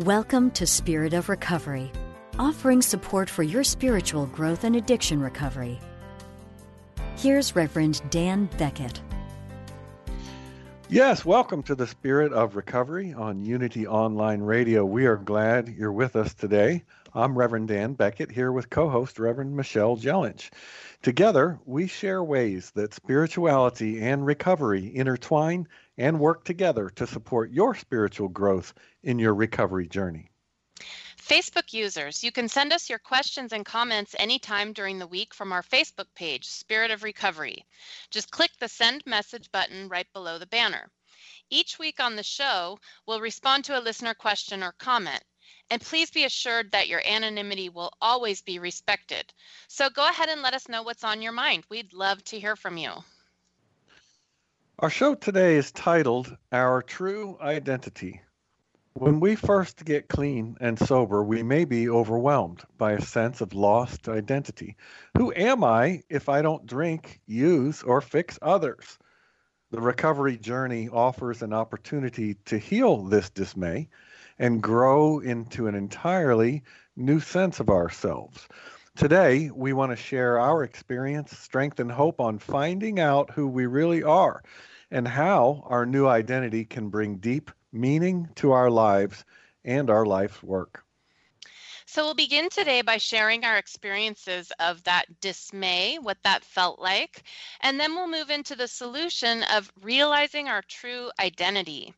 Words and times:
Welcome 0.00 0.50
to 0.50 0.66
Spirit 0.66 1.14
of 1.14 1.30
Recovery, 1.30 1.90
offering 2.38 2.82
support 2.82 3.30
for 3.30 3.42
your 3.42 3.64
spiritual 3.64 4.26
growth 4.26 4.64
and 4.64 4.76
addiction 4.76 5.22
recovery. 5.22 5.80
Here's 7.16 7.56
Reverend 7.56 8.02
Dan 8.10 8.44
Beckett. 8.58 9.00
Yes, 10.90 11.24
welcome 11.24 11.62
to 11.62 11.74
the 11.74 11.86
Spirit 11.86 12.34
of 12.34 12.56
Recovery 12.56 13.14
on 13.14 13.42
Unity 13.42 13.86
Online 13.86 14.42
Radio. 14.42 14.84
We 14.84 15.06
are 15.06 15.16
glad 15.16 15.68
you're 15.68 15.90
with 15.90 16.14
us 16.14 16.34
today. 16.34 16.84
I'm 17.14 17.36
Reverend 17.38 17.68
Dan 17.68 17.94
Beckett 17.94 18.30
here 18.30 18.52
with 18.52 18.68
co 18.68 18.90
host 18.90 19.18
Reverend 19.18 19.56
Michelle 19.56 19.96
Jellinch. 19.96 20.50
Together, 21.00 21.58
we 21.64 21.86
share 21.86 22.22
ways 22.22 22.70
that 22.72 22.92
spirituality 22.92 24.02
and 24.02 24.26
recovery 24.26 24.94
intertwine 24.94 25.66
and 25.96 26.20
work 26.20 26.44
together 26.44 26.90
to 26.90 27.06
support 27.06 27.50
your 27.50 27.74
spiritual 27.74 28.28
growth 28.28 28.74
in 29.06 29.20
your 29.20 29.34
recovery 29.34 29.86
journey. 29.86 30.30
Facebook 31.16 31.72
users, 31.72 32.22
you 32.22 32.30
can 32.30 32.48
send 32.48 32.72
us 32.72 32.90
your 32.90 32.98
questions 32.98 33.52
and 33.52 33.64
comments 33.64 34.14
anytime 34.18 34.72
during 34.72 34.98
the 34.98 35.06
week 35.06 35.32
from 35.32 35.52
our 35.52 35.62
Facebook 35.62 36.06
page, 36.14 36.46
Spirit 36.46 36.90
of 36.90 37.02
Recovery. 37.02 37.64
Just 38.10 38.30
click 38.30 38.50
the 38.58 38.68
send 38.68 39.02
message 39.06 39.50
button 39.52 39.88
right 39.88 40.06
below 40.12 40.38
the 40.38 40.46
banner. 40.46 40.90
Each 41.50 41.78
week 41.78 42.00
on 42.00 42.16
the 42.16 42.22
show, 42.22 42.78
we'll 43.06 43.20
respond 43.20 43.64
to 43.64 43.78
a 43.78 43.80
listener 43.80 44.14
question 44.14 44.62
or 44.62 44.72
comment. 44.72 45.22
And 45.70 45.80
please 45.80 46.10
be 46.10 46.24
assured 46.24 46.72
that 46.72 46.88
your 46.88 47.02
anonymity 47.06 47.68
will 47.68 47.92
always 48.00 48.42
be 48.42 48.58
respected. 48.58 49.32
So 49.68 49.88
go 49.88 50.08
ahead 50.08 50.28
and 50.28 50.42
let 50.42 50.54
us 50.54 50.68
know 50.68 50.82
what's 50.82 51.04
on 51.04 51.22
your 51.22 51.32
mind. 51.32 51.64
We'd 51.70 51.92
love 51.92 52.22
to 52.24 52.40
hear 52.40 52.56
from 52.56 52.76
you. 52.76 52.90
Our 54.80 54.90
show 54.90 55.14
today 55.14 55.56
is 55.56 55.72
titled 55.72 56.36
Our 56.52 56.82
True 56.82 57.38
Identity. 57.40 58.20
When 58.98 59.20
we 59.20 59.36
first 59.36 59.84
get 59.84 60.08
clean 60.08 60.56
and 60.58 60.78
sober, 60.78 61.22
we 61.22 61.42
may 61.42 61.66
be 61.66 61.86
overwhelmed 61.86 62.64
by 62.78 62.92
a 62.92 63.02
sense 63.02 63.42
of 63.42 63.52
lost 63.52 64.08
identity. 64.08 64.74
Who 65.18 65.34
am 65.36 65.62
I 65.62 66.02
if 66.08 66.30
I 66.30 66.40
don't 66.40 66.64
drink, 66.64 67.20
use, 67.26 67.82
or 67.82 68.00
fix 68.00 68.38
others? 68.40 68.98
The 69.70 69.82
recovery 69.82 70.38
journey 70.38 70.88
offers 70.88 71.42
an 71.42 71.52
opportunity 71.52 72.36
to 72.46 72.56
heal 72.56 73.02
this 73.04 73.28
dismay 73.28 73.90
and 74.38 74.62
grow 74.62 75.18
into 75.18 75.66
an 75.66 75.74
entirely 75.74 76.62
new 76.96 77.20
sense 77.20 77.60
of 77.60 77.68
ourselves. 77.68 78.48
Today, 78.96 79.50
we 79.54 79.74
want 79.74 79.92
to 79.92 79.96
share 79.96 80.40
our 80.40 80.64
experience, 80.64 81.36
strength, 81.36 81.80
and 81.80 81.92
hope 81.92 82.18
on 82.18 82.38
finding 82.38 82.98
out 82.98 83.30
who 83.30 83.46
we 83.46 83.66
really 83.66 84.02
are 84.02 84.42
and 84.90 85.06
how 85.06 85.64
our 85.66 85.84
new 85.84 86.06
identity 86.06 86.64
can 86.64 86.88
bring 86.88 87.18
deep 87.18 87.50
meaning 87.76 88.28
to 88.36 88.52
our 88.52 88.70
lives 88.70 89.24
and 89.64 89.90
our 89.90 90.06
life's 90.06 90.42
work. 90.42 90.84
So, 91.86 92.04
we'll 92.04 92.14
begin 92.14 92.48
today 92.50 92.82
by 92.82 92.98
sharing 92.98 93.44
our 93.44 93.58
experiences 93.58 94.52
of 94.58 94.82
that 94.84 95.20
dismay, 95.20 95.98
what 95.98 96.22
that 96.24 96.44
felt 96.44 96.80
like, 96.80 97.22
and 97.60 97.78
then 97.78 97.94
we'll 97.94 98.08
move 98.08 98.30
into 98.30 98.56
the 98.56 98.68
solution 98.68 99.44
of 99.44 99.72
realizing 99.80 100.48
our 100.48 100.62
true 100.62 101.10
identity. 101.20 101.94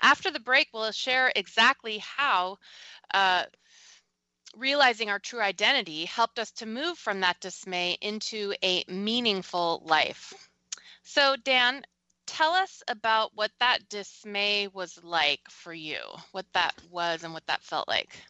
After 0.00 0.30
the 0.30 0.40
break, 0.40 0.68
we'll 0.72 0.92
share 0.92 1.30
exactly 1.36 1.98
how 1.98 2.58
uh, 3.12 3.44
realizing 4.56 5.10
our 5.10 5.18
true 5.18 5.40
identity 5.40 6.04
helped 6.06 6.38
us 6.38 6.50
to 6.52 6.66
move 6.66 6.98
from 6.98 7.20
that 7.20 7.40
dismay 7.40 7.98
into 8.00 8.54
a 8.62 8.84
meaningful 8.88 9.82
life. 9.84 10.32
So, 11.02 11.36
Dan, 11.36 11.84
tell 12.28 12.52
us 12.52 12.82
about 12.88 13.32
what 13.34 13.50
that 13.58 13.88
dismay 13.88 14.68
was 14.68 15.00
like 15.02 15.40
for 15.48 15.72
you, 15.72 15.98
what 16.32 16.46
that 16.52 16.74
was 16.90 17.24
and 17.24 17.32
what 17.32 17.46
that 17.46 17.62
felt 17.62 17.88
like. 17.88 18.20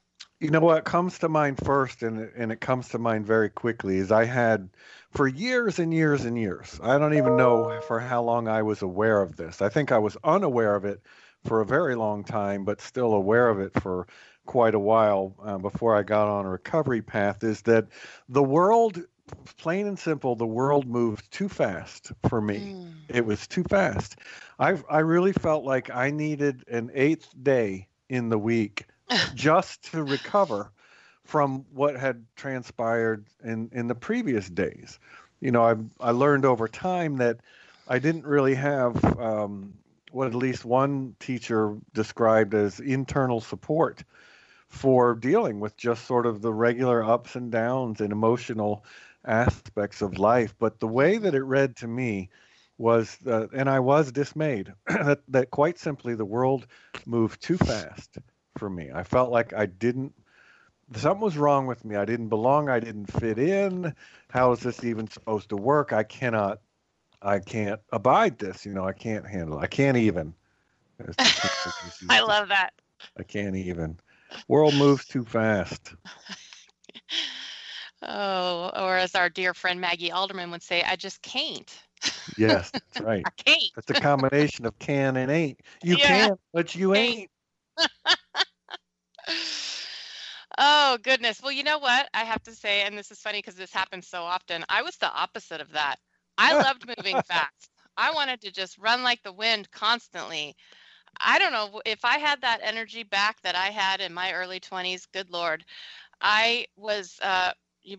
You 0.40 0.50
know 0.50 0.60
what 0.60 0.84
comes 0.84 1.18
to 1.18 1.28
mind 1.28 1.58
first, 1.64 2.02
and 2.04 2.30
and 2.36 2.52
it 2.52 2.60
comes 2.60 2.88
to 2.90 2.98
mind 2.98 3.26
very 3.26 3.50
quickly, 3.50 3.96
is 3.98 4.12
I 4.12 4.24
had 4.24 4.70
for 5.10 5.26
years 5.26 5.80
and 5.80 5.92
years 5.92 6.24
and 6.24 6.38
years. 6.38 6.78
I 6.80 6.96
don't 6.96 7.14
even 7.14 7.36
know 7.36 7.80
for 7.88 7.98
how 7.98 8.22
long 8.22 8.46
I 8.46 8.62
was 8.62 8.80
aware 8.82 9.20
of 9.20 9.36
this. 9.36 9.60
I 9.60 9.68
think 9.68 9.90
I 9.90 9.98
was 9.98 10.16
unaware 10.22 10.76
of 10.76 10.84
it 10.84 11.02
for 11.44 11.60
a 11.60 11.66
very 11.66 11.96
long 11.96 12.22
time, 12.22 12.64
but 12.64 12.80
still 12.80 13.14
aware 13.14 13.48
of 13.48 13.58
it 13.58 13.72
for 13.80 14.06
quite 14.46 14.74
a 14.74 14.78
while 14.78 15.34
uh, 15.42 15.58
before 15.58 15.96
I 15.96 16.04
got 16.04 16.28
on 16.28 16.46
a 16.46 16.50
recovery 16.50 17.02
path. 17.02 17.42
Is 17.42 17.62
that 17.62 17.88
the 18.28 18.42
world 18.42 19.02
plain 19.58 19.86
and 19.86 19.98
simple, 19.98 20.36
the 20.36 20.46
world 20.46 20.86
moved 20.86 21.30
too 21.30 21.48
fast 21.48 22.12
for 22.28 22.40
me. 22.40 22.74
Mm. 22.74 22.92
It 23.08 23.24
was 23.24 23.46
too 23.46 23.64
fast. 23.64 24.16
I 24.58 24.78
I 24.88 25.00
really 25.00 25.32
felt 25.32 25.64
like 25.64 25.90
I 25.90 26.10
needed 26.10 26.64
an 26.68 26.90
eighth 26.94 27.28
day 27.42 27.88
in 28.08 28.28
the 28.28 28.38
week 28.38 28.86
just 29.34 29.90
to 29.92 30.02
recover 30.02 30.70
from 31.24 31.64
what 31.72 31.96
had 31.96 32.24
transpired 32.36 33.26
in 33.44 33.70
in 33.72 33.88
the 33.88 33.94
previous 33.94 34.48
days. 34.48 34.98
You 35.40 35.50
know, 35.52 35.62
I 35.62 35.74
I 36.00 36.10
learned 36.12 36.44
over 36.44 36.68
time 36.68 37.16
that 37.18 37.40
I 37.86 37.98
didn't 37.98 38.26
really 38.26 38.54
have 38.54 39.02
um, 39.18 39.74
what 40.10 40.28
at 40.28 40.34
least 40.34 40.64
one 40.64 41.14
teacher 41.20 41.76
described 41.94 42.54
as 42.54 42.80
internal 42.80 43.40
support 43.40 44.04
for 44.68 45.14
dealing 45.14 45.60
with 45.60 45.76
just 45.76 46.04
sort 46.04 46.26
of 46.26 46.42
the 46.42 46.52
regular 46.52 47.02
ups 47.02 47.36
and 47.36 47.50
downs 47.50 48.00
and 48.00 48.12
emotional 48.12 48.84
aspects 49.28 50.02
of 50.02 50.18
life. 50.18 50.54
But 50.58 50.80
the 50.80 50.88
way 50.88 51.18
that 51.18 51.34
it 51.34 51.42
read 51.42 51.76
to 51.76 51.86
me 51.88 52.30
was, 52.78 53.18
uh, 53.26 53.46
and 53.52 53.68
I 53.68 53.80
was 53.80 54.12
dismayed, 54.12 54.72
that, 54.86 55.20
that 55.28 55.50
quite 55.50 55.78
simply 55.78 56.14
the 56.14 56.24
world 56.24 56.66
moved 57.06 57.42
too 57.42 57.58
fast 57.58 58.18
for 58.56 58.68
me. 58.70 58.90
I 58.92 59.02
felt 59.04 59.30
like 59.30 59.52
I 59.52 59.66
didn't, 59.66 60.14
something 60.96 61.20
was 61.20 61.36
wrong 61.36 61.66
with 61.66 61.84
me. 61.84 61.96
I 61.96 62.04
didn't 62.04 62.28
belong. 62.28 62.68
I 62.68 62.80
didn't 62.80 63.06
fit 63.06 63.38
in. 63.38 63.94
How 64.30 64.52
is 64.52 64.60
this 64.60 64.84
even 64.84 65.08
supposed 65.08 65.50
to 65.50 65.56
work? 65.56 65.92
I 65.92 66.02
cannot, 66.02 66.60
I 67.22 67.40
can't 67.40 67.80
abide 67.92 68.38
this. 68.38 68.64
You 68.64 68.72
know, 68.72 68.84
I 68.84 68.92
can't 68.92 69.26
handle 69.26 69.58
it. 69.58 69.62
I 69.62 69.66
can't 69.66 69.96
even. 69.96 70.34
I 72.08 72.20
love 72.20 72.48
that. 72.48 72.72
I 73.18 73.22
can't 73.22 73.56
even. 73.56 73.98
World 74.48 74.74
moves 74.74 75.04
too 75.04 75.24
fast. 75.24 75.94
Oh, 78.02 78.70
or 78.76 78.96
as 78.96 79.14
our 79.14 79.28
dear 79.28 79.54
friend 79.54 79.80
Maggie 79.80 80.12
Alderman 80.12 80.50
would 80.50 80.62
say, 80.62 80.82
I 80.82 80.96
just 80.96 81.20
can't. 81.22 81.72
Yes, 82.36 82.70
that's 82.72 83.00
right. 83.06 83.24
I 83.26 83.30
can't. 83.36 83.72
That's 83.74 83.90
a 83.90 83.94
combination 83.94 84.66
of 84.66 84.78
can 84.78 85.16
and 85.16 85.30
ain't. 85.30 85.60
You 85.82 85.96
yeah. 85.98 86.28
can, 86.28 86.36
but 86.52 86.74
you 86.74 86.94
ain't. 86.94 87.30
oh, 90.58 90.98
goodness. 91.02 91.40
Well, 91.42 91.52
you 91.52 91.64
know 91.64 91.78
what? 91.78 92.08
I 92.14 92.24
have 92.24 92.42
to 92.44 92.52
say, 92.52 92.82
and 92.82 92.96
this 92.96 93.10
is 93.10 93.20
funny 93.20 93.38
because 93.38 93.54
this 93.54 93.72
happens 93.72 94.06
so 94.06 94.22
often. 94.22 94.64
I 94.68 94.82
was 94.82 94.96
the 94.96 95.12
opposite 95.12 95.60
of 95.60 95.72
that. 95.72 95.96
I 96.38 96.54
loved 96.62 96.86
moving 96.86 97.20
fast. 97.22 97.70
I 97.96 98.12
wanted 98.12 98.40
to 98.42 98.52
just 98.52 98.78
run 98.78 99.02
like 99.02 99.22
the 99.22 99.32
wind 99.32 99.70
constantly. 99.72 100.54
I 101.20 101.38
don't 101.38 101.52
know 101.52 101.80
if 101.84 102.04
I 102.04 102.18
had 102.18 102.40
that 102.42 102.60
energy 102.62 103.02
back 103.02 103.40
that 103.42 103.56
I 103.56 103.70
had 103.70 104.00
in 104.00 104.14
my 104.14 104.32
early 104.32 104.60
20s. 104.60 105.06
Good 105.12 105.30
Lord. 105.30 105.64
I 106.20 106.66
was 106.76 107.18
uh, 107.22 107.52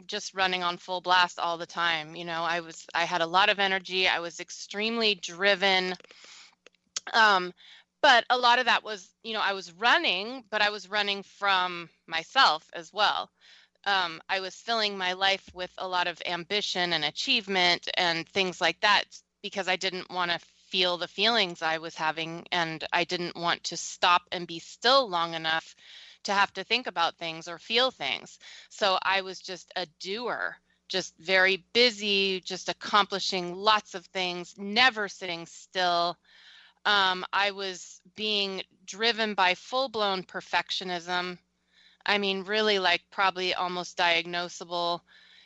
just 0.05 0.33
running 0.33 0.63
on 0.63 0.77
full 0.77 1.01
blast 1.01 1.39
all 1.39 1.57
the 1.57 1.65
time 1.65 2.15
you 2.15 2.25
know 2.25 2.43
i 2.43 2.59
was 2.59 2.85
i 2.93 3.05
had 3.05 3.21
a 3.21 3.25
lot 3.25 3.49
of 3.49 3.59
energy 3.59 4.07
i 4.07 4.19
was 4.19 4.39
extremely 4.39 5.15
driven 5.15 5.93
um 7.13 7.53
but 8.01 8.25
a 8.29 8.37
lot 8.37 8.59
of 8.59 8.65
that 8.65 8.83
was, 8.83 9.09
you 9.23 9.33
know, 9.33 9.41
I 9.41 9.53
was 9.53 9.73
running, 9.73 10.43
but 10.49 10.61
I 10.61 10.69
was 10.69 10.89
running 10.89 11.23
from 11.23 11.89
myself 12.07 12.69
as 12.73 12.93
well. 12.93 13.29
Um, 13.85 14.21
I 14.29 14.39
was 14.39 14.55
filling 14.55 14.97
my 14.97 15.13
life 15.13 15.49
with 15.53 15.71
a 15.77 15.87
lot 15.87 16.07
of 16.07 16.21
ambition 16.25 16.93
and 16.93 17.03
achievement 17.03 17.89
and 17.95 18.27
things 18.27 18.61
like 18.61 18.79
that 18.81 19.03
because 19.41 19.67
I 19.67 19.75
didn't 19.75 20.09
want 20.11 20.31
to 20.31 20.39
feel 20.69 20.97
the 20.97 21.07
feelings 21.07 21.61
I 21.61 21.79
was 21.79 21.95
having 21.95 22.45
and 22.51 22.85
I 22.93 23.03
didn't 23.03 23.35
want 23.35 23.63
to 23.65 23.77
stop 23.77 24.23
and 24.31 24.47
be 24.47 24.59
still 24.59 25.09
long 25.09 25.33
enough 25.33 25.75
to 26.29 26.33
have 26.35 26.53
to 26.53 26.63
think 26.63 26.85
about 26.85 27.17
things 27.17 27.47
or 27.47 27.57
feel 27.57 27.89
things. 27.89 28.37
So 28.69 28.99
I 29.01 29.21
was 29.21 29.39
just 29.39 29.71
a 29.75 29.87
doer, 29.99 30.55
just 30.87 31.17
very 31.17 31.65
busy, 31.73 32.39
just 32.41 32.69
accomplishing 32.69 33.55
lots 33.55 33.95
of 33.95 34.05
things, 34.07 34.53
never 34.55 35.07
sitting 35.07 35.47
still. 35.47 36.17
Um, 36.85 37.25
I 37.33 37.49
was 37.49 37.99
being 38.15 38.61
driven 38.85 39.33
by 39.33 39.55
full 39.55 39.89
blown 39.89 40.21
perfectionism. 40.23 41.39
I 42.05 42.19
mean, 42.19 42.43
really, 42.43 42.77
like, 42.77 43.01
probably 43.11 43.55
almost 43.55 43.97
diagnosable 43.97 45.01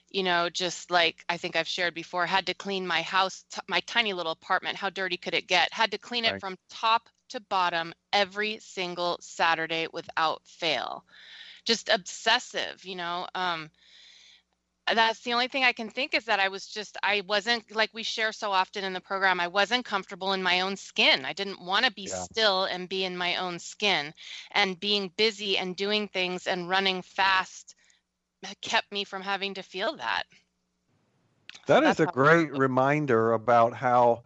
you 0.10 0.22
know, 0.22 0.48
just 0.48 0.92
like 0.92 1.26
I 1.28 1.38
think 1.38 1.56
I've 1.56 1.68
shared 1.68 1.96
before, 1.96 2.28
had 2.28 2.46
to 2.46 2.54
clean 2.54 2.86
my 2.86 3.02
house, 3.02 3.46
t- 3.50 3.62
my 3.68 3.80
tiny 3.88 4.14
little 4.14 4.32
apartment. 4.32 4.78
How 4.78 4.92
dirty 4.92 5.18
could 5.18 5.34
it 5.34 5.48
get? 5.48 5.74
Had 5.74 5.90
to 5.92 5.98
clean 5.98 6.24
right. 6.24 6.36
it 6.36 6.40
from 6.40 6.56
top 6.70 7.10
to 7.30 7.40
bottom 7.40 7.94
every 8.12 8.60
single 8.60 9.18
Saturday 9.22 9.88
without 9.92 10.42
fail. 10.46 11.04
Just 11.66 11.90
obsessive, 11.90 12.84
you 12.84 12.96
know. 12.96 13.28
Um, 13.36 13.70
that's 14.94 15.22
the 15.22 15.34
only 15.34 15.48
thing 15.48 15.64
I 15.64 15.72
can 15.72 15.90
think 15.90 16.14
is 16.14 16.26
that 16.26 16.40
I 16.40 16.50
was 16.50 16.68
just, 16.68 16.98
I 17.02 17.24
wasn't, 17.26 17.74
like 17.74 17.92
we 17.94 18.04
share 18.04 18.34
so 18.34 18.52
often 18.52 18.84
in 18.84 18.92
the 18.92 19.00
program, 19.00 19.40
I 19.40 19.48
wasn't 19.48 19.86
comfortable 19.86 20.34
in 20.34 20.44
my 20.44 20.62
own 20.62 20.76
skin. 20.76 21.24
I 21.24 21.34
didn't 21.34 21.62
want 21.62 21.86
to 21.86 21.92
be 21.92 22.10
yeah. 22.10 22.24
still 22.24 22.66
and 22.66 22.90
be 22.90 23.06
in 23.06 23.16
my 23.16 23.38
own 23.38 23.60
skin. 23.60 24.14
And 24.52 24.80
being 24.80 25.12
busy 25.16 25.58
and 25.58 25.76
doing 25.76 26.10
things 26.10 26.48
and 26.48 26.68
running 26.68 27.02
fast 27.02 27.76
kept 28.62 28.92
me 28.92 29.06
from 29.06 29.22
having 29.22 29.54
to 29.54 29.64
feel 29.64 29.96
that. 29.96 30.24
That 31.68 31.84
so 31.84 31.90
is 31.90 32.00
a 32.02 32.06
great 32.06 32.52
reminder 32.52 33.32
about 33.32 33.74
how 33.74 34.24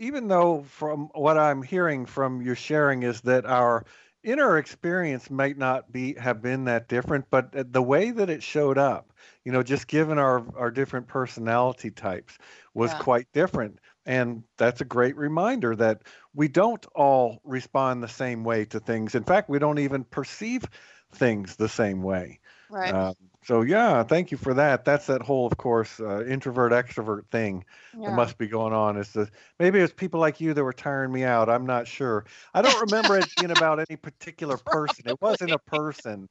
even 0.00 0.28
though 0.28 0.62
from 0.62 1.10
what 1.14 1.36
I'm 1.36 1.62
hearing 1.62 2.06
from 2.06 2.40
your 2.40 2.56
sharing 2.56 3.02
is 3.02 3.20
that 3.20 3.44
our 3.44 3.84
inner 4.22 4.56
experience 4.56 5.30
might 5.30 5.58
not 5.58 5.92
be 5.92 6.14
have 6.14 6.40
been 6.42 6.64
that 6.64 6.88
different, 6.88 7.26
but 7.30 7.72
the 7.72 7.82
way 7.82 8.10
that 8.10 8.30
it 8.30 8.42
showed 8.42 8.78
up, 8.78 9.12
you 9.44 9.52
know, 9.52 9.62
just 9.62 9.86
given 9.86 10.18
our 10.18 10.42
our 10.56 10.70
different 10.70 11.06
personality 11.06 11.90
types, 11.90 12.38
was 12.72 12.90
yeah. 12.92 12.98
quite 12.98 13.28
different. 13.34 13.78
And 14.06 14.42
that's 14.56 14.80
a 14.80 14.86
great 14.86 15.16
reminder 15.16 15.76
that 15.76 16.02
we 16.34 16.48
don't 16.48 16.84
all 16.94 17.40
respond 17.44 18.02
the 18.02 18.08
same 18.08 18.42
way 18.42 18.64
to 18.66 18.80
things. 18.80 19.14
In 19.14 19.24
fact, 19.24 19.50
we 19.50 19.58
don't 19.58 19.78
even 19.78 20.04
perceive 20.04 20.64
things 21.12 21.56
the 21.56 21.68
same 21.68 22.02
way. 22.02 22.40
Right. 22.70 22.94
Uh, 22.94 23.12
so 23.42 23.62
yeah, 23.62 24.02
thank 24.02 24.30
you 24.30 24.36
for 24.36 24.52
that. 24.54 24.84
That's 24.84 25.06
that 25.06 25.22
whole, 25.22 25.46
of 25.46 25.56
course, 25.56 25.98
uh, 25.98 26.24
introvert 26.24 26.72
extrovert 26.72 27.26
thing 27.30 27.64
yeah. 27.98 28.10
that 28.10 28.16
must 28.16 28.36
be 28.36 28.46
going 28.46 28.72
on. 28.72 28.96
Is 28.98 29.10
the 29.12 29.30
maybe 29.58 29.78
it's 29.80 29.92
people 29.92 30.20
like 30.20 30.40
you 30.40 30.52
that 30.52 30.62
were 30.62 30.74
tiring 30.74 31.12
me 31.12 31.24
out. 31.24 31.48
I'm 31.48 31.64
not 31.64 31.86
sure. 31.86 32.26
I 32.52 32.60
don't 32.60 32.80
remember 32.90 33.18
it 33.18 33.26
being 33.38 33.50
about 33.50 33.78
any 33.78 33.96
particular 33.96 34.56
person. 34.66 35.08
It 35.08 35.20
wasn't 35.22 35.52
a 35.52 35.58
person 35.58 36.28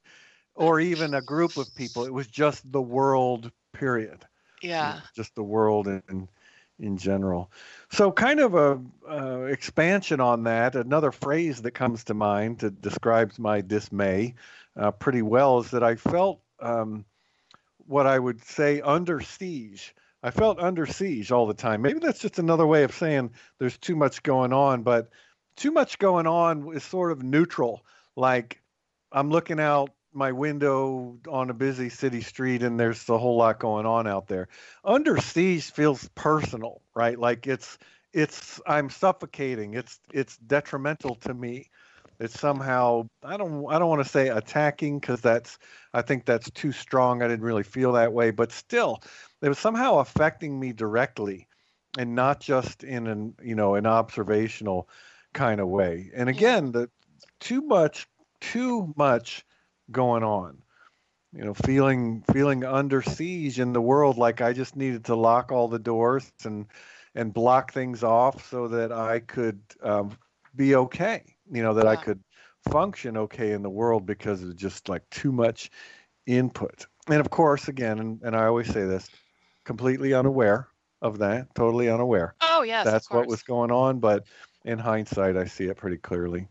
or 0.53 0.79
even 0.79 1.15
a 1.15 1.21
group 1.21 1.57
of 1.57 1.73
people. 1.75 2.05
It 2.05 2.13
was 2.13 2.27
just 2.27 2.71
the 2.71 2.81
world. 2.81 3.51
Period. 3.73 4.25
Yeah. 4.61 4.99
Just 5.15 5.33
the 5.35 5.43
world 5.43 5.87
in 5.87 6.27
in 6.79 6.97
general. 6.97 7.51
So, 7.91 8.11
kind 8.11 8.39
of 8.39 8.55
a 8.55 8.79
uh, 9.09 9.41
expansion 9.45 10.19
on 10.19 10.43
that. 10.43 10.75
Another 10.75 11.11
phrase 11.11 11.61
that 11.63 11.71
comes 11.71 12.03
to 12.05 12.13
mind 12.13 12.59
that 12.59 12.81
describes 12.81 13.39
my 13.39 13.61
dismay 13.61 14.35
uh, 14.77 14.91
pretty 14.91 15.21
well 15.21 15.59
is 15.59 15.71
that 15.71 15.83
I 15.83 15.95
felt 15.95 16.41
um, 16.61 17.05
what 17.87 18.07
I 18.07 18.17
would 18.17 18.43
say 18.43 18.81
under 18.81 19.19
siege. 19.19 19.95
I 20.21 20.31
felt 20.31 20.59
under 20.59 20.85
siege 20.85 21.31
all 21.31 21.47
the 21.47 21.53
time. 21.53 21.81
Maybe 21.81 21.99
that's 21.99 22.19
just 22.19 22.39
another 22.39 22.67
way 22.67 22.83
of 22.83 22.93
saying 22.93 23.31
there's 23.57 23.77
too 23.77 23.95
much 23.95 24.21
going 24.21 24.51
on, 24.51 24.83
but 24.83 25.09
too 25.55 25.71
much 25.71 25.97
going 25.97 26.27
on 26.27 26.75
is 26.75 26.83
sort 26.83 27.11
of 27.11 27.23
neutral. 27.23 27.85
Like 28.15 28.61
I'm 29.11 29.29
looking 29.29 29.59
out 29.59 29.91
my 30.13 30.31
window 30.31 31.19
on 31.29 31.49
a 31.49 31.53
busy 31.53 31.89
city 31.89 32.21
street 32.21 32.63
and 32.63 32.79
there's 32.79 33.07
a 33.09 33.17
whole 33.17 33.37
lot 33.37 33.59
going 33.59 33.85
on 33.85 34.07
out 34.07 34.27
there. 34.27 34.49
Under 34.83 35.17
siege 35.17 35.71
feels 35.71 36.07
personal, 36.15 36.81
right? 36.95 37.17
Like 37.17 37.47
it's 37.47 37.77
it's 38.13 38.59
I'm 38.67 38.89
suffocating. 38.89 39.75
It's 39.75 39.99
it's 40.11 40.37
detrimental 40.37 41.15
to 41.15 41.33
me 41.33 41.69
it's 42.19 42.37
somehow 42.37 43.07
I 43.23 43.37
don't 43.37 43.65
I 43.71 43.79
don't 43.79 43.89
want 43.89 44.03
to 44.03 44.09
say 44.09 44.27
attacking 44.27 44.99
because 44.99 45.21
that's 45.21 45.57
I 45.93 46.01
think 46.01 46.25
that's 46.25 46.51
too 46.51 46.71
strong. 46.71 47.21
I 47.21 47.27
didn't 47.27 47.45
really 47.45 47.63
feel 47.63 47.93
that 47.93 48.13
way, 48.13 48.31
but 48.31 48.51
still, 48.51 49.01
it 49.41 49.47
was 49.49 49.57
somehow 49.57 49.99
affecting 49.99 50.59
me 50.59 50.73
directly, 50.73 51.47
and 51.97 52.15
not 52.15 52.41
just 52.41 52.83
in 52.83 53.07
an 53.07 53.35
you 53.41 53.55
know 53.55 53.75
an 53.75 53.85
observational 53.85 54.89
kind 55.33 55.61
of 55.61 55.69
way. 55.69 56.11
And 56.13 56.27
again, 56.27 56.71
the 56.73 56.89
too 57.39 57.61
much 57.61 58.07
too 58.41 58.93
much 58.97 59.45
going 59.91 60.23
on. 60.23 60.61
You 61.31 61.45
know, 61.45 61.53
feeling 61.53 62.23
feeling 62.33 62.65
under 62.65 63.01
siege 63.01 63.59
in 63.59 63.71
the 63.71 63.81
world, 63.81 64.17
like 64.17 64.41
I 64.41 64.51
just 64.51 64.75
needed 64.75 65.05
to 65.05 65.15
lock 65.15 65.51
all 65.51 65.67
the 65.69 65.79
doors 65.79 66.29
and 66.43 66.65
and 67.15 67.33
block 67.33 67.71
things 67.71 68.03
off 68.03 68.49
so 68.49 68.67
that 68.67 68.91
I 68.91 69.19
could 69.19 69.61
um, 69.81 70.17
be 70.55 70.75
okay 70.75 71.23
you 71.51 71.63
know 71.63 71.73
that 71.73 71.85
yeah. 71.85 71.91
I 71.91 71.95
could 71.95 72.19
function 72.69 73.17
okay 73.17 73.51
in 73.51 73.61
the 73.61 73.69
world 73.69 74.05
because 74.05 74.43
of 74.43 74.55
just 74.55 74.89
like 74.89 75.09
too 75.09 75.31
much 75.31 75.71
input. 76.25 76.85
And 77.07 77.19
of 77.19 77.29
course, 77.29 77.67
again, 77.67 77.99
and, 77.99 78.21
and 78.21 78.35
I 78.35 78.45
always 78.45 78.67
say 78.67 78.85
this, 78.85 79.09
completely 79.65 80.13
unaware 80.13 80.67
of 81.01 81.19
that, 81.19 81.53
totally 81.55 81.89
unaware. 81.89 82.35
Oh 82.41 82.61
yes, 82.61 82.85
that's 82.85 83.09
what 83.09 83.27
was 83.27 83.43
going 83.43 83.71
on. 83.71 83.99
But 83.99 84.25
in 84.65 84.77
hindsight, 84.77 85.37
I 85.37 85.45
see 85.45 85.65
it 85.65 85.77
pretty 85.77 85.97
clearly. 85.97 86.47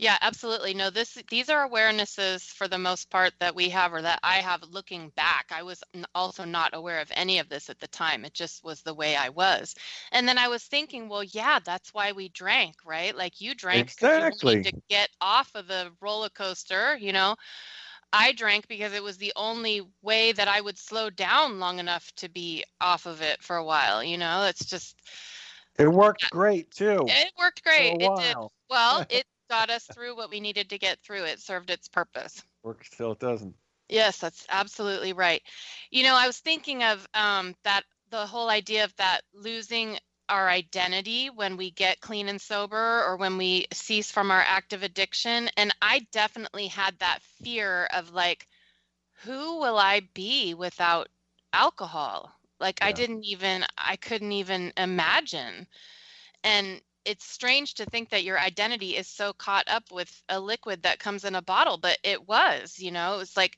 Yeah, 0.00 0.16
absolutely. 0.20 0.74
No, 0.74 0.90
this 0.90 1.18
these 1.28 1.48
are 1.48 1.68
awarenesses 1.68 2.44
for 2.52 2.68
the 2.68 2.78
most 2.78 3.10
part 3.10 3.32
that 3.40 3.56
we 3.56 3.68
have 3.70 3.92
or 3.92 4.00
that 4.02 4.20
I 4.22 4.36
have 4.36 4.62
looking 4.62 5.10
back. 5.16 5.46
I 5.50 5.64
was 5.64 5.82
also 6.14 6.44
not 6.44 6.70
aware 6.72 7.00
of 7.00 7.10
any 7.14 7.40
of 7.40 7.48
this 7.48 7.68
at 7.68 7.80
the 7.80 7.88
time. 7.88 8.24
It 8.24 8.32
just 8.32 8.62
was 8.62 8.80
the 8.82 8.94
way 8.94 9.16
I 9.16 9.28
was. 9.30 9.74
And 10.12 10.28
then 10.28 10.38
I 10.38 10.46
was 10.46 10.62
thinking, 10.64 11.08
well, 11.08 11.24
yeah, 11.24 11.58
that's 11.64 11.92
why 11.92 12.12
we 12.12 12.28
drank, 12.28 12.76
right? 12.86 13.16
Like 13.16 13.40
you 13.40 13.56
drank 13.56 13.88
exactly. 13.90 14.56
you 14.56 14.70
to 14.70 14.72
get 14.88 15.08
off 15.20 15.50
of 15.56 15.66
the 15.66 15.90
roller 16.00 16.28
coaster, 16.30 16.96
you 16.96 17.12
know. 17.12 17.34
I 18.12 18.32
drank 18.32 18.68
because 18.68 18.92
it 18.92 19.02
was 19.02 19.16
the 19.18 19.32
only 19.36 19.82
way 20.02 20.32
that 20.32 20.48
I 20.48 20.60
would 20.60 20.78
slow 20.78 21.10
down 21.10 21.58
long 21.58 21.80
enough 21.80 22.10
to 22.16 22.28
be 22.28 22.64
off 22.80 23.06
of 23.06 23.20
it 23.20 23.42
for 23.42 23.56
a 23.56 23.64
while, 23.64 24.02
you 24.04 24.16
know. 24.16 24.44
It's 24.44 24.64
just 24.64 24.96
it 25.78 25.88
worked 25.88 26.30
great 26.30 26.70
too. 26.70 27.06
It 27.08 27.32
worked 27.38 27.64
great. 27.64 27.96
It 28.00 28.14
did. 28.16 28.36
Well, 28.70 29.04
it 29.10 29.24
got 29.48 29.70
us 29.70 29.84
through 29.84 30.16
what 30.16 30.30
we 30.30 30.40
needed 30.40 30.70
to 30.70 30.78
get 30.78 30.98
through. 31.00 31.24
It 31.24 31.40
served 31.40 31.70
its 31.70 31.88
purpose. 31.88 32.42
Works 32.62 32.90
till 32.90 33.12
it 33.12 33.18
doesn't. 33.18 33.54
Yes, 33.88 34.18
that's 34.18 34.46
absolutely 34.50 35.12
right. 35.14 35.42
You 35.90 36.02
know, 36.02 36.14
I 36.14 36.26
was 36.26 36.38
thinking 36.38 36.82
of 36.82 37.06
um, 37.14 37.54
that 37.64 37.84
the 38.10 38.26
whole 38.26 38.50
idea 38.50 38.84
of 38.84 38.94
that 38.96 39.22
losing 39.34 39.98
our 40.28 40.48
identity 40.48 41.30
when 41.30 41.56
we 41.56 41.70
get 41.70 42.00
clean 42.00 42.28
and 42.28 42.40
sober 42.40 43.02
or 43.04 43.16
when 43.16 43.38
we 43.38 43.66
cease 43.72 44.10
from 44.10 44.30
our 44.30 44.44
active 44.46 44.82
addiction. 44.82 45.48
And 45.56 45.74
I 45.80 46.06
definitely 46.12 46.66
had 46.66 46.98
that 46.98 47.20
fear 47.42 47.88
of 47.94 48.12
like, 48.12 48.46
who 49.24 49.58
will 49.58 49.78
I 49.78 50.00
be 50.14 50.54
without 50.54 51.08
alcohol? 51.52 52.30
Like, 52.60 52.80
yeah. 52.80 52.88
I 52.88 52.92
didn't 52.92 53.24
even, 53.24 53.64
I 53.76 53.96
couldn't 53.96 54.32
even 54.32 54.72
imagine. 54.76 55.66
And 56.44 56.80
it's 57.08 57.24
strange 57.24 57.74
to 57.74 57.86
think 57.86 58.10
that 58.10 58.24
your 58.24 58.38
identity 58.38 58.96
is 58.96 59.08
so 59.08 59.32
caught 59.32 59.64
up 59.66 59.84
with 59.90 60.22
a 60.28 60.38
liquid 60.38 60.82
that 60.82 60.98
comes 60.98 61.24
in 61.24 61.34
a 61.34 61.42
bottle, 61.42 61.78
but 61.78 61.98
it 62.04 62.28
was, 62.28 62.78
you 62.78 62.90
know, 62.90 63.14
it 63.14 63.18
was 63.18 63.36
like, 63.36 63.56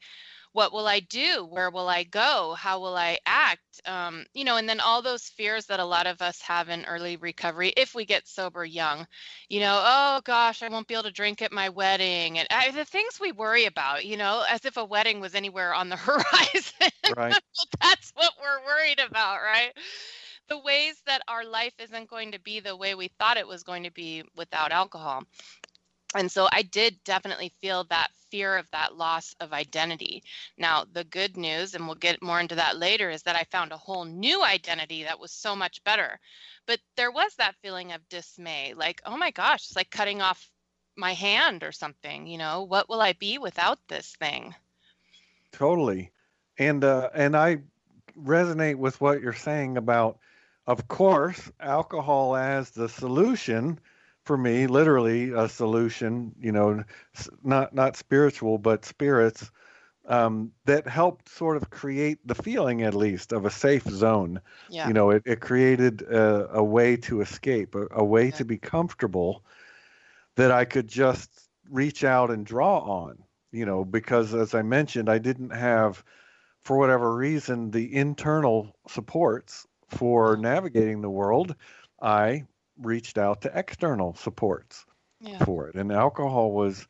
what 0.52 0.72
will 0.72 0.86
I 0.86 1.00
do? 1.00 1.46
Where 1.48 1.70
will 1.70 1.88
I 1.88 2.04
go? 2.04 2.54
How 2.58 2.80
will 2.80 2.96
I 2.96 3.18
act? 3.26 3.80
Um, 3.86 4.24
you 4.34 4.44
know, 4.44 4.56
and 4.56 4.68
then 4.68 4.80
all 4.80 5.02
those 5.02 5.24
fears 5.24 5.66
that 5.66 5.80
a 5.80 5.84
lot 5.84 6.06
of 6.06 6.22
us 6.22 6.40
have 6.42 6.68
in 6.68 6.84
early 6.84 7.16
recovery 7.16 7.72
if 7.76 7.94
we 7.94 8.04
get 8.04 8.26
sober 8.26 8.64
young. 8.64 9.06
You 9.48 9.60
know, 9.60 9.80
oh 9.84 10.20
gosh, 10.24 10.62
I 10.62 10.68
won't 10.68 10.88
be 10.88 10.94
able 10.94 11.04
to 11.04 11.12
drink 11.12 11.40
at 11.42 11.52
my 11.52 11.68
wedding, 11.68 12.38
and 12.38 12.48
I, 12.50 12.70
the 12.72 12.84
things 12.84 13.20
we 13.20 13.32
worry 13.32 13.66
about. 13.66 14.04
You 14.04 14.16
know, 14.16 14.44
as 14.48 14.64
if 14.64 14.76
a 14.76 14.84
wedding 14.84 15.20
was 15.20 15.34
anywhere 15.34 15.72
on 15.72 15.88
the 15.88 15.96
horizon. 16.08 16.90
Right. 17.16 17.34
That's 17.80 18.12
what 18.14 18.32
we're 18.40 18.64
worried 18.66 19.00
about, 19.00 19.40
right? 19.42 19.72
The 20.50 20.58
ways 20.58 21.00
that 21.06 21.22
our 21.28 21.44
life 21.44 21.72
isn't 21.78 22.10
going 22.10 22.32
to 22.32 22.40
be 22.40 22.60
the 22.60 22.76
way 22.76 22.94
we 22.94 23.08
thought 23.18 23.38
it 23.38 23.46
was 23.46 23.62
going 23.62 23.84
to 23.84 23.92
be 23.92 24.22
without 24.36 24.72
alcohol. 24.72 25.22
And 26.14 26.30
so 26.30 26.48
I 26.52 26.62
did 26.62 27.02
definitely 27.04 27.52
feel 27.60 27.84
that 27.84 28.08
fear 28.30 28.56
of 28.56 28.68
that 28.72 28.96
loss 28.96 29.34
of 29.40 29.52
identity. 29.52 30.24
Now, 30.58 30.84
the 30.92 31.04
good 31.04 31.36
news, 31.36 31.74
and 31.74 31.86
we'll 31.86 31.94
get 31.94 32.20
more 32.20 32.40
into 32.40 32.56
that 32.56 32.76
later, 32.76 33.10
is 33.10 33.22
that 33.22 33.36
I 33.36 33.44
found 33.44 33.70
a 33.70 33.76
whole 33.76 34.04
new 34.04 34.42
identity 34.42 35.04
that 35.04 35.20
was 35.20 35.30
so 35.30 35.54
much 35.54 35.82
better. 35.84 36.18
But 36.66 36.80
there 36.96 37.12
was 37.12 37.34
that 37.36 37.54
feeling 37.62 37.92
of 37.92 38.08
dismay 38.08 38.74
like, 38.76 39.00
oh 39.06 39.16
my 39.16 39.30
gosh, 39.30 39.66
it's 39.68 39.76
like 39.76 39.90
cutting 39.90 40.20
off 40.20 40.50
my 40.96 41.14
hand 41.14 41.62
or 41.62 41.72
something 41.72 42.26
you 42.26 42.36
know 42.36 42.62
what 42.64 42.88
will 42.88 43.00
i 43.00 43.12
be 43.14 43.38
without 43.38 43.78
this 43.88 44.14
thing 44.16 44.54
totally 45.52 46.10
and 46.58 46.84
uh 46.84 47.08
and 47.14 47.36
i 47.36 47.56
resonate 48.22 48.76
with 48.76 49.00
what 49.00 49.22
you're 49.22 49.32
saying 49.32 49.76
about 49.76 50.18
of 50.70 50.86
course 50.86 51.50
alcohol 51.58 52.36
as 52.36 52.70
the 52.70 52.88
solution 52.88 53.76
for 54.24 54.36
me 54.36 54.68
literally 54.68 55.30
a 55.30 55.48
solution 55.48 56.32
you 56.40 56.52
know 56.52 56.84
not 57.42 57.74
not 57.74 57.96
spiritual 57.96 58.56
but 58.56 58.84
spirits 58.84 59.50
um, 60.06 60.52
that 60.64 60.86
helped 60.86 61.28
sort 61.28 61.56
of 61.56 61.70
create 61.70 62.18
the 62.24 62.36
feeling 62.36 62.82
at 62.82 62.94
least 62.94 63.32
of 63.32 63.44
a 63.44 63.50
safe 63.50 63.82
zone 63.82 64.40
yeah. 64.68 64.86
you 64.86 64.94
know 64.94 65.10
it, 65.10 65.24
it 65.26 65.40
created 65.40 66.02
a, 66.02 66.48
a 66.52 66.62
way 66.62 66.96
to 66.96 67.20
escape 67.20 67.74
a, 67.74 67.88
a 67.90 68.04
way 68.04 68.26
yeah. 68.26 68.36
to 68.36 68.44
be 68.44 68.56
comfortable 68.56 69.44
that 70.36 70.52
i 70.52 70.64
could 70.64 70.86
just 70.86 71.48
reach 71.68 72.04
out 72.04 72.30
and 72.30 72.46
draw 72.46 72.78
on 72.78 73.18
you 73.50 73.66
know 73.66 73.84
because 73.84 74.34
as 74.34 74.54
i 74.54 74.62
mentioned 74.62 75.08
i 75.08 75.18
didn't 75.18 75.50
have 75.50 76.04
for 76.60 76.76
whatever 76.76 77.16
reason 77.16 77.72
the 77.72 77.92
internal 77.92 78.76
supports 78.86 79.66
for 79.90 80.36
navigating 80.36 81.00
the 81.00 81.10
world 81.10 81.54
i 82.00 82.44
reached 82.80 83.18
out 83.18 83.42
to 83.42 83.52
external 83.54 84.14
supports 84.14 84.86
yeah. 85.20 85.44
for 85.44 85.68
it. 85.68 85.76
And 85.76 85.92
alcohol 85.92 86.52
was 86.52 86.86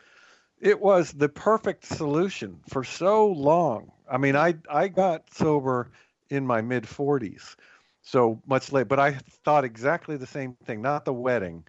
it 0.60 0.80
was 0.80 1.12
the 1.12 1.28
perfect 1.28 1.86
solution 1.86 2.60
for 2.68 2.84
so 2.84 3.26
long. 3.26 3.92
I 4.10 4.18
mean, 4.18 4.36
I 4.36 4.54
I 4.68 4.88
got 4.88 5.32
sober 5.34 5.90
in 6.28 6.46
my 6.46 6.60
mid 6.60 6.84
40s. 6.84 7.56
So 8.02 8.40
much 8.46 8.72
late, 8.72 8.88
but 8.88 8.98
I 8.98 9.12
thought 9.44 9.64
exactly 9.64 10.16
the 10.16 10.26
same 10.26 10.56
thing, 10.64 10.80
not 10.80 11.04
the 11.04 11.12
wedding. 11.12 11.64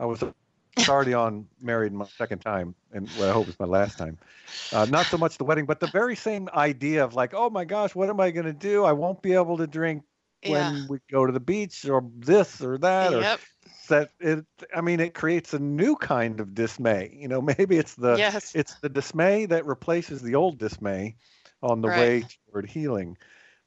I 0.00 0.06
was 0.06 0.24
already 0.88 1.14
on 1.14 1.46
married 1.60 1.92
my 1.92 2.06
second 2.16 2.38
time 2.40 2.74
and 2.92 3.08
what 3.10 3.28
I 3.28 3.32
hope 3.32 3.48
is 3.48 3.60
my 3.60 3.66
last 3.66 3.98
time. 3.98 4.18
Uh, 4.72 4.86
not 4.86 5.06
so 5.06 5.18
much 5.18 5.36
the 5.36 5.44
wedding, 5.44 5.66
but 5.66 5.80
the 5.80 5.86
very 5.88 6.16
same 6.16 6.48
idea 6.54 7.04
of 7.04 7.14
like, 7.14 7.34
oh 7.34 7.50
my 7.50 7.64
gosh, 7.64 7.94
what 7.94 8.08
am 8.08 8.18
I 8.18 8.30
going 8.30 8.46
to 8.46 8.52
do? 8.52 8.84
I 8.84 8.92
won't 8.92 9.20
be 9.20 9.34
able 9.34 9.58
to 9.58 9.66
drink 9.66 10.04
when 10.44 10.74
yeah. 10.74 10.86
we 10.88 10.98
go 11.10 11.26
to 11.26 11.32
the 11.32 11.40
beach 11.40 11.84
or 11.86 12.04
this 12.18 12.60
or 12.60 12.78
that 12.78 13.12
yep. 13.12 13.38
or 13.38 13.42
that 13.88 14.10
it 14.20 14.44
i 14.74 14.80
mean 14.80 15.00
it 15.00 15.14
creates 15.14 15.54
a 15.54 15.58
new 15.58 15.96
kind 15.96 16.40
of 16.40 16.54
dismay 16.54 17.14
you 17.18 17.28
know 17.28 17.40
maybe 17.58 17.76
it's 17.76 17.94
the 17.94 18.16
yes. 18.16 18.54
it's 18.54 18.74
the 18.80 18.88
dismay 18.88 19.46
that 19.46 19.64
replaces 19.66 20.22
the 20.22 20.34
old 20.34 20.58
dismay 20.58 21.16
on 21.62 21.80
the 21.80 21.88
right. 21.88 21.98
way 21.98 22.24
toward 22.50 22.68
healing 22.68 23.16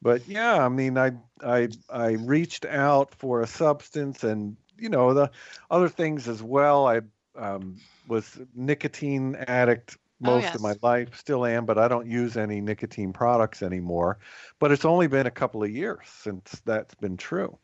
but 0.01 0.27
yeah 0.27 0.63
i 0.63 0.69
mean 0.69 0.97
i 0.97 1.11
i 1.43 1.67
i 1.89 2.11
reached 2.11 2.65
out 2.65 3.13
for 3.15 3.41
a 3.41 3.47
substance 3.47 4.23
and 4.23 4.55
you 4.77 4.89
know 4.89 5.13
the 5.13 5.29
other 5.71 5.89
things 5.89 6.27
as 6.27 6.43
well 6.43 6.87
i 6.87 7.01
um, 7.35 7.77
was 8.07 8.39
nicotine 8.55 9.35
addict 9.47 9.97
most 10.19 10.43
oh, 10.43 10.45
yes. 10.47 10.55
of 10.55 10.61
my 10.61 10.75
life 10.81 11.17
still 11.17 11.45
am 11.45 11.65
but 11.65 11.77
i 11.77 11.87
don't 11.87 12.07
use 12.07 12.37
any 12.37 12.59
nicotine 12.59 13.13
products 13.13 13.61
anymore 13.61 14.17
but 14.59 14.71
it's 14.71 14.85
only 14.85 15.07
been 15.07 15.27
a 15.27 15.31
couple 15.31 15.63
of 15.63 15.69
years 15.69 16.05
since 16.05 16.61
that's 16.65 16.95
been 16.95 17.17
true 17.17 17.57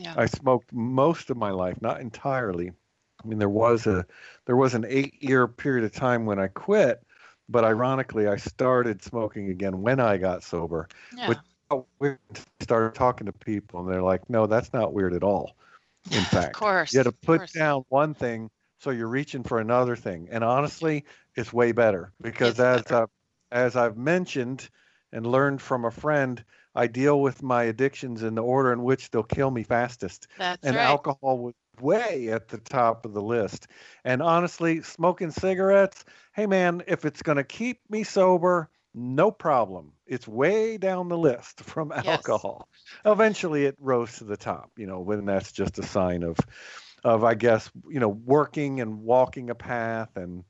yeah. 0.00 0.14
I 0.16 0.26
smoked 0.26 0.72
most 0.72 1.30
of 1.30 1.36
my 1.36 1.50
life, 1.50 1.80
not 1.80 2.00
entirely. 2.00 2.72
I 3.22 3.28
mean, 3.28 3.38
there 3.38 3.48
was 3.48 3.86
a 3.86 4.06
there 4.46 4.56
was 4.56 4.74
an 4.74 4.86
eight 4.88 5.22
year 5.22 5.46
period 5.46 5.84
of 5.84 5.92
time 5.92 6.24
when 6.24 6.38
I 6.38 6.48
quit, 6.48 7.02
but 7.48 7.64
ironically, 7.64 8.26
I 8.26 8.36
started 8.36 9.02
smoking 9.02 9.50
again 9.50 9.82
when 9.82 10.00
I 10.00 10.16
got 10.16 10.42
sober. 10.42 10.88
Yeah. 11.14 11.28
Which 11.28 11.38
we 11.98 12.16
started 12.60 12.94
talking 12.94 13.26
to 13.26 13.32
people, 13.32 13.80
and 13.80 13.88
they're 13.88 14.02
like, 14.02 14.28
"No, 14.30 14.46
that's 14.46 14.72
not 14.72 14.92
weird 14.94 15.14
at 15.14 15.22
all." 15.22 15.54
In 16.10 16.22
fact, 16.24 16.56
of 16.56 16.60
course, 16.60 16.92
you 16.92 16.98
had 16.98 17.04
to 17.04 17.12
put 17.12 17.52
down 17.52 17.84
one 17.90 18.14
thing, 18.14 18.50
so 18.78 18.90
you're 18.90 19.06
reaching 19.06 19.42
for 19.42 19.60
another 19.60 19.96
thing. 19.96 20.28
And 20.32 20.42
honestly, 20.42 21.04
it's 21.40 21.52
way 21.52 21.72
better 21.72 22.12
because 22.20 22.60
as 22.60 22.82
better. 22.82 23.08
as 23.50 23.76
I've 23.76 23.96
mentioned 23.96 24.68
and 25.12 25.26
learned 25.26 25.60
from 25.60 25.84
a 25.84 25.90
friend, 25.90 26.42
I 26.74 26.86
deal 26.86 27.20
with 27.20 27.42
my 27.42 27.64
addictions 27.64 28.22
in 28.22 28.34
the 28.36 28.42
order 28.42 28.72
in 28.72 28.82
which 28.82 29.10
they'll 29.10 29.22
kill 29.22 29.50
me 29.50 29.64
fastest. 29.64 30.28
That's 30.38 30.64
and 30.64 30.76
right. 30.76 30.84
alcohol 30.84 31.38
was 31.38 31.54
way 31.80 32.28
at 32.28 32.48
the 32.48 32.58
top 32.58 33.04
of 33.04 33.12
the 33.12 33.22
list. 33.22 33.66
And 34.04 34.22
honestly, 34.22 34.82
smoking 34.82 35.30
cigarettes, 35.30 36.04
hey 36.32 36.46
man, 36.46 36.82
if 36.86 37.04
it's 37.04 37.22
going 37.22 37.38
to 37.38 37.44
keep 37.44 37.80
me 37.88 38.04
sober, 38.04 38.70
no 38.94 39.30
problem. 39.30 39.92
It's 40.06 40.28
way 40.28 40.76
down 40.76 41.08
the 41.08 41.18
list 41.18 41.60
from 41.64 41.92
alcohol. 41.92 42.68
Yes. 42.72 43.12
Eventually 43.12 43.64
it 43.64 43.76
rose 43.80 44.18
to 44.18 44.24
the 44.24 44.36
top, 44.36 44.70
you 44.76 44.86
know, 44.86 45.00
when 45.00 45.24
that's 45.24 45.52
just 45.52 45.78
a 45.78 45.82
sign 45.82 46.22
of 46.22 46.38
of 47.02 47.24
I 47.24 47.34
guess, 47.34 47.70
you 47.88 47.98
know, 47.98 48.08
working 48.08 48.80
and 48.80 49.02
walking 49.02 49.48
a 49.48 49.54
path 49.54 50.16
and 50.16 50.44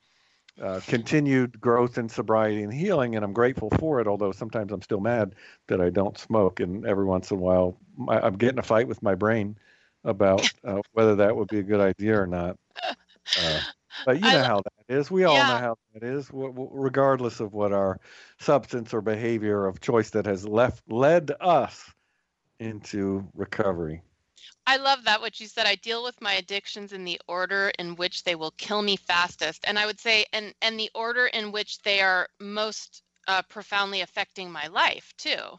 uh, 0.61 0.81
continued 0.87 1.61
growth 1.61 1.99
in 1.99 2.09
sobriety 2.09 2.63
and 2.63 2.73
healing, 2.73 3.17
and 3.17 3.25
I'm 3.25 3.33
grateful 3.33 3.71
for 3.79 4.01
it. 4.01 4.07
Although 4.07 4.33
sometimes 4.33 4.73
I'm 4.73 4.83
still 4.83 5.01
mad 5.01 5.35
that 5.69 5.81
I 5.81 5.91
don't 5.91 6.19
smoke, 6.19 6.61
and 6.61 6.85
every 6.87 7.05
once 7.05 7.31
in 7.31 7.39
a 7.39 7.41
while 7.41 7.77
I, 8.09 8.27
am 8.27 8.37
getting 8.37 8.59
a 8.59 8.63
fight 8.63 8.89
with 8.89 9.03
my 9.03 9.15
brain 9.15 9.57
about 10.05 10.43
uh, 10.65 10.81
whether 10.93 11.17
that 11.17 11.35
would 11.35 11.49
be 11.49 11.59
a 11.59 11.63
good 11.63 11.81
idea 11.81 12.21
or 12.21 12.27
not. 12.27 12.57
Uh, 13.39 13.61
but 14.05 14.23
you 14.23 14.31
know 14.31 14.43
I, 14.43 14.45
how 14.45 14.63
that 14.63 14.95
is. 14.95 15.11
We 15.11 15.25
all 15.25 15.37
yeah. 15.37 15.49
know 15.49 15.59
how 15.59 15.77
that 15.95 16.03
is, 16.03 16.27
w- 16.29 16.49
w- 16.49 16.71
regardless 16.73 17.41
of 17.41 17.53
what 17.53 17.73
our 17.73 17.99
substance 18.39 18.93
or 18.95 19.01
behavior 19.01 19.67
of 19.67 19.81
choice 19.81 20.11
that 20.11 20.27
has 20.27 20.47
left 20.47 20.83
led 20.91 21.33
us 21.41 21.93
into 22.59 23.27
recovery. 23.35 24.03
I 24.67 24.77
love 24.77 25.05
that 25.05 25.21
what 25.21 25.41
you 25.41 25.47
said. 25.49 25.67
I 25.67 25.75
deal 25.77 26.03
with 26.05 26.21
my 26.21 26.35
addictions 26.35 26.93
in 26.93 27.05
the 27.05 27.21
order 27.29 27.71
in 27.79 27.97
which 27.97 28.23
they 28.25 28.35
will 28.35 28.53
kill 28.53 28.83
me 28.83 28.97
fastest, 28.97 29.65
and 29.67 29.79
I 29.79 29.87
would 29.87 30.01
say, 30.01 30.27
and 30.33 30.55
and 30.63 30.79
the 30.79 30.91
order 30.95 31.27
in 31.27 31.53
which 31.53 31.79
they 31.83 32.01
are 32.01 32.29
most 32.39 33.03
uh, 33.29 33.43
profoundly 33.43 34.01
affecting 34.01 34.51
my 34.51 34.67
life 34.69 35.13
too. 35.19 35.59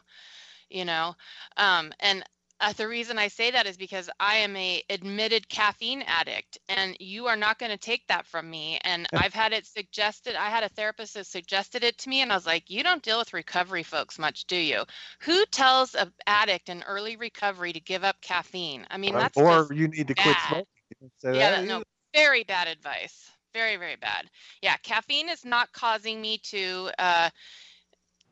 You 0.70 0.84
know, 0.84 1.14
um, 1.56 1.92
and 2.00 2.24
uh, 2.62 2.72
the 2.72 2.86
reason 2.86 3.18
I 3.18 3.28
say 3.28 3.50
that 3.50 3.66
is 3.66 3.76
because 3.76 4.08
I 4.20 4.36
am 4.36 4.56
a 4.56 4.82
admitted 4.88 5.48
caffeine 5.48 6.02
addict, 6.02 6.58
and 6.68 6.96
you 7.00 7.26
are 7.26 7.36
not 7.36 7.58
going 7.58 7.72
to 7.72 7.76
take 7.76 8.06
that 8.06 8.24
from 8.24 8.48
me. 8.48 8.78
And 8.84 9.06
I've 9.12 9.34
had 9.34 9.52
it 9.52 9.66
suggested. 9.66 10.36
I 10.36 10.48
had 10.48 10.62
a 10.62 10.68
therapist 10.68 11.14
that 11.14 11.26
suggested 11.26 11.82
it 11.82 11.98
to 11.98 12.08
me, 12.08 12.22
and 12.22 12.32
I 12.32 12.36
was 12.36 12.46
like, 12.46 12.70
"You 12.70 12.84
don't 12.84 13.02
deal 13.02 13.18
with 13.18 13.34
recovery 13.34 13.82
folks 13.82 14.18
much, 14.18 14.46
do 14.46 14.56
you? 14.56 14.84
Who 15.22 15.44
tells 15.46 15.94
an 15.96 16.12
addict 16.26 16.68
in 16.68 16.84
early 16.84 17.16
recovery 17.16 17.72
to 17.72 17.80
give 17.80 18.04
up 18.04 18.16
caffeine? 18.22 18.86
I 18.90 18.96
mean, 18.96 19.14
that's 19.14 19.36
or 19.36 19.68
you 19.74 19.88
need 19.88 20.08
to 20.08 20.14
bad. 20.14 20.22
quit 20.22 20.36
smoking. 20.48 21.38
yeah, 21.40 21.50
that, 21.50 21.64
no, 21.64 21.82
very 22.14 22.44
bad 22.44 22.68
advice. 22.68 23.28
Very, 23.52 23.76
very 23.76 23.96
bad. 23.96 24.30
Yeah, 24.62 24.76
caffeine 24.78 25.28
is 25.28 25.44
not 25.44 25.72
causing 25.72 26.20
me 26.20 26.38
to. 26.44 26.90
Uh, 26.98 27.30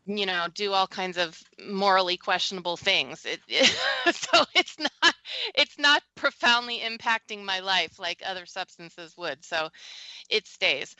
you 0.06 0.26
know 0.26 0.46
do 0.54 0.72
all 0.72 0.86
kinds 0.86 1.18
of 1.18 1.38
morally 1.68 2.16
questionable 2.16 2.76
things 2.76 3.24
it, 3.24 3.40
it, 3.48 3.66
so 4.14 4.44
it's 4.54 4.76
not 4.78 5.14
it's 5.54 5.78
not 5.78 6.02
profoundly 6.14 6.80
impacting 6.80 7.44
my 7.44 7.60
life 7.60 7.98
like 7.98 8.22
other 8.24 8.46
substances 8.46 9.14
would 9.16 9.44
so 9.44 9.68
it 10.28 10.46
stays 10.46 10.96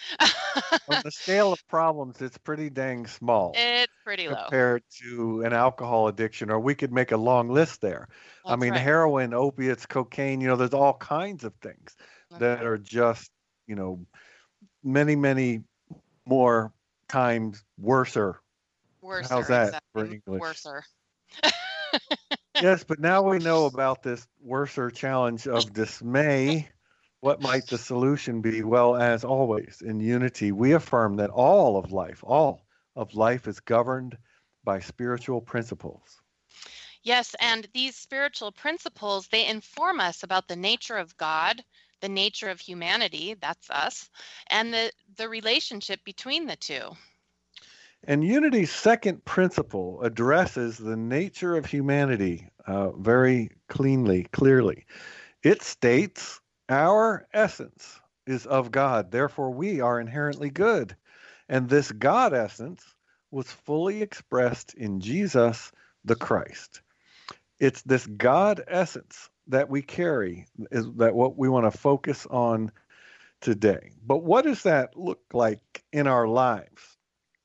on 0.88 1.00
the 1.02 1.10
scale 1.10 1.52
of 1.52 1.68
problems 1.68 2.20
it's 2.20 2.38
pretty 2.38 2.70
dang 2.70 3.06
small 3.06 3.52
it's 3.54 3.92
pretty 4.04 4.28
low 4.28 4.34
compared 4.34 4.82
to 4.90 5.42
an 5.42 5.52
alcohol 5.52 6.08
addiction 6.08 6.50
or 6.50 6.60
we 6.60 6.74
could 6.74 6.92
make 6.92 7.12
a 7.12 7.16
long 7.16 7.48
list 7.48 7.80
there 7.80 8.08
That's 8.44 8.52
i 8.52 8.56
mean 8.56 8.72
right. 8.72 8.80
heroin 8.80 9.34
opiates 9.34 9.86
cocaine 9.86 10.40
you 10.40 10.48
know 10.48 10.56
there's 10.56 10.74
all 10.74 10.94
kinds 10.94 11.44
of 11.44 11.54
things 11.62 11.96
That's 12.30 12.40
that 12.40 12.58
right. 12.58 12.66
are 12.66 12.78
just 12.78 13.30
you 13.66 13.76
know 13.76 14.04
many 14.84 15.16
many 15.16 15.62
more 16.26 16.72
times 17.08 17.64
worser 17.78 18.40
Worser. 19.10 19.34
How's 19.34 19.48
that 19.48 19.66
exactly. 19.66 19.80
for 19.92 20.14
English? 20.14 20.40
Worser. 20.40 20.84
yes, 22.62 22.84
but 22.84 23.00
now 23.00 23.22
we 23.22 23.40
know 23.40 23.66
about 23.74 24.04
this 24.04 24.24
worser 24.40 24.88
challenge 24.88 25.48
of 25.48 25.72
dismay. 25.72 26.68
What 27.18 27.42
might 27.42 27.66
the 27.66 27.76
solution 27.76 28.40
be? 28.40 28.62
Well, 28.62 28.94
as 28.94 29.24
always, 29.24 29.82
in 29.84 29.98
unity, 29.98 30.52
we 30.52 30.74
affirm 30.74 31.16
that 31.16 31.30
all 31.30 31.76
of 31.76 31.90
life, 31.90 32.22
all 32.22 32.64
of 32.94 33.16
life 33.16 33.48
is 33.48 33.58
governed 33.58 34.16
by 34.62 34.78
spiritual 34.78 35.40
principles. 35.40 36.20
Yes, 37.02 37.34
and 37.40 37.66
these 37.74 37.96
spiritual 37.96 38.52
principles, 38.52 39.26
they 39.26 39.44
inform 39.44 39.98
us 39.98 40.22
about 40.22 40.46
the 40.46 40.54
nature 40.54 40.96
of 40.96 41.16
God, 41.16 41.64
the 42.00 42.08
nature 42.08 42.48
of 42.48 42.60
humanity, 42.60 43.34
that's 43.40 43.68
us, 43.70 44.08
and 44.46 44.72
the, 44.72 44.92
the 45.16 45.28
relationship 45.28 45.98
between 46.04 46.46
the 46.46 46.56
two. 46.56 46.92
And 48.04 48.24
Unity's 48.24 48.70
second 48.70 49.24
principle 49.24 50.00
addresses 50.02 50.78
the 50.78 50.96
nature 50.96 51.56
of 51.56 51.66
humanity 51.66 52.48
uh, 52.66 52.92
very 52.92 53.50
cleanly, 53.68 54.24
clearly. 54.32 54.86
It 55.42 55.62
states 55.62 56.40
our 56.68 57.26
essence 57.32 58.00
is 58.26 58.46
of 58.46 58.70
God, 58.70 59.10
therefore 59.10 59.50
we 59.50 59.80
are 59.80 60.00
inherently 60.00 60.50
good. 60.50 60.96
And 61.48 61.68
this 61.68 61.92
God 61.92 62.32
essence 62.32 62.82
was 63.30 63.50
fully 63.50 64.02
expressed 64.02 64.74
in 64.74 65.00
Jesus 65.00 65.72
the 66.04 66.16
Christ. 66.16 66.80
It's 67.58 67.82
this 67.82 68.06
God 68.06 68.62
essence 68.66 69.28
that 69.48 69.68
we 69.68 69.82
carry 69.82 70.46
is 70.70 70.86
that 70.96 71.14
what 71.14 71.36
we 71.36 71.48
want 71.48 71.70
to 71.70 71.76
focus 71.76 72.26
on 72.30 72.72
today. 73.40 73.90
But 74.06 74.22
what 74.22 74.44
does 74.44 74.62
that 74.62 74.96
look 74.96 75.20
like 75.32 75.84
in 75.92 76.06
our 76.06 76.26
lives? 76.26 76.96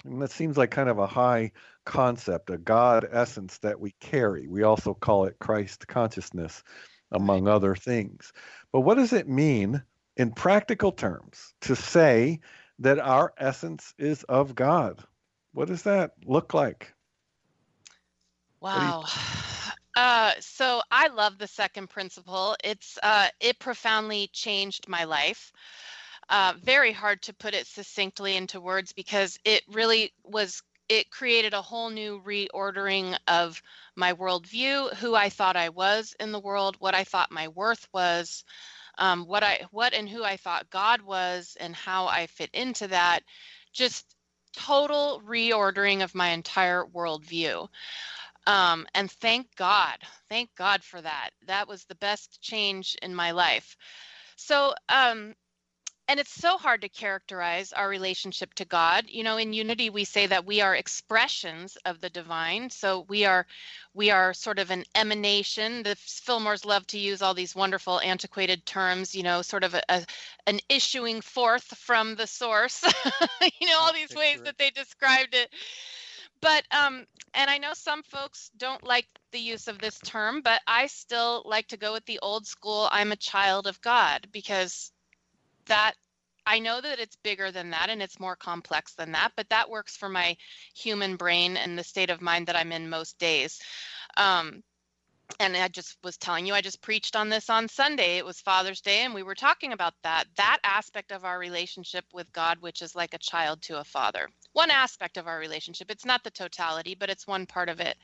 And 0.05 0.21
that 0.21 0.31
seems 0.31 0.57
like 0.57 0.71
kind 0.71 0.89
of 0.89 0.99
a 0.99 1.07
high 1.07 1.51
concept, 1.85 2.49
a 2.49 2.57
God 2.57 3.07
essence 3.11 3.57
that 3.59 3.79
we 3.79 3.91
carry. 3.99 4.47
We 4.47 4.63
also 4.63 4.93
call 4.93 5.25
it 5.25 5.39
Christ 5.39 5.87
consciousness, 5.87 6.63
among 7.11 7.47
other 7.47 7.75
things. 7.75 8.31
But 8.71 8.81
what 8.81 8.95
does 8.95 9.13
it 9.13 9.27
mean 9.27 9.81
in 10.17 10.31
practical 10.31 10.91
terms 10.91 11.53
to 11.61 11.75
say 11.75 12.39
that 12.79 12.99
our 12.99 13.33
essence 13.37 13.93
is 13.97 14.23
of 14.23 14.53
God? 14.53 15.03
What 15.53 15.67
does 15.67 15.83
that 15.83 16.11
look 16.25 16.53
like? 16.53 16.93
Wow. 18.61 19.05
Uh, 19.97 20.33
so 20.41 20.81
I 20.91 21.07
love 21.07 21.37
the 21.37 21.47
second 21.47 21.89
principle. 21.89 22.57
It's 22.65 22.99
uh, 23.01 23.29
it 23.39 23.59
profoundly 23.59 24.27
changed 24.33 24.89
my 24.89 25.05
life. 25.05 25.53
Uh, 26.29 26.53
very 26.63 26.91
hard 26.91 27.21
to 27.21 27.33
put 27.33 27.53
it 27.53 27.67
succinctly 27.67 28.35
into 28.35 28.59
words 28.59 28.93
because 28.93 29.37
it 29.45 29.63
really 29.71 30.13
was. 30.23 30.61
It 30.87 31.09
created 31.09 31.53
a 31.53 31.61
whole 31.61 31.89
new 31.89 32.21
reordering 32.25 33.17
of 33.27 33.61
my 33.95 34.13
worldview, 34.13 34.93
who 34.95 35.15
I 35.15 35.29
thought 35.29 35.55
I 35.55 35.69
was 35.69 36.15
in 36.19 36.31
the 36.31 36.39
world, 36.39 36.75
what 36.79 36.93
I 36.93 37.03
thought 37.03 37.31
my 37.31 37.47
worth 37.47 37.87
was, 37.91 38.43
um, 38.99 39.25
what 39.25 39.43
I 39.43 39.65
what 39.71 39.93
and 39.93 40.07
who 40.07 40.23
I 40.23 40.37
thought 40.37 40.69
God 40.69 41.01
was, 41.01 41.57
and 41.59 41.75
how 41.75 42.07
I 42.07 42.27
fit 42.27 42.51
into 42.53 42.87
that. 42.89 43.21
Just 43.73 44.15
total 44.55 45.21
reordering 45.25 46.03
of 46.03 46.15
my 46.15 46.29
entire 46.29 46.85
worldview. 46.85 47.67
Um, 48.47 48.85
and 48.93 49.09
thank 49.11 49.47
God, 49.55 49.97
thank 50.29 50.49
God 50.55 50.83
for 50.83 51.01
that. 51.01 51.31
That 51.47 51.67
was 51.67 51.85
the 51.85 51.95
best 51.95 52.41
change 52.41 52.95
in 53.01 53.13
my 53.15 53.31
life. 53.31 53.75
So, 54.35 54.73
um, 54.89 55.33
and 56.07 56.19
it's 56.19 56.33
so 56.33 56.57
hard 56.57 56.81
to 56.81 56.89
characterize 56.89 57.73
our 57.73 57.89
relationship 57.89 58.53
to 58.55 58.65
God. 58.65 59.05
You 59.07 59.23
know, 59.23 59.37
in 59.37 59.53
unity 59.53 59.89
we 59.89 60.03
say 60.03 60.27
that 60.27 60.45
we 60.45 60.61
are 60.61 60.75
expressions 60.75 61.77
of 61.85 61.99
the 62.01 62.09
divine. 62.09 62.69
So 62.69 63.05
we 63.09 63.25
are 63.25 63.47
we 63.93 64.11
are 64.11 64.33
sort 64.33 64.59
of 64.59 64.71
an 64.71 64.83
emanation. 64.93 65.83
The 65.83 65.95
Fillmores 65.95 66.65
love 66.65 66.85
to 66.87 66.99
use 66.99 67.21
all 67.21 67.33
these 67.33 67.55
wonderful 67.55 67.99
antiquated 68.01 68.65
terms, 68.65 69.15
you 69.15 69.23
know, 69.23 69.41
sort 69.41 69.63
of 69.63 69.73
a, 69.73 69.81
a 69.89 70.05
an 70.47 70.59
issuing 70.69 71.21
forth 71.21 71.63
from 71.63 72.15
the 72.15 72.27
source. 72.27 72.83
you 73.59 73.67
know, 73.67 73.79
all 73.79 73.93
these 73.93 74.15
ways 74.15 74.41
that 74.43 74.57
they 74.57 74.69
described 74.69 75.33
it 75.33 75.49
but 76.41 76.63
um 76.71 77.05
and 77.33 77.49
i 77.49 77.57
know 77.57 77.71
some 77.73 78.03
folks 78.03 78.51
don't 78.57 78.83
like 78.83 79.07
the 79.31 79.39
use 79.39 79.67
of 79.67 79.79
this 79.79 79.97
term 79.99 80.41
but 80.41 80.61
i 80.67 80.85
still 80.85 81.41
like 81.45 81.67
to 81.67 81.77
go 81.77 81.93
with 81.93 82.05
the 82.05 82.19
old 82.21 82.45
school 82.45 82.87
i'm 82.91 83.11
a 83.11 83.15
child 83.15 83.67
of 83.67 83.79
god 83.81 84.27
because 84.31 84.91
that 85.67 85.93
i 86.45 86.59
know 86.59 86.81
that 86.81 86.99
it's 86.99 87.15
bigger 87.17 87.51
than 87.51 87.69
that 87.69 87.89
and 87.89 88.01
it's 88.01 88.19
more 88.19 88.35
complex 88.35 88.93
than 88.93 89.11
that 89.11 89.31
but 89.35 89.49
that 89.49 89.69
works 89.69 89.97
for 89.97 90.09
my 90.09 90.35
human 90.75 91.15
brain 91.15 91.57
and 91.57 91.77
the 91.77 91.83
state 91.83 92.09
of 92.09 92.21
mind 92.21 92.47
that 92.47 92.55
i'm 92.55 92.71
in 92.71 92.89
most 92.89 93.17
days 93.19 93.59
um 94.17 94.63
and 95.39 95.55
I 95.55 95.67
just 95.67 95.97
was 96.03 96.17
telling 96.17 96.45
you, 96.45 96.53
I 96.53 96.61
just 96.61 96.81
preached 96.81 97.15
on 97.15 97.29
this 97.29 97.49
on 97.49 97.67
Sunday. 97.67 98.17
It 98.17 98.25
was 98.25 98.39
Father's 98.41 98.81
Day, 98.81 98.99
and 98.99 99.13
we 99.13 99.23
were 99.23 99.35
talking 99.35 99.73
about 99.73 99.93
that, 100.03 100.25
that 100.37 100.59
aspect 100.63 101.11
of 101.11 101.25
our 101.25 101.39
relationship 101.39 102.05
with 102.13 102.31
God, 102.31 102.59
which 102.61 102.81
is 102.81 102.95
like 102.95 103.13
a 103.13 103.19
child 103.19 103.61
to 103.63 103.79
a 103.79 103.83
father. 103.83 104.29
One 104.53 104.71
aspect 104.71 105.17
of 105.17 105.27
our 105.27 105.39
relationship. 105.39 105.89
It's 105.89 106.05
not 106.05 106.23
the 106.23 106.31
totality, 106.31 106.95
but 106.95 107.09
it's 107.09 107.27
one 107.27 107.45
part 107.45 107.69
of 107.69 107.79
it. 107.79 107.97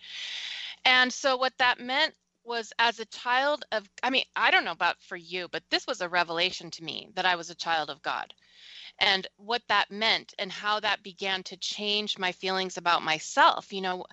And 0.84 1.14
so, 1.14 1.38
what 1.38 1.54
that 1.60 1.80
meant 1.80 2.14
was 2.44 2.74
as 2.80 3.00
a 3.00 3.06
child 3.06 3.66
of, 3.72 3.90
I 4.04 4.10
mean, 4.10 4.26
I 4.36 4.52
don't 4.52 4.66
know 4.66 4.72
about 4.72 5.02
for 5.02 5.16
you, 5.16 5.48
but 5.52 5.64
this 5.70 5.88
was 5.88 6.02
a 6.02 6.10
revelation 6.10 6.72
to 6.72 6.84
me 6.84 7.10
that 7.16 7.26
I 7.26 7.36
was 7.36 7.50
a 7.50 7.56
child 7.56 7.90
of 7.90 8.02
God 8.02 8.34
and 9.00 9.28
what 9.38 9.62
that 9.68 9.92
meant 9.92 10.34
and 10.40 10.52
how 10.52 10.80
that 10.80 11.04
began 11.04 11.44
to 11.44 11.58
change 11.58 12.18
my 12.18 12.32
feelings 12.32 12.78
about 12.78 13.04
myself 13.04 13.74
you 13.74 13.82
know 13.82 14.06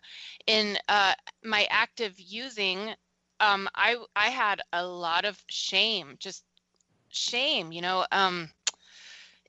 in 0.47 0.77
uh, 0.89 1.13
my 1.45 1.67
active 1.71 2.15
using 2.19 2.91
um, 3.41 3.69
i 3.75 3.97
i 4.17 4.29
had 4.29 4.61
a 4.73 4.85
lot 4.85 5.25
of 5.25 5.43
shame 5.49 6.17
just 6.19 6.45
shame 7.09 7.71
you 7.73 7.83
know 7.83 8.05
um, 8.13 8.51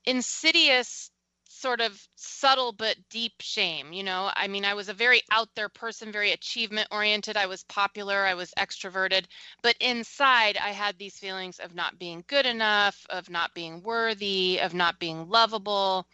insidious 0.06 1.12
sort 1.60 1.82
of 1.82 2.02
subtle 2.16 2.72
but 2.72 2.96
deep 3.10 3.34
shame. 3.42 3.92
You 3.94 4.04
know, 4.04 4.32
I 4.36 4.48
mean, 4.48 4.66
I 4.66 4.74
was 4.74 4.90
a 4.90 4.94
very 4.94 5.22
out 5.32 5.50
there 5.56 5.70
person, 5.70 6.12
very 6.12 6.32
achievement 6.32 6.88
oriented. 6.92 7.38
I 7.38 7.48
was 7.48 7.64
popular, 7.66 8.26
I 8.26 8.34
was 8.34 8.54
extroverted, 8.58 9.26
but 9.62 9.76
inside 9.80 10.58
I 10.58 10.70
had 10.70 10.98
these 10.98 11.20
feelings 11.20 11.60
of 11.60 11.76
not 11.76 12.00
being 12.00 12.24
good 12.28 12.46
enough, 12.46 13.06
of 13.10 13.30
not 13.30 13.54
being 13.54 13.84
worthy, 13.84 14.60
of 14.60 14.74
not 14.74 15.00
being 15.00 15.30
lovable 15.30 16.08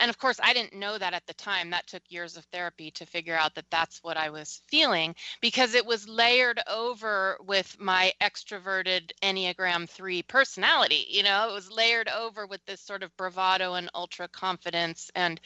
and 0.00 0.10
of 0.10 0.18
course 0.18 0.38
i 0.42 0.52
didn't 0.52 0.74
know 0.74 0.98
that 0.98 1.14
at 1.14 1.26
the 1.26 1.34
time. 1.34 1.70
That 1.70 1.86
took 1.86 2.02
years 2.08 2.36
of 2.36 2.44
therapy 2.46 2.90
to 2.92 3.06
figure 3.06 3.36
out 3.36 3.54
that 3.54 3.70
that's 3.70 4.02
what 4.02 4.16
i 4.16 4.30
was 4.30 4.62
feeling 4.68 5.14
because 5.40 5.74
it 5.74 5.84
was 5.86 6.08
layered 6.08 6.60
over 6.68 7.38
with 7.46 7.76
my 7.80 8.12
extroverted 8.20 9.10
enneagram 9.22 9.88
3 9.88 10.22
personality 10.22 11.06
you 11.08 11.22
know? 11.22 11.48
It 11.50 11.54
was 11.54 11.70
layered 11.70 12.08
over 12.08 12.46
with 12.46 12.64
this 12.66 12.80
sort 12.80 13.02
of 13.02 13.16
bravado 13.16 13.74
and 13.74 13.90
ultra 13.94 14.28
confidence 14.28 15.10
and 15.14 15.40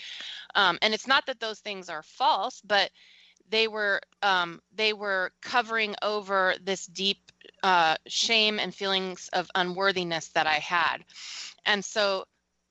um, 0.55 0.79
and 0.83 0.95
it's 0.95 1.07
not 1.07 1.27
that 1.27 1.41
those 1.41 1.61
things 1.61 1.89
are 1.89 2.03
false 2.03 2.61
but 2.65 2.91
they 3.51 3.69
were 3.69 4.01
um, 4.23 4.61
they 4.75 4.93
were 4.93 5.33
covering 5.43 5.95
over 6.03 6.55
this 6.63 6.87
deep 6.87 7.33
uh, 7.63 7.97
shame 8.07 8.59
and 8.59 8.75
feelings 8.75 9.29
of 9.33 9.51
unworthiness 9.55 10.29
that 10.29 10.47
I 10.47 10.55
had, 10.55 10.99
and 11.67 11.85
so 11.85 12.25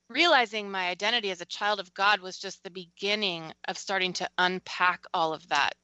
realizing 0.09 0.71
my 0.71 0.87
identity 0.87 1.31
as 1.31 1.41
a 1.41 1.45
child 1.45 1.79
of 1.79 1.93
God 1.93 2.19
was 2.19 2.37
just 2.37 2.63
the 2.63 2.71
beginning 2.71 3.53
of 3.67 3.77
starting 3.77 4.13
to 4.13 4.29
unpack 4.37 5.05
all 5.13 5.33
of 5.33 5.47
that 5.49 5.75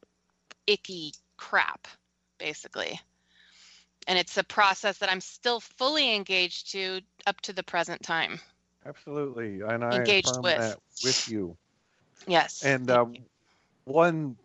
icky 0.67 1.13
crap, 1.37 1.87
basically. 2.37 2.99
And 4.07 4.19
it's 4.19 4.37
a 4.37 4.43
process 4.43 4.97
that 4.99 5.11
I'm 5.11 5.21
still 5.21 5.59
fully 5.59 6.15
engaged 6.15 6.71
to 6.71 7.01
up 7.25 7.39
to 7.41 7.53
the 7.53 7.63
present 7.63 8.01
time. 8.03 8.39
Absolutely. 8.85 9.61
And 9.61 9.83
I 9.83 9.97
engaged 9.97 10.37
with. 10.41 10.57
that 10.57 10.79
with 11.03 11.29
you. 11.29 11.57
Yes. 12.27 12.63
And 12.63 12.89
uh, 12.89 13.05
one 13.85 14.35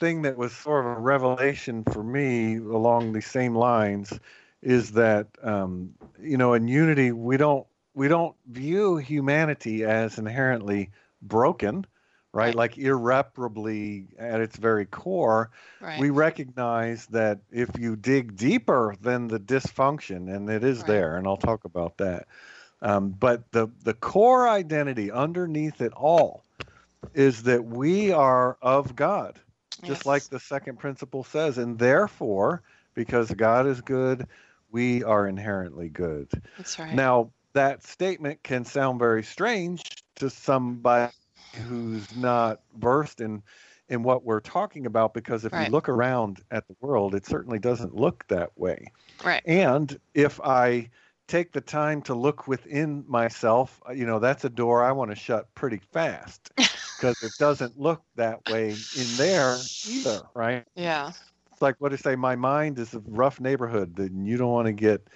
thing 0.00 0.22
that 0.22 0.36
was 0.36 0.54
sort 0.54 0.86
of 0.86 0.92
a 0.92 1.00
revelation 1.00 1.84
for 1.84 2.02
me 2.02 2.56
along 2.56 3.12
the 3.12 3.22
same 3.22 3.54
lines 3.54 4.18
is 4.62 4.92
that, 4.92 5.26
um, 5.42 5.94
you 6.20 6.38
know, 6.38 6.54
in 6.54 6.66
unity, 6.66 7.12
we 7.12 7.36
don't 7.36 7.66
we 7.94 8.08
don't 8.08 8.34
view 8.46 8.96
humanity 8.96 9.84
as 9.84 10.18
inherently 10.18 10.90
broken, 11.22 11.86
right? 12.32 12.46
right. 12.46 12.54
Like 12.54 12.76
irreparably 12.76 14.08
at 14.18 14.40
its 14.40 14.56
very 14.56 14.84
core. 14.84 15.50
Right. 15.80 16.00
We 16.00 16.10
recognize 16.10 17.06
that 17.06 17.40
if 17.50 17.70
you 17.78 17.96
dig 17.96 18.36
deeper 18.36 18.94
than 19.00 19.28
the 19.28 19.38
dysfunction, 19.38 20.34
and 20.34 20.50
it 20.50 20.64
is 20.64 20.78
right. 20.78 20.86
there, 20.88 21.16
and 21.16 21.26
I'll 21.26 21.36
talk 21.36 21.64
about 21.64 21.98
that. 21.98 22.26
Um, 22.82 23.10
but 23.10 23.50
the 23.52 23.68
the 23.82 23.94
core 23.94 24.48
identity 24.48 25.10
underneath 25.10 25.80
it 25.80 25.92
all 25.94 26.44
is 27.14 27.44
that 27.44 27.64
we 27.64 28.12
are 28.12 28.58
of 28.60 28.96
God, 28.96 29.38
just 29.82 30.00
yes. 30.00 30.06
like 30.06 30.22
the 30.24 30.40
second 30.40 30.78
principle 30.78 31.24
says, 31.24 31.58
and 31.58 31.78
therefore, 31.78 32.62
because 32.94 33.30
God 33.30 33.66
is 33.66 33.80
good, 33.80 34.26
we 34.70 35.04
are 35.04 35.26
inherently 35.26 35.88
good. 35.88 36.28
That's 36.56 36.78
right. 36.78 36.94
Now, 36.94 37.30
that 37.54 37.82
statement 37.82 38.42
can 38.42 38.64
sound 38.64 38.98
very 38.98 39.22
strange 39.22 39.82
to 40.16 40.28
somebody 40.28 41.12
who's 41.66 42.14
not 42.16 42.60
versed 42.76 43.20
in 43.20 43.42
in 43.88 44.02
what 44.02 44.24
we're 44.24 44.40
talking 44.40 44.86
about 44.86 45.12
because 45.12 45.44
if 45.44 45.52
right. 45.52 45.66
you 45.66 45.72
look 45.72 45.88
around 45.88 46.40
at 46.50 46.66
the 46.68 46.76
world 46.80 47.14
it 47.14 47.26
certainly 47.26 47.58
doesn't 47.58 47.94
look 47.94 48.26
that 48.28 48.50
way. 48.56 48.86
Right. 49.24 49.42
And 49.46 49.98
if 50.14 50.40
i 50.40 50.88
take 51.26 51.52
the 51.52 51.60
time 51.60 52.02
to 52.02 52.14
look 52.14 52.46
within 52.46 53.02
myself 53.08 53.80
uh, 53.88 53.92
you 53.92 54.04
know 54.04 54.18
that's 54.18 54.44
a 54.44 54.50
door 54.50 54.84
i 54.84 54.92
want 54.92 55.10
to 55.10 55.16
shut 55.16 55.52
pretty 55.54 55.80
fast 55.90 56.50
because 56.56 57.16
it 57.22 57.32
doesn't 57.38 57.80
look 57.80 58.02
that 58.14 58.46
way 58.50 58.68
in 58.70 59.16
there 59.16 59.56
either 59.88 60.20
right? 60.34 60.64
Yeah. 60.74 61.12
It's 61.52 61.62
like 61.62 61.76
what 61.78 61.92
I 61.92 61.96
say? 61.96 62.16
My 62.16 62.34
mind 62.34 62.78
is 62.78 62.94
a 62.94 63.02
rough 63.06 63.40
neighborhood 63.40 63.96
and 63.98 64.26
you 64.26 64.36
don't 64.36 64.50
want 64.50 64.66
to 64.66 64.72
get 64.72 65.06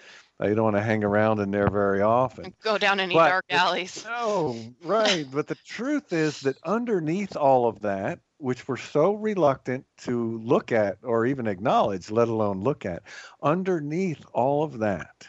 Uh, 0.41 0.47
you 0.47 0.55
don't 0.55 0.65
want 0.65 0.77
to 0.77 0.83
hang 0.83 1.03
around 1.03 1.41
in 1.41 1.51
there 1.51 1.69
very 1.69 2.01
often. 2.01 2.55
Go 2.63 2.79
down 2.79 3.01
any 3.01 3.15
but, 3.15 3.29
dark 3.29 3.45
alleys. 3.51 4.05
No, 4.09 4.57
right. 4.85 5.27
but 5.31 5.47
the 5.47 5.57
truth 5.67 6.13
is 6.13 6.41
that 6.41 6.57
underneath 6.65 7.37
all 7.37 7.67
of 7.67 7.81
that, 7.81 8.21
which 8.39 8.69
we're 8.69 8.77
so 8.77 9.15
reluctant 9.15 9.85
to 9.99 10.39
look 10.39 10.71
at 10.71 10.99
or 11.03 11.27
even 11.27 11.47
acknowledge, 11.47 12.11
let 12.11 12.29
alone 12.29 12.63
look 12.63 12.87
at, 12.87 13.03
underneath 13.43 14.25
all 14.33 14.63
of 14.63 14.79
that 14.79 15.27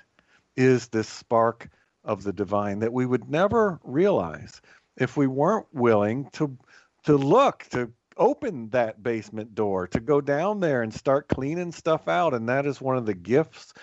is 0.56 0.88
this 0.90 1.10
spark 1.10 1.70
of 2.04 2.24
the 2.24 2.34
divine 2.34 2.80
that 2.80 2.94
we 2.94 3.06
would 3.06 3.30
never 3.30 3.80
realize 3.84 4.62
if 4.98 5.18
we 5.18 5.28
weren't 5.28 5.68
willing 5.74 6.30
to 6.32 6.58
to 7.04 7.18
look 7.18 7.66
to 7.70 7.92
open 8.18 8.70
that 8.70 9.02
basement 9.02 9.56
door 9.56 9.88
to 9.88 10.00
go 10.00 10.20
down 10.20 10.60
there 10.60 10.82
and 10.82 10.94
start 10.94 11.28
cleaning 11.30 11.72
stuff 11.72 12.08
out 12.08 12.34
and 12.34 12.50
that 12.50 12.66
is 12.66 12.82
one 12.82 12.98
of 12.98 13.06
the 13.06 13.14
gifts 13.14 13.74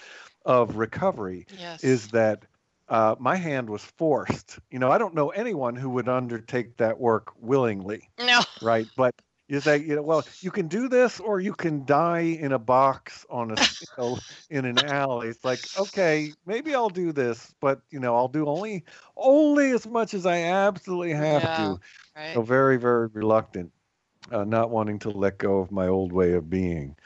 of 0.46 0.76
recovery 0.76 1.46
yes. 1.50 1.82
is 1.82 2.10
that 2.10 2.46
uh, 2.88 3.16
my 3.20 3.36
hand 3.36 3.70
was 3.70 3.84
forced. 3.84 4.58
You 4.70 4.78
know, 4.80 4.90
I 4.90 4.98
don't 4.98 5.14
know 5.14 5.30
anyone 5.30 5.76
who 5.76 5.90
would 5.90 6.08
undertake 6.08 6.78
that 6.78 7.00
work 7.00 7.32
willingly. 7.40 8.10
No. 8.18 8.42
Right. 8.60 8.88
But 8.96 9.14
you 9.48 9.60
say, 9.60 9.78
you 9.78 9.96
know, 9.96 10.02
well, 10.02 10.26
you 10.40 10.50
can 10.50 10.68
do 10.68 10.88
this 10.88 11.20
or 11.20 11.40
you 11.40 11.54
can 11.54 11.84
die 11.86 12.38
in 12.40 12.52
a 12.52 12.58
box 12.58 13.26
on 13.30 13.52
a, 13.52 13.56
you 13.80 13.86
know, 13.98 14.18
in 14.50 14.64
an 14.66 14.78
alley. 14.78 15.28
It's 15.28 15.44
like, 15.44 15.68
okay, 15.76 16.34
maybe 16.46 16.74
I'll 16.74 16.90
do 16.90 17.12
this, 17.12 17.54
but 17.60 17.80
you 17.90 18.00
know, 18.00 18.16
I'll 18.16 18.28
do 18.28 18.46
only, 18.46 18.84
only 19.16 19.70
as 19.72 19.86
much 19.86 20.14
as 20.14 20.26
I 20.26 20.42
absolutely 20.42 21.12
have 21.12 21.52
Yeah, 21.52 21.54
to. 21.54 21.80
Right. 22.16 22.34
So 22.34 22.42
very, 22.42 22.78
very 22.78 23.08
reluctant, 23.08 23.72
uh, 24.32 24.44
not 24.44 24.70
wanting 24.70 24.98
to 25.00 25.10
let 25.10 25.38
go 25.38 25.58
of 25.58 25.70
my 25.70 25.86
old 25.88 26.12
way 26.12 26.32
of 26.32 26.48
being, 26.50 26.96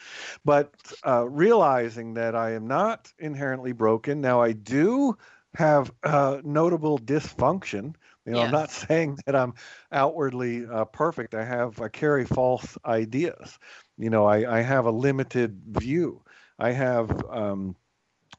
but 0.44 0.72
uh, 1.06 1.26
realizing 1.28 2.14
that 2.14 2.35
I 2.35 2.52
am 2.52 2.66
not 2.66 3.12
inherently 3.18 3.72
broken. 3.72 4.20
Now 4.20 4.40
I 4.42 4.52
do 4.52 5.16
have 5.54 5.92
uh, 6.02 6.40
notable 6.44 6.98
dysfunction. 6.98 7.94
You 8.26 8.33
know, 8.33 8.40
I'm 8.42 8.50
not 8.50 8.70
saying 8.72 9.18
that 9.26 9.35
I'm 9.37 9.54
outwardly 9.92 10.66
uh, 10.66 10.85
perfect. 10.87 11.35
I 11.35 11.44
have 11.44 11.80
I 11.80 11.88
carry 11.88 12.24
false 12.24 12.76
ideas. 12.85 13.59
You 13.98 14.11
know, 14.11 14.26
I, 14.26 14.59
I 14.59 14.61
have 14.62 14.87
a 14.87 14.90
limited 14.90 15.61
view. 15.66 16.22
I 16.59 16.72
have 16.72 17.11
um, 17.30 17.76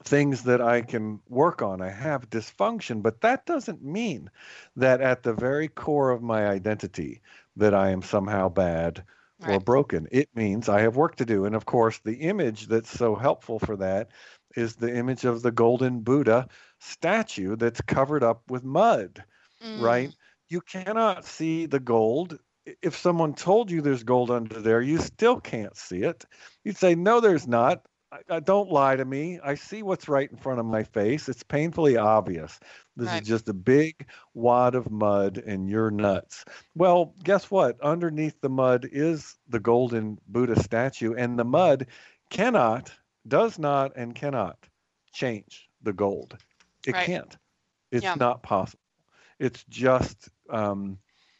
things 0.03 0.43
that 0.43 0.61
I 0.61 0.81
can 0.81 1.19
work 1.29 1.61
on. 1.61 1.81
I 1.81 1.89
have 1.89 2.29
dysfunction, 2.29 3.01
but 3.01 3.21
that 3.21 3.45
doesn't 3.45 3.83
mean 3.83 4.29
that 4.75 5.01
at 5.01 5.23
the 5.23 5.33
very 5.33 5.67
core 5.67 6.11
of 6.11 6.21
my 6.21 6.47
identity 6.47 7.21
that 7.55 7.73
I 7.73 7.89
am 7.89 8.01
somehow 8.01 8.49
bad 8.49 9.03
or 9.43 9.59
broken. 9.59 10.07
It 10.11 10.29
means 10.35 10.69
I 10.69 10.81
have 10.81 10.95
work 10.95 11.15
to 11.17 11.25
do. 11.25 11.45
And 11.45 11.55
of 11.55 11.65
course, 11.65 11.99
the 11.99 12.15
image 12.21 12.67
that's 12.67 12.89
so 12.91 13.15
helpful 13.15 13.59
for 13.59 13.75
that 13.77 14.09
is 14.55 14.75
the 14.75 14.93
image 14.95 15.25
of 15.25 15.41
the 15.41 15.51
golden 15.51 16.01
Buddha 16.01 16.47
statue 16.79 17.55
that's 17.55 17.81
covered 17.81 18.23
up 18.23 18.49
with 18.49 18.63
mud, 18.63 19.23
Mm, 19.61 19.77
right? 19.81 20.13
You 20.49 20.61
cannot 20.61 21.25
see 21.25 21.65
the 21.65 21.79
gold. 21.79 22.39
If 22.81 22.95
someone 22.97 23.33
told 23.33 23.71
you 23.71 23.81
there's 23.81 24.03
gold 24.03 24.29
under 24.31 24.61
there, 24.61 24.81
you 24.81 24.99
still 24.99 25.39
can't 25.39 25.75
see 25.75 26.03
it. 26.03 26.25
You'd 26.63 26.77
say, 26.77 26.95
No, 26.95 27.19
there's 27.19 27.47
not. 27.47 27.85
I, 28.11 28.19
I 28.29 28.39
don't 28.39 28.71
lie 28.71 28.95
to 28.95 29.05
me. 29.05 29.39
I 29.43 29.55
see 29.55 29.83
what's 29.83 30.09
right 30.09 30.29
in 30.29 30.37
front 30.37 30.59
of 30.59 30.65
my 30.65 30.83
face. 30.83 31.29
It's 31.29 31.43
painfully 31.43 31.97
obvious. 31.97 32.59
This 32.95 33.11
Right. 33.11 33.21
is 33.21 33.27
just 33.27 33.49
a 33.49 33.53
big 33.53 34.07
wad 34.33 34.75
of 34.75 34.91
mud 34.91 35.37
and 35.37 35.69
you're 35.69 35.91
nuts. 35.91 36.43
Well, 36.75 37.13
guess 37.23 37.49
what? 37.49 37.79
Underneath 37.81 38.39
the 38.41 38.49
mud 38.49 38.87
is 38.91 39.37
the 39.47 39.59
golden 39.59 40.19
Buddha 40.27 40.61
statue, 40.61 41.13
and 41.13 41.39
the 41.39 41.45
mud 41.45 41.87
cannot, 42.29 42.91
does 43.27 43.57
not, 43.57 43.95
and 43.95 44.13
cannot 44.13 44.57
change 45.13 45.69
the 45.81 45.93
gold. 45.93 46.37
It 46.85 46.93
Right. 46.93 47.05
can't. 47.05 47.37
It's 47.91 48.03
Yeah. 48.03 48.15
not 48.15 48.43
possible. 48.43 48.81
It's 49.39 49.63
just 49.69 50.29
um, 50.49 50.99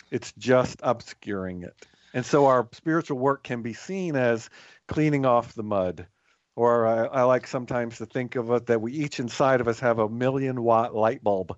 it's 0.09 0.33
just 0.37 0.79
obscuring 0.83 1.63
it. 1.63 1.75
And 2.13 2.25
so 2.25 2.47
our 2.47 2.67
spiritual 2.73 3.17
work 3.19 3.43
can 3.43 3.61
be 3.61 3.73
seen 3.73 4.15
as 4.15 4.49
cleaning 4.87 5.25
off 5.25 5.53
the 5.53 5.63
mud. 5.63 6.07
Or 6.55 6.85
I, 6.87 7.05
I 7.05 7.23
like 7.23 7.47
sometimes 7.47 7.97
to 7.97 8.05
think 8.05 8.35
of 8.35 8.51
it 8.51 8.65
that 8.67 8.81
we 8.81 8.93
each 8.93 9.19
inside 9.19 9.61
of 9.61 9.67
us 9.67 9.79
have 9.79 9.99
a 9.99 10.09
million 10.09 10.61
watt 10.63 10.93
light 10.95 11.23
bulb, 11.23 11.57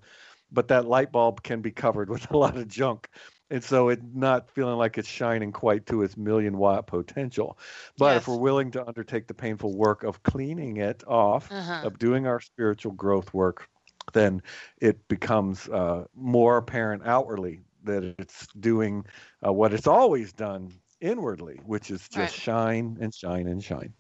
but 0.52 0.68
that 0.70 0.86
light 0.86 1.12
bulb 1.12 1.44
can 1.44 1.62
be 1.62 1.72
covered 1.72 2.10
with 2.12 2.30
a 2.32 2.38
lot 2.38 2.58
of 2.58 2.68
junk. 2.68 3.10
And 3.50 3.64
so 3.64 3.90
it's 3.90 4.02
not 4.14 4.50
feeling 4.50 4.78
like 4.78 4.98
it's 4.98 5.08
shining 5.08 5.52
quite 5.52 5.86
to 5.88 6.02
its 6.02 6.18
million 6.18 6.58
watt 6.58 6.88
potential. 6.88 7.58
But 7.98 8.18
if 8.18 8.28
we're 8.28 8.38
willing 8.38 8.72
to 8.72 8.86
undertake 8.88 9.28
the 9.28 9.34
painful 9.34 9.74
work 9.74 10.04
of 10.04 10.24
cleaning 10.24 10.78
it 10.78 11.04
off, 11.08 11.52
Uh-huh. 11.52 11.84
of 11.84 12.00
doing 12.00 12.26
our 12.28 12.40
spiritual 12.40 12.94
growth 12.94 13.34
work, 13.34 13.70
then 14.14 14.42
it 14.82 15.08
becomes 15.08 15.70
uh, 15.70 16.06
more 16.16 16.58
apparent 16.58 17.04
outwardly 17.06 17.62
that 17.84 18.04
it's 18.04 18.38
doing 18.60 19.06
uh, 19.46 19.52
what 19.54 19.74
it's 19.74 19.88
always 19.88 20.34
done 20.34 20.72
inwardly, 21.02 21.58
which 21.66 21.92
is 21.92 22.08
just 22.10 22.34
Right. 22.34 22.34
shine 22.34 22.98
and 23.00 23.14
shine 23.14 23.48
and 23.48 23.64
shine. 23.64 23.94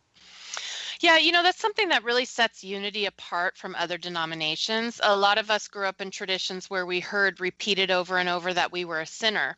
Yeah, 1.03 1.17
you 1.17 1.33
know, 1.33 1.43
that's 1.43 1.59
something 1.59 1.89
that 1.89 2.05
really 2.05 2.23
sets 2.23 2.63
unity 2.63 3.07
apart 3.07 3.57
from 3.57 3.75
other 3.75 3.97
denominations. 3.97 5.01
A 5.03 5.13
lot 5.13 5.37
of 5.37 5.51
us 5.51 5.67
grew 5.67 5.85
up 5.85 5.99
in 5.99 6.11
traditions 6.11 6.69
where 6.69 6.85
we 6.85 7.01
heard 7.01 7.41
repeated 7.41 7.91
over 7.91 8.19
and 8.19 8.29
over 8.29 8.53
that 8.53 8.71
we 8.71 8.85
were 8.85 9.01
a 9.01 9.05
sinner 9.05 9.57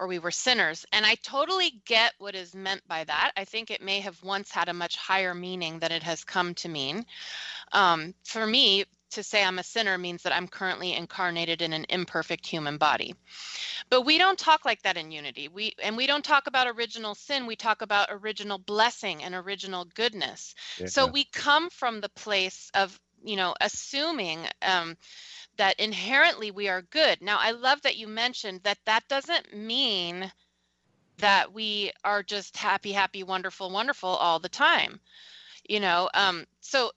or 0.00 0.08
we 0.08 0.18
were 0.18 0.32
sinners. 0.32 0.84
And 0.92 1.06
I 1.06 1.14
totally 1.22 1.80
get 1.84 2.14
what 2.18 2.34
is 2.34 2.52
meant 2.52 2.82
by 2.88 3.04
that. 3.04 3.30
I 3.36 3.44
think 3.44 3.70
it 3.70 3.80
may 3.80 4.00
have 4.00 4.20
once 4.24 4.50
had 4.50 4.68
a 4.68 4.74
much 4.74 4.96
higher 4.96 5.34
meaning 5.34 5.78
than 5.78 5.92
it 5.92 6.02
has 6.02 6.24
come 6.24 6.52
to 6.56 6.68
mean. 6.68 7.06
Um, 7.70 8.12
for 8.24 8.44
me, 8.44 8.84
to 9.12 9.22
say 9.22 9.44
I'm 9.44 9.58
a 9.58 9.64
sinner 9.64 9.98
means 9.98 10.22
that 10.22 10.34
I'm 10.34 10.48
currently 10.48 10.94
incarnated 10.94 11.62
in 11.62 11.72
an 11.72 11.86
imperfect 11.88 12.46
human 12.46 12.78
body. 12.78 13.14
But 13.90 14.02
we 14.02 14.18
don't 14.18 14.38
talk 14.38 14.64
like 14.64 14.82
that 14.82 14.96
in 14.96 15.10
unity. 15.10 15.48
We 15.48 15.74
and 15.82 15.96
we 15.96 16.06
don't 16.06 16.24
talk 16.24 16.46
about 16.46 16.66
original 16.66 17.14
sin, 17.14 17.46
we 17.46 17.56
talk 17.56 17.82
about 17.82 18.08
original 18.10 18.58
blessing 18.58 19.22
and 19.22 19.34
original 19.34 19.84
goodness. 19.84 20.54
So 20.86 21.06
we 21.06 21.24
come 21.24 21.70
from 21.70 22.00
the 22.00 22.08
place 22.10 22.70
of, 22.74 22.98
you 23.24 23.36
know, 23.36 23.54
assuming 23.60 24.46
um, 24.62 24.96
that 25.56 25.78
inherently 25.78 26.50
we 26.50 26.68
are 26.68 26.82
good. 26.82 27.20
Now, 27.20 27.38
I 27.40 27.52
love 27.52 27.82
that 27.82 27.96
you 27.96 28.08
mentioned 28.08 28.60
that 28.64 28.78
that 28.86 29.06
doesn't 29.08 29.54
mean 29.54 30.30
that 31.18 31.52
we 31.52 31.92
are 32.04 32.22
just 32.22 32.56
happy, 32.56 32.92
happy, 32.92 33.22
wonderful, 33.22 33.70
wonderful 33.70 34.08
all 34.08 34.38
the 34.38 34.48
time. 34.48 35.00
You 35.68 35.80
know, 35.80 36.10
um, 36.14 36.46
so 36.60 36.90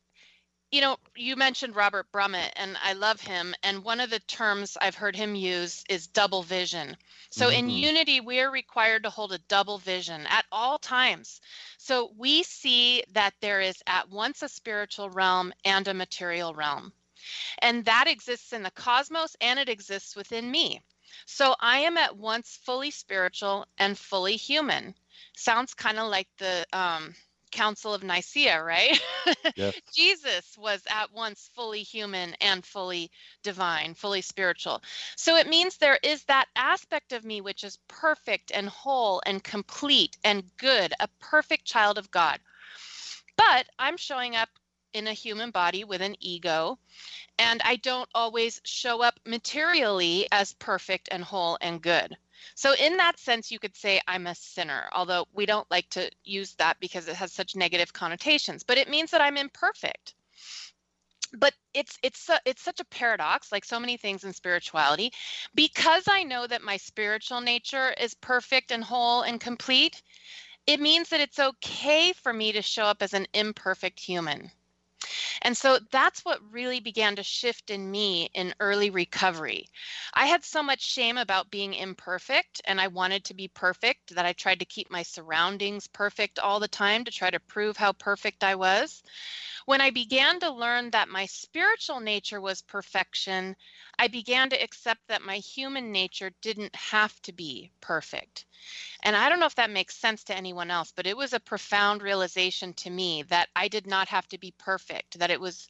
you 0.75 0.81
know, 0.81 0.97
you 1.15 1.37
mentioned 1.37 1.75
Robert 1.77 2.11
Brumet, 2.11 2.51
and 2.57 2.77
I 2.83 2.93
love 2.93 3.21
him. 3.21 3.55
And 3.63 3.85
one 3.85 4.01
of 4.01 4.09
the 4.09 4.19
terms 4.19 4.77
I've 4.81 4.95
heard 4.95 5.15
him 5.15 5.33
use 5.33 5.85
is 5.89 6.07
double 6.07 6.43
vision. 6.43 6.97
So 7.29 7.49
in 7.49 7.69
Mhm. 7.69 7.69
unity, 7.69 8.19
we 8.19 8.41
are 8.41 8.51
required 8.51 9.03
to 9.03 9.09
hold 9.09 9.31
a 9.31 9.39
double 9.39 9.77
vision 9.77 10.27
at 10.27 10.45
all 10.51 10.77
times. 10.77 11.39
So 11.77 12.11
we 12.17 12.43
see 12.43 13.03
that 13.13 13.33
there 13.39 13.61
is 13.61 13.81
at 13.87 14.09
once 14.09 14.43
a 14.43 14.49
spiritual 14.49 15.09
realm 15.09 15.53
and 15.63 15.87
a 15.87 15.93
material 15.93 16.53
realm. 16.53 16.91
And 17.59 17.85
that 17.85 18.07
exists 18.07 18.53
in 18.53 18.63
the 18.63 18.71
cosmos 18.71 19.35
and 19.41 19.59
it 19.59 19.69
exists 19.69 20.15
within 20.15 20.51
me. 20.51 20.81
So 21.25 21.55
I 21.59 21.79
am 21.79 21.97
at 21.97 22.17
once 22.17 22.57
fully 22.57 22.91
spiritual 22.91 23.65
and 23.77 23.97
fully 23.97 24.35
human. 24.35 24.95
Sounds 25.37 25.73
kind 25.73 25.99
of 25.99 26.09
like 26.09 26.27
the 26.37 26.65
um, 26.73 27.15
Council 27.55 27.93
of 27.93 28.03
Nicaea, 28.03 28.61
right? 28.61 29.01
Yes. 29.55 29.73
Jesus 29.95 30.57
was 30.57 30.81
at 30.89 31.13
once 31.13 31.49
fully 31.55 31.83
human 31.83 32.35
and 32.41 32.65
fully 32.65 33.09
divine, 33.43 33.93
fully 33.93 34.21
spiritual. 34.21 34.83
So 35.15 35.37
it 35.37 35.47
means 35.47 35.77
there 35.77 35.97
is 36.03 36.23
that 36.25 36.47
aspect 36.57 37.13
of 37.13 37.23
me 37.23 37.39
which 37.39 37.63
is 37.63 37.79
perfect 37.87 38.51
and 38.53 38.67
whole 38.67 39.21
and 39.25 39.41
complete 39.41 40.17
and 40.25 40.43
good, 40.57 40.93
a 40.99 41.07
perfect 41.19 41.63
child 41.63 41.97
of 41.97 42.11
God. 42.11 42.39
But 43.37 43.67
I'm 43.79 43.95
showing 43.95 44.35
up 44.35 44.49
in 44.93 45.07
a 45.07 45.13
human 45.13 45.51
body 45.51 45.85
with 45.85 46.01
an 46.01 46.17
ego, 46.19 46.77
and 47.39 47.61
I 47.63 47.77
don't 47.77 48.09
always 48.13 48.59
show 48.65 49.01
up 49.01 49.17
materially 49.25 50.27
as 50.31 50.53
perfect 50.53 51.07
and 51.09 51.23
whole 51.23 51.57
and 51.61 51.81
good. 51.81 52.17
So, 52.55 52.73
in 52.75 52.97
that 52.97 53.19
sense, 53.19 53.51
you 53.51 53.59
could 53.59 53.75
say 53.75 54.01
I'm 54.07 54.27
a 54.27 54.35
sinner, 54.35 54.89
although 54.91 55.27
we 55.33 55.45
don't 55.45 55.69
like 55.71 55.89
to 55.91 56.09
use 56.23 56.53
that 56.55 56.79
because 56.79 57.07
it 57.07 57.15
has 57.15 57.31
such 57.31 57.55
negative 57.55 57.93
connotations, 57.93 58.63
but 58.63 58.77
it 58.77 58.89
means 58.89 59.11
that 59.11 59.21
I'm 59.21 59.37
imperfect. 59.37 60.15
But 61.33 61.53
it's 61.73 61.97
it's 62.01 62.29
it's 62.45 62.61
such 62.61 62.79
a 62.79 62.85
paradox, 62.85 63.51
like 63.51 63.65
so 63.65 63.79
many 63.79 63.97
things 63.97 64.23
in 64.23 64.33
spirituality, 64.33 65.11
because 65.53 66.07
I 66.07 66.23
know 66.23 66.47
that 66.47 66.61
my 66.61 66.77
spiritual 66.77 67.41
nature 67.41 67.93
is 67.99 68.13
perfect 68.13 68.71
and 68.71 68.83
whole 68.83 69.23
and 69.23 69.39
complete. 69.39 70.01
It 70.67 70.79
means 70.79 71.09
that 71.09 71.19
it's 71.19 71.39
okay 71.39 72.13
for 72.13 72.33
me 72.33 72.51
to 72.53 72.61
show 72.61 72.85
up 72.85 73.01
as 73.01 73.13
an 73.13 73.27
imperfect 73.33 73.99
human. 73.99 74.51
And 75.45 75.55
so 75.55 75.77
that's 75.91 76.25
what 76.25 76.41
really 76.51 76.79
began 76.79 77.15
to 77.17 77.21
shift 77.21 77.69
in 77.69 77.91
me 77.91 78.31
in 78.33 78.55
early 78.59 78.89
recovery. 78.89 79.67
I 80.15 80.25
had 80.25 80.43
so 80.43 80.63
much 80.63 80.81
shame 80.81 81.19
about 81.19 81.51
being 81.51 81.75
imperfect 81.75 82.63
and 82.65 82.81
I 82.81 82.87
wanted 82.87 83.23
to 83.25 83.35
be 83.35 83.47
perfect 83.49 84.15
that 84.15 84.25
I 84.25 84.33
tried 84.33 84.57
to 84.57 84.65
keep 84.65 84.89
my 84.89 85.03
surroundings 85.03 85.85
perfect 85.85 86.39
all 86.39 86.59
the 86.59 86.67
time 86.67 87.05
to 87.05 87.11
try 87.11 87.29
to 87.29 87.39
prove 87.39 87.77
how 87.77 87.93
perfect 87.93 88.43
I 88.43 88.55
was. 88.55 89.03
When 89.67 89.81
I 89.81 89.91
began 89.91 90.39
to 90.39 90.49
learn 90.49 90.89
that 90.89 91.09
my 91.09 91.27
spiritual 91.27 91.99
nature 91.99 92.41
was 92.41 92.63
perfection, 92.63 93.55
I 93.99 94.07
began 94.07 94.49
to 94.49 94.63
accept 94.63 95.07
that 95.09 95.21
my 95.21 95.37
human 95.37 95.91
nature 95.91 96.31
didn't 96.41 96.75
have 96.75 97.21
to 97.21 97.31
be 97.31 97.71
perfect. 97.81 98.45
And 99.03 99.15
I 99.15 99.29
don't 99.29 99.39
know 99.39 99.45
if 99.45 99.55
that 99.55 99.69
makes 99.69 99.95
sense 99.95 100.23
to 100.25 100.35
anyone 100.35 100.71
else, 100.71 100.91
but 100.91 101.05
it 101.05 101.15
was 101.15 101.33
a 101.33 101.39
profound 101.39 102.01
realization 102.01 102.73
to 102.75 102.89
me 102.89 103.21
that 103.23 103.49
I 103.55 103.67
did 103.67 103.85
not 103.85 104.07
have 104.07 104.27
to 104.29 104.39
be 104.39 104.51
perfect, 104.57 105.19
that 105.19 105.29
it 105.35 105.41
was 105.41 105.69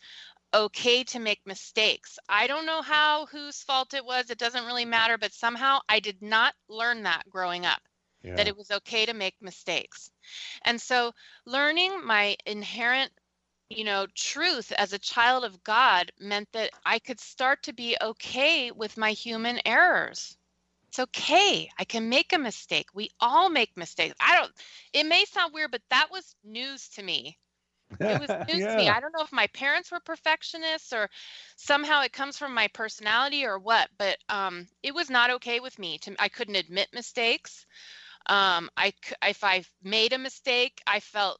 okay 0.54 1.04
to 1.04 1.19
make 1.19 1.41
mistakes. 1.45 2.19
I 2.30 2.47
don't 2.47 2.65
know 2.65 2.82
how, 2.82 3.25
whose 3.25 3.63
fault 3.63 3.93
it 3.93 4.06
was, 4.06 4.30
it 4.30 4.38
doesn't 4.38 4.65
really 4.65 4.86
matter, 4.86 5.17
but 5.17 5.34
somehow 5.34 5.80
I 5.89 5.99
did 5.99 6.21
not 6.21 6.56
learn 6.69 7.04
that 7.04 7.30
growing 7.30 7.65
up, 7.65 7.82
Yeah. 8.23 8.38
that 8.38 8.47
it 8.47 8.58
was 8.58 8.71
okay 8.71 9.06
to 9.06 9.13
make 9.13 9.36
mistakes. 9.41 10.12
And 10.63 10.82
so 10.82 11.13
learning 11.45 12.06
my 12.06 12.38
inherent 12.45 13.12
you 13.69 13.84
know, 13.84 14.08
truth 14.15 14.71
as 14.73 14.93
a 14.93 14.99
child 14.99 15.43
of 15.43 15.63
God 15.63 16.12
meant 16.19 16.51
that 16.54 16.71
I 16.86 16.99
could 16.99 17.19
start 17.19 17.63
to 17.63 17.73
be 17.73 17.97
okay 18.01 18.71
with 18.71 18.97
my 18.97 19.12
human 19.12 19.60
errors. 19.65 20.38
It's 20.89 20.99
okay. 20.99 21.69
I 21.80 21.84
can 21.84 22.10
make 22.10 22.32
a 22.34 22.38
mistake. 22.38 22.88
We 22.93 23.10
all 23.19 23.49
make 23.49 23.75
mistakes. 23.75 24.15
I 24.19 24.36
don't, 24.36 24.51
it 24.93 25.06
may 25.06 25.25
sound 25.25 25.54
weird, 25.54 25.71
but 25.71 25.82
that 25.89 26.12
was 26.12 26.36
news 26.43 26.89
to 26.89 27.04
me. 27.04 27.38
It 28.03 28.19
was 28.19 28.34
news 28.47 28.60
yeah. 28.60 28.67
to 28.67 28.77
me. 28.77 28.88
I 28.89 28.99
don't 28.99 29.13
know 29.13 29.23
if 29.23 29.31
my 29.31 29.47
parents 29.47 29.91
were 29.91 29.99
perfectionists 29.99 30.93
or 30.93 31.10
somehow 31.55 32.01
it 32.01 32.13
comes 32.13 32.38
from 32.38 32.53
my 32.53 32.67
personality 32.69 33.45
or 33.45 33.60
what, 33.60 33.89
but 33.97 34.17
um, 34.29 34.67
it 34.84 34.93
was 34.93 35.10
not 35.10 35.31
okay 35.31 35.60
with 35.60 35.77
me. 35.79 35.97
To, 35.99 36.15
I 36.19 36.29
couldn't 36.29 36.55
admit 36.55 36.89
mistakes. 36.93 37.65
Um, 38.27 38.69
I, 38.77 38.93
if 39.23 39.43
I 39.43 39.63
made 39.84 40.13
a 40.13 40.17
mistake, 40.17 40.81
I 40.88 40.99
felt 40.99 41.39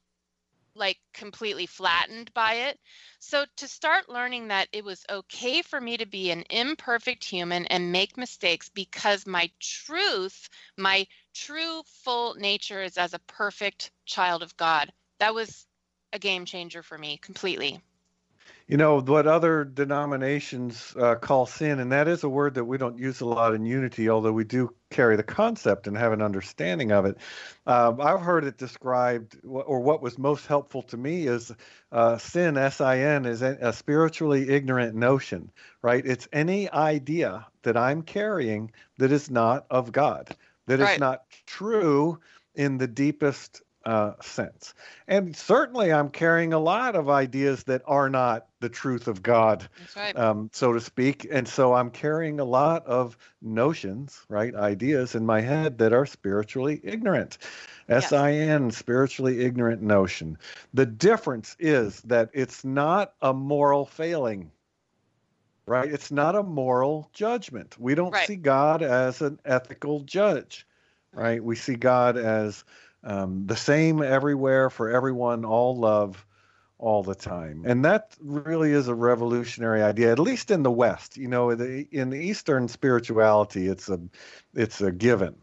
like 0.76 0.98
completely 1.14 1.66
flattened 1.66 2.32
by 2.34 2.54
it. 2.54 2.78
So 3.18 3.44
to 3.56 3.68
start 3.68 4.08
learning 4.08 4.48
that 4.48 4.68
it 4.72 4.84
was 4.84 5.04
okay 5.08 5.62
for 5.62 5.80
me 5.80 5.96
to 5.96 6.06
be 6.06 6.30
an 6.30 6.44
imperfect 6.50 7.24
human 7.24 7.66
and 7.66 7.92
make 7.92 8.16
mistakes 8.16 8.68
because 8.68 9.26
my 9.26 9.50
truth, 9.60 10.48
my 10.76 11.06
true 11.34 11.82
full 12.04 12.34
nature 12.34 12.82
is 12.82 12.98
as 12.98 13.14
a 13.14 13.18
perfect 13.20 13.90
child 14.04 14.42
of 14.42 14.56
God. 14.56 14.92
That 15.18 15.34
was 15.34 15.66
a 16.16 16.18
game 16.18 16.44
changer 16.46 16.82
for 16.82 16.98
me 16.98 17.18
completely. 17.18 17.80
You 18.68 18.76
know 18.76 19.00
what 19.00 19.28
other 19.28 19.64
denominations 19.64 20.92
uh, 20.98 21.14
call 21.14 21.46
sin 21.46 21.78
and 21.78 21.92
that 21.92 22.08
is 22.08 22.24
a 22.24 22.28
word 22.28 22.54
that 22.54 22.64
we 22.64 22.78
don't 22.78 22.98
use 22.98 23.20
a 23.20 23.26
lot 23.26 23.54
in 23.54 23.64
unity 23.64 24.08
although 24.08 24.32
we 24.32 24.42
do 24.42 24.74
carry 24.90 25.14
the 25.14 25.22
concept 25.22 25.86
and 25.86 25.96
have 25.96 26.12
an 26.12 26.20
understanding 26.20 26.90
of 26.90 27.04
it. 27.04 27.16
Uh, 27.64 27.92
i've 28.00 28.20
heard 28.20 28.44
it 28.44 28.58
described 28.58 29.36
or 29.44 29.78
what 29.80 30.02
was 30.02 30.18
most 30.18 30.46
helpful 30.46 30.82
to 30.82 30.96
me 30.96 31.28
is 31.28 31.52
uh, 31.92 32.18
sin 32.18 32.54
sin 32.72 33.26
is 33.26 33.42
a 33.42 33.72
spiritually 33.72 34.48
ignorant 34.48 34.96
notion 34.96 35.50
right? 35.82 36.04
It's 36.04 36.26
any 36.32 36.68
idea 36.70 37.46
that 37.62 37.76
i'm 37.76 38.02
carrying 38.02 38.72
that 38.98 39.12
is 39.12 39.30
not 39.30 39.66
of 39.70 39.92
god 39.92 40.34
that 40.66 40.80
right. 40.80 40.94
is 40.94 40.98
not 41.00 41.22
true 41.46 42.18
in 42.56 42.78
the 42.78 42.88
deepest 42.88 43.62
uh, 43.86 44.12
sense. 44.20 44.74
And 45.06 45.34
certainly, 45.34 45.92
I'm 45.92 46.10
carrying 46.10 46.52
a 46.52 46.58
lot 46.58 46.96
of 46.96 47.08
ideas 47.08 47.62
that 47.64 47.82
are 47.86 48.10
not 48.10 48.48
the 48.60 48.68
truth 48.68 49.06
of 49.06 49.22
God, 49.22 49.68
right. 49.96 50.16
um, 50.16 50.50
so 50.52 50.72
to 50.72 50.80
speak. 50.80 51.26
And 51.30 51.46
so 51.46 51.72
I'm 51.72 51.90
carrying 51.90 52.40
a 52.40 52.44
lot 52.44 52.84
of 52.86 53.16
notions, 53.40 54.26
right, 54.28 54.54
ideas 54.54 55.14
in 55.14 55.24
my 55.24 55.40
head 55.40 55.78
that 55.78 55.92
are 55.92 56.04
spiritually 56.04 56.80
ignorant. 56.82 57.38
S 57.88 58.12
I 58.12 58.32
N, 58.32 58.72
spiritually 58.72 59.44
ignorant 59.44 59.80
notion. 59.80 60.36
The 60.74 60.86
difference 60.86 61.54
is 61.60 62.00
that 62.02 62.30
it's 62.34 62.64
not 62.64 63.14
a 63.22 63.32
moral 63.32 63.86
failing 63.86 64.50
right? 65.68 65.92
It's 65.92 66.12
not 66.12 66.36
a 66.36 66.44
moral 66.44 67.10
judgment. 67.12 67.74
We 67.76 67.96
don't 67.96 68.12
right. 68.12 68.26
see 68.26 68.36
God 68.36 68.82
as 68.82 69.20
an 69.20 69.40
ethical 69.44 69.98
judge, 70.00 70.64
right? 71.12 71.42
We 71.42 71.56
see 71.56 71.74
God 71.74 72.16
as 72.16 72.62
um, 73.04 73.46
the 73.46 73.56
same 73.56 74.02
everywhere 74.02 74.70
for 74.70 74.90
everyone, 74.90 75.44
all 75.44 75.76
love, 75.76 76.26
all 76.78 77.02
the 77.02 77.14
time. 77.14 77.62
And 77.66 77.84
that 77.84 78.16
really 78.20 78.72
is 78.72 78.88
a 78.88 78.94
revolutionary 78.94 79.82
idea, 79.82 80.12
at 80.12 80.18
least 80.18 80.50
in 80.50 80.62
the 80.62 80.70
West. 80.70 81.16
You 81.16 81.28
know, 81.28 81.54
the, 81.54 81.86
in 81.90 82.10
the 82.10 82.18
Eastern 82.18 82.68
spirituality, 82.68 83.68
it's 83.68 83.88
a, 83.88 83.98
it's 84.54 84.80
a 84.80 84.92
given 84.92 85.36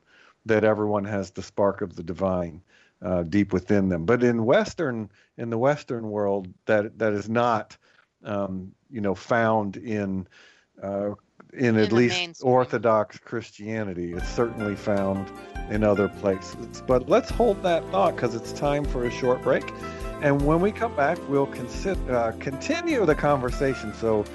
that 0.45 0.63
everyone 0.63 1.05
has 1.05 1.31
the 1.31 1.41
spark 1.41 1.81
of 1.81 1.95
the 1.95 2.03
divine 2.03 2.61
uh, 3.01 3.23
deep 3.23 3.53
within 3.53 3.89
them. 3.89 4.05
But 4.05 4.23
in 4.23 4.45
Western, 4.45 5.09
in 5.37 5.49
the 5.49 5.57
Western 5.57 6.09
world, 6.09 6.47
that 6.65 6.99
that 6.99 7.13
is 7.13 7.29
not, 7.29 7.77
um, 8.23 8.71
you 8.89 9.01
know, 9.01 9.15
found 9.15 9.77
in 9.77 10.27
uh, 10.81 11.11
in, 11.55 11.75
in 11.75 11.77
at 11.77 11.91
least 11.91 12.41
Orthodox 12.43 13.17
Christianity. 13.19 14.13
It's 14.13 14.29
certainly 14.29 14.75
found 14.75 15.31
in 15.69 15.83
other 15.83 16.07
places. 16.07 16.81
But 16.85 17.09
let's 17.09 17.29
hold 17.29 17.63
that 17.63 17.89
thought 17.91 18.15
because 18.15 18.35
it's 18.35 18.51
time 18.53 18.85
for 18.85 19.05
a 19.05 19.11
short 19.11 19.41
break. 19.41 19.63
And 20.21 20.45
when 20.45 20.61
we 20.61 20.71
come 20.71 20.95
back, 20.95 21.17
we'll 21.27 21.47
consider, 21.47 22.15
uh, 22.15 22.31
continue 22.39 23.05
the 23.05 23.15
conversation. 23.15 23.93
So 23.93 24.25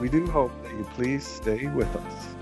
we 0.00 0.08
do 0.08 0.26
hope 0.26 0.50
that 0.64 0.72
you 0.72 0.84
please 0.94 1.26
stay 1.26 1.68
with 1.68 1.94
us. 1.94 2.35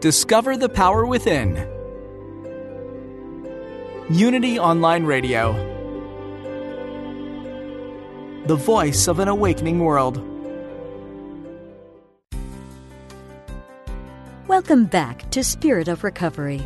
Discover 0.00 0.58
the 0.58 0.68
power 0.68 1.04
within. 1.06 1.56
Unity 4.08 4.56
Online 4.56 5.02
Radio. 5.02 5.54
The 8.46 8.54
voice 8.54 9.08
of 9.08 9.18
an 9.18 9.26
awakening 9.26 9.80
world. 9.80 10.22
Welcome 14.46 14.84
back 14.84 15.28
to 15.32 15.42
Spirit 15.42 15.88
of 15.88 16.04
Recovery. 16.04 16.64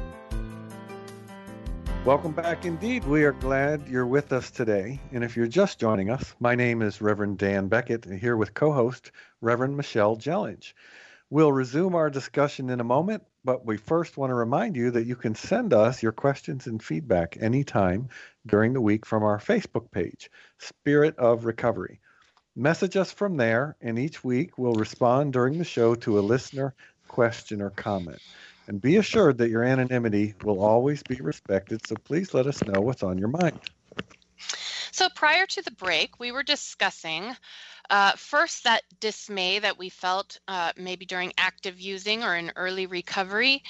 Welcome 2.05 2.33
back 2.33 2.66
indeed. 2.66 3.03
We 3.05 3.25
are 3.25 3.33
glad 3.33 3.88
you're 3.88 4.07
with 4.07 4.35
us 4.35 4.51
today. 4.51 5.01
And 5.11 5.25
if 5.25 5.38
you're 5.38 5.47
just 5.47 5.81
joining 5.81 6.11
us, 6.11 6.35
my 6.38 6.55
name 6.55 6.83
is 6.83 7.01
Reverend 7.01 7.38
Dan 7.38 7.68
Beckett, 7.68 8.05
here 8.05 8.37
with 8.37 8.53
co 8.53 8.73
host 8.73 9.11
Reverend 9.40 9.79
Michelle 9.79 10.18
Jellich. 10.18 10.75
We'll 11.33 11.51
resume 11.51 11.95
our 11.95 12.11
discussion 12.11 12.68
in 12.68 12.79
a 12.79 12.85
moment, 12.85 13.23
but 13.42 13.64
we 13.64 13.79
first 13.79 14.18
want 14.18 14.29
to 14.29 14.35
remind 14.35 14.77
you 14.77 14.90
that 14.90 15.07
you 15.07 15.16
can 15.16 15.35
send 15.35 15.73
us 15.73 16.03
your 16.03 16.12
questions 16.12 16.66
and 16.66 16.83
feedback 16.83 17.38
anytime 17.40 18.11
during 18.45 18.75
the 18.75 18.83
week 18.83 19.07
from 19.07 19.23
our 19.23 19.38
Facebook 19.38 19.90
page, 19.90 20.31
Spirit 20.59 21.16
of 21.16 21.47
Recovery. 21.47 22.01
Message 22.55 22.99
us 22.99 23.11
from 23.11 23.38
there, 23.38 23.79
and 23.81 23.99
each 23.99 24.23
week 24.23 24.59
we'll 24.59 24.75
respond 24.75 25.33
during 25.33 25.57
the 25.57 25.64
show 25.64 25.95
to 25.95 26.18
a 26.18 26.21
listener 26.21 26.75
question 27.09 27.62
or 27.62 27.71
comment. 27.71 28.21
And 28.66 28.79
be 28.79 28.97
assured 28.97 29.38
that 29.38 29.49
your 29.49 29.64
anonymity 29.64 30.35
will 30.45 30.62
always 30.62 31.03
be 31.03 31.16
respected, 31.16 31.87
so 31.87 31.97
please 32.05 32.35
let 32.35 32.47
us 32.47 32.62
know 32.62 32.83
what's 32.83 33.03
on 33.03 33.16
your 33.16 33.29
mind. 33.29 33.59
So 34.91 35.09
prior 35.15 35.47
to 35.47 35.63
the 35.63 35.71
break, 35.71 36.19
we 36.19 36.33
were 36.33 36.43
discussing 36.43 37.37
uh, 37.91 38.13
first, 38.13 38.65
that 38.65 38.83
dismay 39.01 39.59
that 39.59 39.79
we 39.79 39.91
felt 39.91 40.39
uh, 40.49 40.73
maybe 40.77 41.05
during 41.05 41.33
active 41.37 41.81
using 41.81 42.25
or 42.25 42.35
in 42.37 42.53
early 42.57 42.87
recovery. 42.87 43.63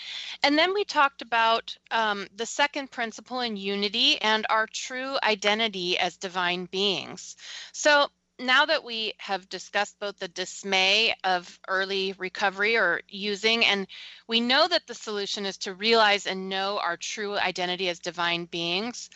And 0.44 0.56
then 0.56 0.74
we 0.74 0.84
talked 0.84 1.22
about 1.22 1.76
um, 1.90 2.28
the 2.36 2.46
second 2.46 2.90
principle 2.90 3.40
in 3.40 3.56
unity 3.56 4.20
and 4.20 4.46
our 4.48 4.68
true 4.72 5.16
identity 5.22 5.98
as 5.98 6.16
divine 6.16 6.66
beings. 6.66 7.36
So 7.72 8.08
now 8.38 8.64
that 8.64 8.84
we 8.84 9.14
have 9.18 9.48
discussed 9.48 9.98
both 9.98 10.18
the 10.18 10.28
dismay 10.28 11.14
of 11.24 11.58
early 11.68 12.14
recovery 12.18 12.76
or 12.76 13.00
using, 13.08 13.64
and 13.64 13.86
we 14.28 14.40
know 14.40 14.68
that 14.68 14.86
the 14.86 14.94
solution 14.94 15.46
is 15.46 15.58
to 15.58 15.74
realize 15.74 16.26
and 16.26 16.48
know 16.48 16.78
our 16.78 16.96
true 16.96 17.36
identity 17.36 17.88
as 17.88 17.98
divine 17.98 18.44
beings, 18.46 19.10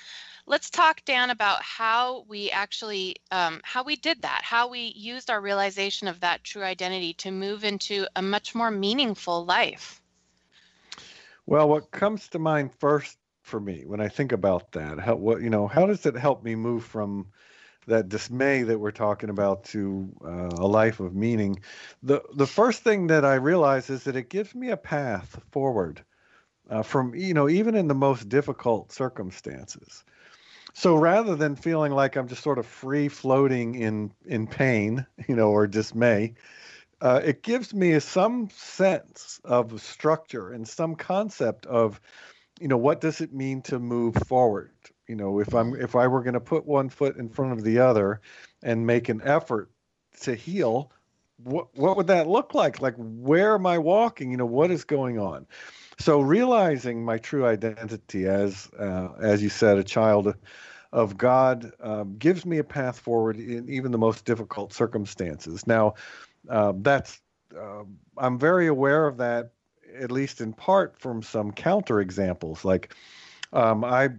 let's 0.46 0.70
talk, 0.70 1.04
Dan, 1.04 1.30
about 1.30 1.61
how 1.62 2.24
we 2.28 2.50
actually 2.50 3.16
um, 3.30 3.61
how 3.64 3.82
we 3.82 3.96
did 3.96 4.22
that, 4.22 4.42
how 4.42 4.68
we 4.68 4.92
used 4.96 5.30
our 5.30 5.40
realization 5.40 6.09
of 6.09 6.20
that 6.20 6.44
true 6.44 6.62
identity 6.62 7.14
to 7.14 7.30
move 7.30 7.64
into 7.64 8.06
a 8.16 8.22
much 8.22 8.54
more 8.54 8.70
meaningful 8.70 9.44
life. 9.44 10.00
Well, 11.46 11.68
what 11.68 11.90
comes 11.90 12.28
to 12.28 12.38
mind 12.38 12.72
first 12.78 13.18
for 13.42 13.61
me 13.61 13.85
when 13.87 14.00
I 14.00 14.09
think 14.09 14.32
about 14.32 14.72
that, 14.72 14.98
how 14.98 15.16
what 15.16 15.40
you 15.40 15.50
know, 15.50 15.66
how 15.66 15.87
does 15.87 16.06
it 16.06 16.16
help 16.16 16.42
me 16.42 16.54
move 16.54 16.85
from 16.85 17.26
that 17.87 18.09
dismay 18.09 18.64
that 18.64 18.78
we're 18.78 18.90
talking 18.90 19.30
about 19.30 19.64
to 19.64 20.12
uh, 20.24 20.50
a 20.59 20.66
life 20.66 21.00
of 21.00 21.14
meaning? 21.14 21.61
The 22.02 22.22
the 22.35 22.46
first 22.46 22.82
thing 22.82 23.09
that 23.09 23.24
I 23.24 23.35
realize 23.35 23.90
is 23.90 24.04
that 24.04 24.16
it 24.16 24.30
gives 24.30 24.54
me 24.54 24.70
a 24.70 24.76
path 24.76 25.40
forward. 25.50 26.02
Uh, 26.68 26.82
from 26.82 27.14
you 27.14 27.32
know 27.32 27.48
even 27.48 27.76
in 27.76 27.87
the 27.87 27.94
most 27.94 28.28
difficult 28.28 28.90
circumstances 28.90 30.02
so 30.76 30.94
rather 30.94 31.34
than 31.34 31.56
feeling 31.56 31.92
like 31.92 32.16
I'm 32.16 32.28
just 32.28 32.42
sort 32.42 32.58
of 32.58 32.66
free 32.66 33.08
floating 33.08 33.76
in 33.76 34.12
in 34.26 34.46
pain, 34.46 35.06
you 35.26 35.34
know, 35.34 35.48
or 35.48 35.66
dismay, 35.66 36.34
uh, 37.00 37.22
it 37.24 37.42
gives 37.42 37.72
me 37.72 37.98
some 37.98 38.50
sense 38.50 39.40
of 39.42 39.80
structure 39.80 40.52
and 40.52 40.68
some 40.68 40.94
concept 40.94 41.64
of, 41.64 41.98
you 42.60 42.68
know, 42.68 42.76
what 42.76 43.00
does 43.00 43.22
it 43.22 43.32
mean 43.32 43.62
to 43.62 43.78
move 43.78 44.16
forward? 44.28 44.70
You 45.08 45.16
know, 45.16 45.40
if 45.40 45.54
I'm 45.54 45.74
if 45.76 45.96
I 45.96 46.08
were 46.08 46.22
going 46.22 46.34
to 46.34 46.40
put 46.40 46.66
one 46.66 46.90
foot 46.90 47.16
in 47.16 47.30
front 47.30 47.52
of 47.52 47.64
the 47.64 47.78
other 47.78 48.20
and 48.62 48.86
make 48.86 49.08
an 49.08 49.22
effort 49.24 49.70
to 50.20 50.34
heal, 50.34 50.92
what 51.38 51.68
what 51.74 51.96
would 51.96 52.08
that 52.08 52.26
look 52.26 52.52
like? 52.52 52.82
Like 52.82 52.96
where 52.98 53.54
am 53.54 53.64
I 53.64 53.78
walking? 53.78 54.30
You 54.30 54.36
know, 54.36 54.44
what 54.44 54.70
is 54.70 54.84
going 54.84 55.18
on? 55.18 55.46
So 55.98 56.20
realizing 56.20 57.04
my 57.04 57.18
true 57.18 57.46
identity 57.46 58.26
as 58.26 58.68
uh, 58.78 59.09
as 59.20 59.42
you 59.42 59.48
said, 59.48 59.78
a 59.78 59.85
child 59.85 60.35
of 60.92 61.16
God 61.16 61.72
um, 61.80 62.16
gives 62.18 62.46
me 62.46 62.59
a 62.59 62.64
path 62.64 62.98
forward 62.98 63.38
in 63.38 63.68
even 63.68 63.92
the 63.92 63.98
most 63.98 64.24
difficult 64.24 64.72
circumstances. 64.72 65.66
Now, 65.66 65.94
uh, 66.48 66.72
that's 66.76 67.20
uh, 67.59 67.85
I'm 68.18 68.38
very 68.38 68.66
aware 68.66 69.06
of 69.06 69.16
that, 69.18 69.52
at 69.98 70.12
least 70.12 70.40
in 70.40 70.52
part 70.52 70.98
from 70.98 71.22
some 71.22 71.52
counter 71.52 72.00
examples. 72.00 72.64
Like 72.64 72.94
um, 73.52 73.85
I 73.85 74.11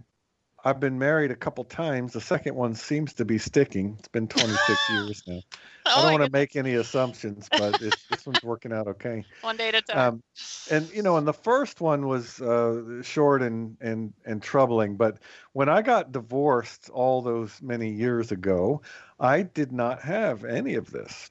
I've 0.68 0.80
been 0.80 0.98
married 0.98 1.30
a 1.30 1.34
couple 1.36 1.64
times. 1.64 2.12
The 2.12 2.20
second 2.20 2.54
one 2.54 2.74
seems 2.74 3.14
to 3.14 3.24
be 3.24 3.38
sticking. 3.38 3.96
It's 3.98 4.08
been 4.08 4.28
26 4.28 4.90
years 4.90 5.22
now. 5.26 5.40
I 5.86 6.02
don't 6.02 6.12
want 6.12 6.24
to 6.24 6.30
make 6.30 6.56
any 6.56 6.74
assumptions, 6.74 7.48
but 7.50 7.80
this 7.80 8.26
one's 8.26 8.42
working 8.44 8.74
out 8.74 8.86
okay. 8.86 9.24
One 9.40 9.56
day 9.56 9.68
at 9.68 9.76
a 9.76 9.80
time. 9.80 9.98
Um, 9.98 10.22
and 10.70 10.90
you 10.92 11.02
know, 11.02 11.16
and 11.16 11.26
the 11.26 11.32
first 11.32 11.80
one 11.80 12.06
was 12.06 12.38
uh, 12.42 13.02
short 13.02 13.40
and 13.40 13.78
and 13.80 14.12
and 14.26 14.42
troubling. 14.42 14.96
But 14.96 15.20
when 15.54 15.70
I 15.70 15.80
got 15.80 16.12
divorced 16.12 16.90
all 16.90 17.22
those 17.22 17.62
many 17.62 17.90
years 17.90 18.30
ago, 18.30 18.82
I 19.18 19.42
did 19.42 19.72
not 19.72 20.02
have 20.02 20.44
any 20.44 20.74
of 20.74 20.90
this. 20.90 21.30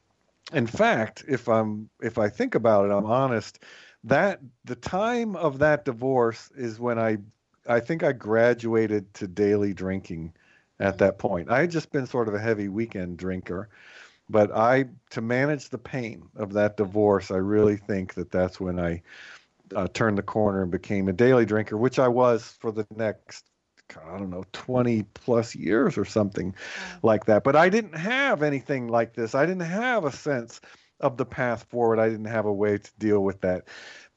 In 0.52 0.66
fact, 0.66 1.26
if 1.28 1.48
I'm 1.48 1.92
if 2.02 2.18
I 2.18 2.30
think 2.30 2.56
about 2.56 2.86
it, 2.86 2.92
I'm 2.92 3.06
honest. 3.06 3.60
That 4.06 4.40
the 4.66 4.76
time 4.76 5.36
of 5.36 5.60
that 5.60 5.86
divorce 5.86 6.50
is 6.56 6.80
when 6.80 6.98
I 6.98 7.18
I 7.68 7.80
think 7.80 8.04
I 8.04 8.12
graduated 8.12 9.14
to 9.16 9.28
daily 9.28 9.74
drinking 9.74 10.34
at 10.80 10.90
mm-hmm. 10.90 10.98
that 10.98 11.20
point. 11.20 11.50
I 11.50 11.62
had 11.62 11.72
just 11.72 11.92
been 11.92 12.08
sort 12.08 12.28
of 12.28 12.34
a 12.34 12.40
heavy 12.40 12.68
weekend 12.68 13.18
drinker, 13.18 13.70
but 14.30 14.52
I 14.52 14.86
to 15.12 15.22
manage 15.22 15.70
the 15.70 15.78
pain 15.78 16.30
of 16.36 16.54
that 16.54 16.78
mm-hmm. 16.78 16.84
divorce, 16.84 17.32
I 17.32 17.38
really 17.38 17.78
think 17.78 18.14
that 18.16 18.32
that's 18.32 18.60
when 18.60 18.80
I 18.80 19.02
uh, 19.76 19.88
turned 19.94 20.18
the 20.18 20.24
corner 20.24 20.62
and 20.62 20.72
became 20.72 21.08
a 21.08 21.14
daily 21.14 21.46
drinker, 21.46 21.78
which 21.78 22.00
I 22.00 22.08
was 22.08 22.56
for 22.60 22.72
the 22.72 22.88
next 22.96 23.46
I 24.06 24.18
don't 24.18 24.30
know 24.30 24.44
20 24.52 25.04
plus 25.14 25.56
years 25.56 25.98
or 25.98 26.06
something 26.06 26.52
mm-hmm. 26.52 27.08
like 27.08 27.26
that. 27.26 27.44
But 27.44 27.56
I 27.56 27.70
didn't 27.70 27.96
have 27.96 28.44
anything 28.44 28.88
like 28.88 29.14
this. 29.14 29.36
I 29.36 29.46
didn't 29.46 29.62
have 29.62 30.06
a 30.06 30.12
sense 30.12 30.60
of 31.00 31.18
the 31.18 31.26
path 31.26 31.64
forward. 31.70 32.00
I 32.00 32.10
didn't 32.10 32.26
have 32.26 32.46
a 32.46 32.54
way 32.54 32.78
to 32.78 32.92
deal 32.98 33.22
with 33.22 33.42
that 33.42 33.68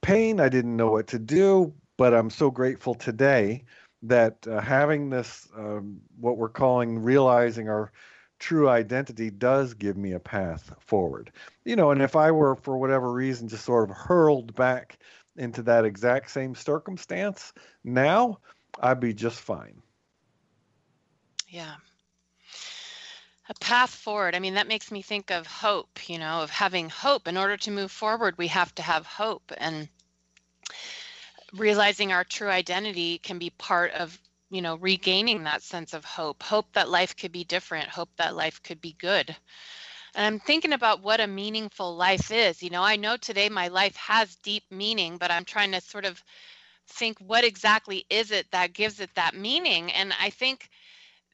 pain. 0.01 0.41
I 0.41 0.49
didn't 0.49 0.77
know 0.77 0.91
what 0.91 1.09
to 1.09 1.19
do. 1.19 1.75
But 2.01 2.15
I'm 2.15 2.31
so 2.31 2.51
grateful 2.51 2.95
today 2.95 3.63
that 4.05 4.47
uh, 4.47 4.63
having 4.63 5.11
this, 5.11 5.47
um, 5.55 6.01
what 6.19 6.39
we're 6.39 6.49
calling 6.49 6.99
realizing 6.99 7.69
our 7.69 7.93
true 8.39 8.71
identity, 8.71 9.29
does 9.29 9.75
give 9.75 9.99
me 9.99 10.13
a 10.13 10.19
path 10.19 10.73
forward. 10.81 11.31
You 11.67 11.77
know, 11.77 11.91
and 11.91 12.01
if 12.01 12.17
I 12.17 12.31
were, 12.31 12.57
for 12.57 12.79
whatever 12.79 13.13
reason, 13.13 13.49
just 13.49 13.67
sort 13.67 13.91
of 13.91 13.95
hurled 13.95 14.55
back 14.55 14.97
into 15.37 15.61
that 15.65 15.85
exact 15.85 16.31
same 16.31 16.55
circumstance 16.55 17.53
now, 17.85 18.39
I'd 18.81 18.99
be 18.99 19.13
just 19.13 19.39
fine. 19.39 19.83
Yeah. 21.51 21.75
A 23.51 23.55
path 23.61 23.91
forward. 23.91 24.35
I 24.35 24.39
mean, 24.39 24.55
that 24.55 24.69
makes 24.69 24.91
me 24.91 25.03
think 25.03 25.31
of 25.31 25.47
hope, 25.47 26.09
you 26.09 26.19
know, 26.19 26.41
of 26.41 26.49
having 26.49 26.89
hope. 26.89 27.29
In 27.29 27.37
order 27.37 27.59
to 27.59 27.71
move 27.71 27.93
forward, 27.93 28.39
we 28.39 28.47
have 28.47 28.75
to 28.77 28.83
have 28.83 29.05
hope. 29.05 29.53
And 29.59 29.91
realizing 31.55 32.13
our 32.13 32.25
true 32.25 32.49
identity 32.49 33.19
can 33.19 33.39
be 33.39 33.51
part 33.51 33.93
of 33.93 34.19
you 34.51 34.63
know 34.63 34.77
regaining 34.77 35.45
that 35.45 35.63
sense 35.63 35.95
of 35.95 36.05
hope 36.05 36.43
hope 36.43 36.73
that 36.75 36.89
life 36.89 37.17
could 37.17 37.33
be 37.33 37.45
different 37.45 37.89
hope 37.89 38.11
that 38.17 38.35
life 38.37 38.63
could 38.63 38.81
be 38.81 38.95
good. 38.99 39.35
And 40.15 40.27
i'm 40.27 40.41
thinking 40.41 40.73
about 40.73 41.03
what 41.03 41.21
a 41.21 41.27
meaningful 41.27 41.97
life 41.97 42.31
is. 42.31 42.63
You 42.63 42.71
know 42.71 42.83
i 42.83 42.97
know 42.97 43.17
today 43.17 43.49
my 43.49 43.69
life 43.69 43.97
has 43.97 44.37
deep 44.37 44.65
meaning 44.71 45.19
but 45.19 45.31
i'm 45.31 45.45
trying 45.45 45.73
to 45.73 45.81
sort 45.81 46.05
of 46.05 46.23
think 46.89 47.19
what 47.19 47.45
exactly 47.45 48.05
is 48.11 48.31
it 48.33 48.47
that 48.53 48.73
gives 48.73 49.01
it 49.01 49.11
that 49.15 49.35
meaning. 49.35 49.93
And 49.93 50.13
i 50.21 50.31
think 50.31 50.69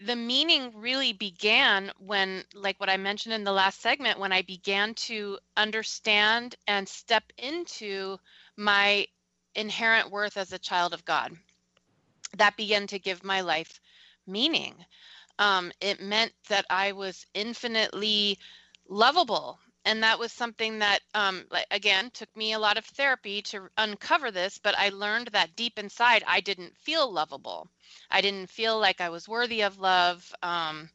the 0.01 0.17
meaning 0.17 0.73
really 0.77 1.13
began 1.13 1.91
when 1.99 2.45
like 2.55 2.79
what 2.81 2.91
i 2.91 2.97
mentioned 2.97 3.35
in 3.35 3.45
the 3.45 3.53
last 3.53 3.81
segment 3.81 4.19
when 4.19 4.33
i 4.33 4.43
began 4.43 4.95
to 4.95 5.39
understand 5.57 6.55
and 6.67 6.87
step 6.89 7.25
into 7.39 8.19
my 8.59 9.07
inherent 9.57 10.11
worth 10.11 10.37
as 10.37 10.53
a 10.53 10.59
child 10.59 10.95
of 10.95 11.05
God. 11.05 11.33
That 12.37 12.57
began 12.57 12.87
to 12.89 12.99
give 12.99 13.25
my 13.25 13.41
life 13.41 13.81
meaning. 14.27 14.75
Um, 15.39 15.73
it 15.81 16.01
meant 16.01 16.33
that 16.49 16.67
I 16.71 16.93
was 16.93 17.27
infinitely 17.35 18.39
lovable. 18.89 19.59
And 19.85 20.03
that 20.03 20.19
was 20.19 20.33
something 20.33 20.81
that, 20.81 21.01
um, 21.15 21.45
again, 21.71 22.11
took 22.13 22.35
me 22.37 22.53
a 22.53 22.59
lot 22.59 22.77
of 22.77 22.85
therapy 22.85 23.43
to 23.43 23.69
uncover 23.79 24.33
this. 24.33 24.59
But 24.59 24.77
I 24.77 24.89
learned 24.89 25.29
that 25.29 25.55
deep 25.55 25.79
inside, 25.79 26.25
I 26.27 26.41
didn't 26.41 26.77
feel 26.79 27.11
lovable. 27.13 27.69
I 28.11 28.21
didn't 28.21 28.51
feel 28.51 28.79
like 28.81 29.01
I 29.01 29.11
was 29.11 29.29
worthy 29.29 29.63
of 29.63 29.79
love. 29.79 30.35
Um, 30.43 30.91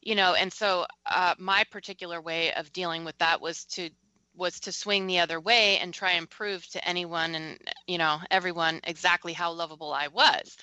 you 0.00 0.16
know, 0.16 0.34
and 0.34 0.52
so 0.52 0.84
uh, 1.06 1.36
my 1.38 1.62
particular 1.70 2.20
way 2.20 2.52
of 2.54 2.72
dealing 2.72 3.04
with 3.04 3.16
that 3.18 3.40
was 3.40 3.64
to 3.66 3.90
was 4.36 4.60
to 4.60 4.72
swing 4.72 5.06
the 5.06 5.20
other 5.20 5.40
way 5.40 5.78
and 5.78 5.92
try 5.94 6.12
and 6.12 6.28
prove 6.30 6.66
to 6.70 6.88
anyone 6.88 7.34
and 7.34 7.58
you 7.86 7.98
know 7.98 8.18
everyone 8.30 8.80
exactly 8.84 9.32
how 9.32 9.52
lovable 9.52 9.92
I 9.92 10.08
was. 10.08 10.56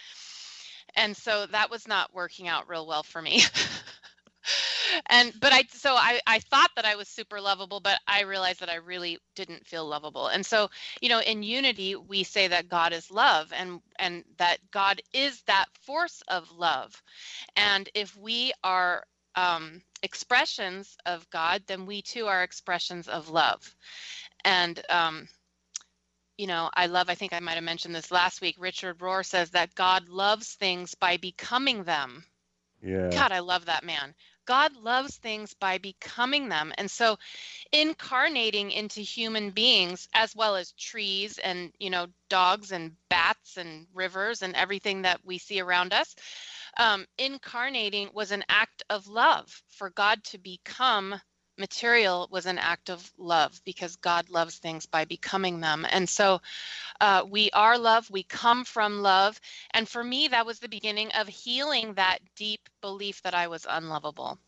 And 0.95 1.15
so 1.15 1.45
that 1.47 1.69
was 1.69 1.87
not 1.87 2.13
working 2.13 2.47
out 2.47 2.67
real 2.67 2.87
well 2.87 3.03
for 3.03 3.21
me. 3.21 3.43
and 5.07 5.33
but 5.39 5.53
I 5.53 5.63
so 5.71 5.93
I 5.95 6.19
I 6.27 6.39
thought 6.39 6.71
that 6.75 6.85
I 6.85 6.95
was 6.95 7.07
super 7.07 7.39
lovable, 7.41 7.79
but 7.79 7.99
I 8.07 8.21
realized 8.23 8.59
that 8.61 8.69
I 8.69 8.75
really 8.75 9.19
didn't 9.35 9.65
feel 9.67 9.87
lovable. 9.87 10.27
And 10.27 10.45
so, 10.45 10.69
you 11.01 11.09
know, 11.09 11.21
in 11.21 11.43
unity 11.43 11.95
we 11.95 12.23
say 12.23 12.47
that 12.47 12.69
God 12.69 12.93
is 12.93 13.11
love 13.11 13.51
and 13.55 13.81
and 13.97 14.23
that 14.37 14.57
God 14.71 15.01
is 15.13 15.41
that 15.43 15.65
force 15.81 16.21
of 16.27 16.51
love. 16.51 17.01
And 17.55 17.89
if 17.93 18.15
we 18.17 18.53
are 18.63 19.03
um 19.35 19.81
expressions 20.03 20.97
of 21.05 21.29
God, 21.29 21.63
then 21.67 21.85
we 21.85 22.01
too 22.01 22.27
are 22.27 22.43
expressions 22.43 23.07
of 23.07 23.29
love. 23.29 23.75
And, 24.43 24.81
um, 24.89 25.27
you 26.37 26.47
know, 26.47 26.69
I 26.73 26.85
love, 26.85 27.09
I 27.09 27.15
think 27.15 27.33
I 27.33 27.39
might 27.39 27.55
have 27.55 27.63
mentioned 27.63 27.93
this 27.93 28.11
last 28.11 28.41
week. 28.41 28.55
Richard 28.59 28.99
Rohr 28.99 29.25
says 29.25 29.49
that 29.51 29.75
God 29.75 30.07
loves 30.09 30.53
things 30.53 30.95
by 30.95 31.17
becoming 31.17 31.83
them. 31.83 32.23
Yeah. 32.81 33.09
God, 33.09 33.31
I 33.31 33.39
love 33.39 33.65
that 33.65 33.83
man. 33.83 34.15
God 34.49 34.75
loves 34.77 35.15
things 35.17 35.53
by 35.53 35.77
becoming 35.77 36.49
them. 36.49 36.73
And 36.79 36.89
so 36.89 37.17
incarnating 37.71 38.71
into 38.71 39.01
human 39.01 39.51
beings 39.51 40.09
as 40.15 40.35
well 40.35 40.55
as 40.55 40.71
trees 40.71 41.37
and, 41.37 41.71
you 41.79 41.91
know, 41.91 42.07
dogs 42.29 42.71
and 42.71 42.93
bats 43.09 43.57
and 43.57 43.85
rivers 43.93 44.41
and 44.41 44.55
everything 44.55 45.03
that 45.03 45.21
we 45.23 45.37
see 45.37 45.61
around 45.61 45.93
us 45.93 46.15
um, 46.77 47.05
incarnating 47.19 48.09
was 48.13 48.31
an 48.31 48.43
act 48.49 48.83
of 48.89 49.07
love. 49.07 49.61
For 49.69 49.91
God 49.91 50.23
to 50.25 50.39
become 50.39 51.21
material 51.59 52.27
was 52.31 52.45
an 52.45 52.57
act 52.57 52.89
of 52.89 53.11
love 53.17 53.61
because 53.65 53.95
God 53.97 54.29
loves 54.29 54.57
things 54.57 54.85
by 54.85 55.05
becoming 55.05 55.59
them. 55.59 55.85
And 55.89 56.07
so 56.09 56.41
uh, 57.01 57.23
we 57.29 57.51
are 57.51 57.77
love, 57.77 58.09
we 58.09 58.23
come 58.23 58.65
from 58.65 59.01
love. 59.01 59.39
And 59.71 59.87
for 59.87 60.03
me, 60.03 60.29
that 60.29 60.45
was 60.45 60.59
the 60.59 60.69
beginning 60.69 61.11
of 61.11 61.27
healing 61.27 61.93
that 61.95 62.19
deep 62.35 62.61
belief 62.81 63.21
that 63.23 63.35
I 63.35 63.47
was 63.47 63.67
unlovable. 63.69 64.39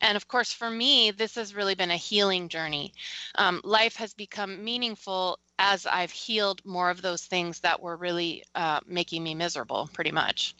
And 0.00 0.16
of 0.16 0.26
course, 0.26 0.52
for 0.52 0.68
me, 0.68 1.12
this 1.12 1.36
has 1.36 1.54
really 1.54 1.74
been 1.74 1.90
a 1.90 1.96
healing 1.96 2.48
journey. 2.48 2.92
Um, 3.36 3.60
life 3.64 3.96
has 3.96 4.14
become 4.14 4.64
meaningful 4.64 5.38
as 5.58 5.86
I've 5.86 6.10
healed 6.10 6.64
more 6.64 6.90
of 6.90 7.02
those 7.02 7.24
things 7.24 7.60
that 7.60 7.80
were 7.80 7.96
really 7.96 8.44
uh, 8.54 8.80
making 8.86 9.22
me 9.22 9.34
miserable, 9.34 9.88
pretty 9.92 10.10
much. 10.10 10.54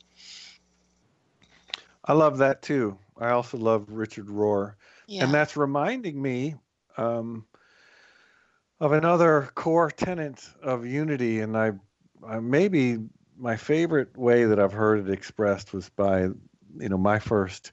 I 2.05 2.13
love 2.13 2.39
that 2.39 2.63
too. 2.63 2.99
I 3.19 3.31
also 3.31 3.59
love 3.59 3.87
Richard 3.89 4.27
Rohr. 4.27 4.75
Yeah. 5.11 5.25
And 5.25 5.35
that's 5.35 5.57
reminding 5.57 6.23
me 6.23 6.55
um, 6.97 7.45
of 8.79 8.93
another 8.93 9.51
core 9.57 9.91
tenet 9.91 10.41
of 10.63 10.87
unity. 10.87 11.41
And 11.41 11.57
I, 11.57 11.73
I, 12.25 12.39
maybe 12.39 12.99
my 13.37 13.57
favorite 13.57 14.17
way 14.17 14.45
that 14.45 14.61
I've 14.61 14.73
heard 14.73 15.01
it 15.01 15.13
expressed 15.13 15.73
was 15.73 15.89
by, 15.89 16.21
you 16.21 16.89
know, 16.89 16.97
my 16.97 17.19
first 17.19 17.73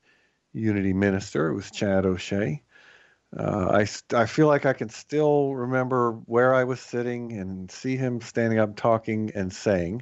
unity 0.51 0.93
minister. 0.93 1.49
It 1.49 1.53
was 1.53 1.69
Chad 1.69 2.07
O'Shea. 2.07 2.63
Uh, 3.37 3.83
I, 3.83 4.17
I 4.19 4.25
feel 4.25 4.47
like 4.47 4.65
I 4.65 4.73
can 4.73 4.89
still 4.89 5.53
remember 5.53 6.13
where 6.25 6.55
I 6.55 6.63
was 6.63 6.79
sitting 6.79 7.33
and 7.33 7.69
see 7.69 7.97
him 7.97 8.19
standing 8.19 8.57
up 8.57 8.75
talking 8.75 9.31
and 9.35 9.53
saying, 9.53 10.01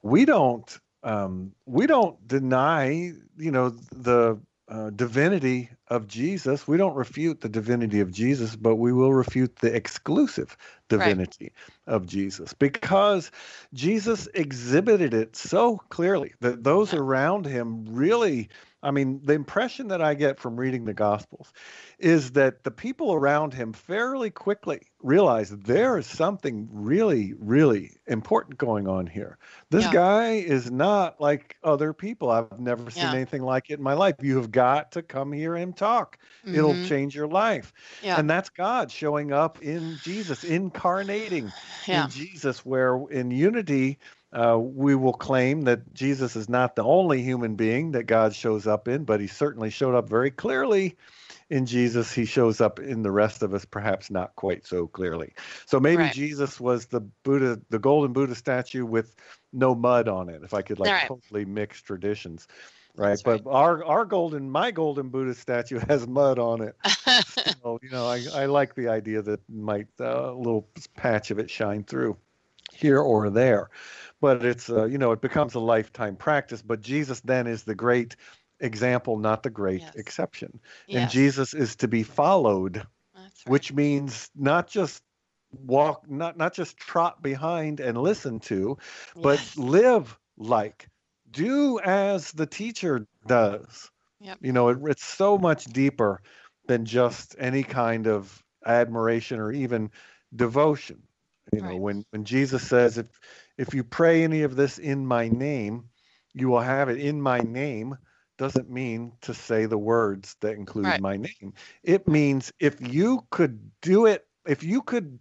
We 0.00 0.24
don't 0.24 0.80
um, 1.02 1.52
we 1.66 1.86
don't 1.86 2.26
deny, 2.26 3.12
you 3.36 3.50
know, 3.50 3.68
the 3.92 4.40
uh, 4.66 4.90
divinity 4.90 5.68
of 5.90 6.08
Jesus. 6.08 6.68
We 6.68 6.78
don't 6.78 6.96
refute 6.96 7.42
the 7.42 7.50
divinity 7.50 8.00
of 8.00 8.12
Jesus, 8.12 8.56
but 8.56 8.76
we 8.76 8.92
will 8.92 9.14
refute 9.14 9.56
the 9.58 9.74
exclusive 9.74 10.56
divinity 10.98 11.52
of 11.86 12.06
Jesus 12.06 12.52
because 12.52 13.30
Jesus 13.72 14.28
exhibited 14.34 15.14
it 15.14 15.36
so 15.36 15.78
clearly 15.88 16.34
that 16.40 16.62
those 16.64 16.92
around 16.92 17.46
him 17.46 17.86
really 17.88 18.48
I 18.82 18.90
mean, 18.92 19.20
the 19.22 19.34
impression 19.34 19.88
that 19.88 20.00
I 20.00 20.14
get 20.14 20.40
from 20.40 20.56
reading 20.56 20.86
the 20.86 20.94
Gospels 20.94 21.52
is 21.98 22.30
that 22.32 22.64
the 22.64 22.70
people 22.70 23.12
around 23.12 23.52
him 23.52 23.74
fairly 23.74 24.30
quickly 24.30 24.80
realize 25.02 25.50
there 25.50 25.98
is 25.98 26.06
something 26.06 26.66
really, 26.72 27.34
really 27.38 27.92
important 28.06 28.56
going 28.56 28.88
on 28.88 29.06
here. 29.06 29.36
This 29.68 29.84
yeah. 29.84 29.92
guy 29.92 30.30
is 30.32 30.70
not 30.70 31.20
like 31.20 31.56
other 31.62 31.92
people. 31.92 32.30
I've 32.30 32.58
never 32.58 32.90
seen 32.90 33.02
yeah. 33.02 33.12
anything 33.12 33.42
like 33.42 33.68
it 33.68 33.78
in 33.78 33.82
my 33.82 33.92
life. 33.92 34.14
You 34.22 34.36
have 34.36 34.50
got 34.50 34.92
to 34.92 35.02
come 35.02 35.32
hear 35.32 35.56
him 35.56 35.74
talk. 35.74 36.18
Mm-hmm. 36.46 36.54
It'll 36.54 36.86
change 36.86 37.14
your 37.14 37.28
life. 37.28 37.74
Yeah. 38.02 38.18
And 38.18 38.30
that's 38.30 38.48
God 38.48 38.90
showing 38.90 39.30
up 39.30 39.60
in 39.60 39.98
Jesus, 40.02 40.42
incarnating 40.80 41.52
in 41.86 42.08
Jesus, 42.08 42.64
where 42.64 42.96
in 43.10 43.30
unity, 43.30 43.98
uh, 44.32 44.58
we 44.58 44.94
will 44.94 45.12
claim 45.12 45.62
that 45.62 45.92
Jesus 45.92 46.36
is 46.36 46.48
not 46.48 46.74
the 46.74 46.84
only 46.84 47.22
human 47.22 47.56
being 47.56 47.92
that 47.92 48.04
God 48.04 48.34
shows 48.34 48.66
up 48.66 48.88
in, 48.88 49.04
but 49.04 49.20
he 49.20 49.26
certainly 49.26 49.70
showed 49.70 49.94
up 49.94 50.08
very 50.08 50.30
clearly 50.30 50.96
in 51.50 51.66
Jesus. 51.66 52.12
He 52.12 52.24
shows 52.24 52.60
up 52.60 52.78
in 52.78 53.02
the 53.02 53.10
rest 53.10 53.42
of 53.42 53.52
us, 53.52 53.64
perhaps 53.64 54.10
not 54.10 54.34
quite 54.36 54.66
so 54.66 54.86
clearly. 54.86 55.34
So 55.66 55.80
maybe 55.80 56.04
right. 56.04 56.12
Jesus 56.12 56.58
was 56.58 56.86
the 56.86 57.00
Buddha, 57.00 57.60
the 57.68 57.78
golden 57.78 58.12
Buddha 58.12 58.34
statue 58.34 58.86
with 58.86 59.14
no 59.52 59.74
mud 59.74 60.08
on 60.08 60.28
it, 60.28 60.42
if 60.44 60.54
I 60.54 60.62
could 60.62 60.78
like 60.78 60.90
right. 60.90 61.08
totally 61.08 61.44
mix 61.44 61.82
traditions. 61.82 62.46
Right. 62.96 63.10
That's 63.10 63.22
but 63.22 63.44
right. 63.46 63.52
our 63.52 63.84
our 63.84 64.04
golden 64.04 64.50
my 64.50 64.70
golden 64.70 65.08
Buddha 65.08 65.34
statue 65.34 65.78
has 65.88 66.06
mud 66.06 66.38
on 66.38 66.62
it. 66.62 66.76
so, 67.62 67.78
you 67.82 67.90
know, 67.90 68.06
I, 68.06 68.24
I 68.34 68.46
like 68.46 68.74
the 68.74 68.88
idea 68.88 69.22
that 69.22 69.40
might 69.48 69.88
uh, 70.00 70.32
a 70.32 70.34
little 70.34 70.68
patch 70.96 71.30
of 71.30 71.38
it 71.38 71.50
shine 71.50 71.84
through 71.84 72.16
here 72.72 73.00
or 73.00 73.30
there 73.30 73.68
but 74.20 74.44
it's 74.44 74.70
uh, 74.70 74.84
you 74.84 74.98
know 74.98 75.12
it 75.12 75.20
becomes 75.20 75.54
a 75.54 75.60
lifetime 75.60 76.16
practice 76.16 76.62
but 76.62 76.80
jesus 76.80 77.20
then 77.20 77.46
is 77.46 77.62
the 77.64 77.74
great 77.74 78.16
example 78.60 79.18
not 79.18 79.42
the 79.42 79.50
great 79.50 79.80
yes. 79.80 79.94
exception 79.96 80.60
yes. 80.86 81.02
and 81.02 81.10
jesus 81.10 81.54
is 81.54 81.76
to 81.76 81.88
be 81.88 82.02
followed 82.02 82.76
right. 83.16 83.30
which 83.46 83.72
means 83.72 84.30
not 84.36 84.68
just 84.68 85.02
walk 85.52 86.08
not 86.08 86.36
not 86.36 86.54
just 86.54 86.76
trot 86.76 87.22
behind 87.22 87.80
and 87.80 87.98
listen 87.98 88.38
to 88.38 88.76
but 89.16 89.38
yes. 89.38 89.56
live 89.56 90.18
like 90.36 90.88
do 91.30 91.78
as 91.80 92.32
the 92.32 92.46
teacher 92.46 93.06
does 93.26 93.90
yep. 94.20 94.38
you 94.40 94.52
know 94.52 94.68
it, 94.68 94.78
it's 94.84 95.04
so 95.04 95.38
much 95.38 95.64
deeper 95.66 96.22
than 96.66 96.84
just 96.84 97.34
any 97.38 97.62
kind 97.62 98.06
of 98.06 98.42
admiration 98.66 99.38
or 99.38 99.52
even 99.52 99.90
devotion 100.36 101.02
you 101.52 101.60
know 101.60 101.76
when 101.76 102.04
when 102.10 102.24
jesus 102.24 102.62
says 102.62 102.98
if 102.98 103.08
if 103.60 103.74
you 103.74 103.84
pray 103.84 104.24
any 104.24 104.40
of 104.40 104.56
this 104.56 104.78
in 104.78 105.06
my 105.06 105.28
name, 105.28 105.84
you 106.32 106.48
will 106.48 106.60
have 106.60 106.88
it 106.88 106.96
in 106.96 107.20
my 107.20 107.40
name 107.40 107.98
doesn't 108.38 108.70
mean 108.70 109.12
to 109.20 109.34
say 109.34 109.66
the 109.66 109.76
words 109.76 110.34
that 110.40 110.54
include 110.54 110.86
right. 110.86 111.00
my 111.02 111.18
name. 111.18 111.52
It 111.82 112.08
means 112.08 112.50
if 112.58 112.80
you 112.80 113.26
could 113.28 113.70
do 113.82 114.06
it, 114.06 114.26
if 114.46 114.62
you 114.62 114.80
could 114.80 115.18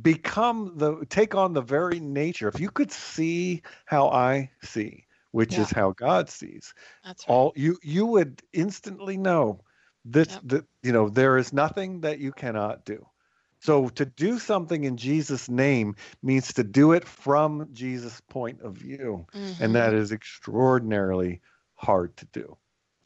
become 0.00 0.72
the 0.76 1.04
take 1.10 1.34
on 1.34 1.52
the 1.52 1.60
very 1.60 2.00
nature, 2.00 2.48
if 2.48 2.58
you 2.58 2.70
could 2.70 2.90
see 2.90 3.60
how 3.84 4.08
I 4.08 4.50
see, 4.62 5.04
which 5.32 5.54
yeah. 5.54 5.62
is 5.62 5.70
how 5.70 5.92
God 5.92 6.30
sees, 6.30 6.72
That's 7.04 7.28
right. 7.28 7.34
all 7.34 7.52
you 7.56 7.78
you 7.82 8.06
would 8.06 8.40
instantly 8.52 9.16
know 9.16 9.60
that 10.06 10.30
yep. 10.30 10.40
that 10.44 10.64
you 10.82 10.92
know 10.92 11.08
there 11.08 11.36
is 11.36 11.52
nothing 11.52 12.00
that 12.02 12.18
you 12.20 12.32
cannot 12.32 12.84
do. 12.84 13.06
So 13.60 13.88
to 13.90 14.04
do 14.04 14.40
something 14.40 14.82
in 14.82 14.96
Jesus' 14.96 15.48
name 15.48 15.94
means 16.20 16.52
to 16.54 16.64
do 16.64 16.92
it 16.92 17.06
from 17.06 17.68
Jesus' 17.72 18.20
point 18.28 18.60
of 18.60 18.74
view. 18.74 19.24
Mm-hmm. 19.32 19.62
And 19.62 19.74
that 19.76 19.94
is 19.94 20.10
extraordinarily 20.10 21.40
hard 21.76 22.16
to 22.16 22.26
do. 22.32 22.56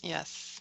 Yes. 0.02 0.58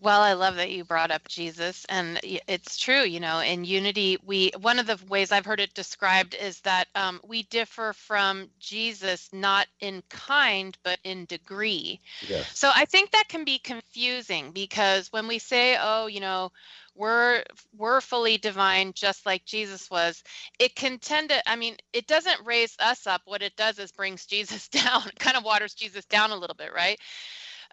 Well, 0.00 0.20
I 0.20 0.34
love 0.34 0.56
that 0.56 0.70
you 0.70 0.84
brought 0.84 1.10
up 1.10 1.26
Jesus, 1.26 1.86
and 1.88 2.20
it's 2.22 2.76
true. 2.76 3.02
You 3.02 3.18
know, 3.18 3.40
in 3.40 3.64
unity, 3.64 4.18
we 4.22 4.50
one 4.60 4.78
of 4.78 4.86
the 4.86 5.00
ways 5.08 5.32
I've 5.32 5.46
heard 5.46 5.60
it 5.60 5.72
described 5.72 6.34
is 6.34 6.60
that 6.60 6.88
um, 6.94 7.18
we 7.24 7.44
differ 7.44 7.94
from 7.94 8.50
Jesus 8.58 9.30
not 9.32 9.68
in 9.80 10.02
kind 10.10 10.76
but 10.82 10.98
in 11.04 11.24
degree. 11.24 11.98
Yes. 12.28 12.58
So 12.58 12.70
I 12.74 12.84
think 12.84 13.10
that 13.12 13.28
can 13.28 13.44
be 13.44 13.58
confusing 13.58 14.50
because 14.50 15.10
when 15.12 15.26
we 15.26 15.38
say, 15.38 15.78
"Oh, 15.80 16.08
you 16.08 16.20
know," 16.20 16.52
we're 16.94 17.42
we're 17.76 18.00
fully 18.00 18.38
divine 18.38 18.92
just 18.94 19.26
like 19.26 19.44
jesus 19.44 19.90
was 19.90 20.24
it 20.58 20.74
can 20.74 20.98
tend 20.98 21.28
to 21.28 21.48
i 21.48 21.54
mean 21.54 21.76
it 21.92 22.06
doesn't 22.06 22.44
raise 22.46 22.74
us 22.80 23.06
up 23.06 23.20
what 23.26 23.42
it 23.42 23.54
does 23.56 23.78
is 23.78 23.92
brings 23.92 24.24
jesus 24.32 24.68
down 24.68 25.06
it 25.06 25.18
kind 25.18 25.36
of 25.36 25.44
waters 25.44 25.74
jesus 25.74 26.04
down 26.06 26.30
a 26.30 26.36
little 26.36 26.56
bit 26.56 26.72
right 26.74 26.98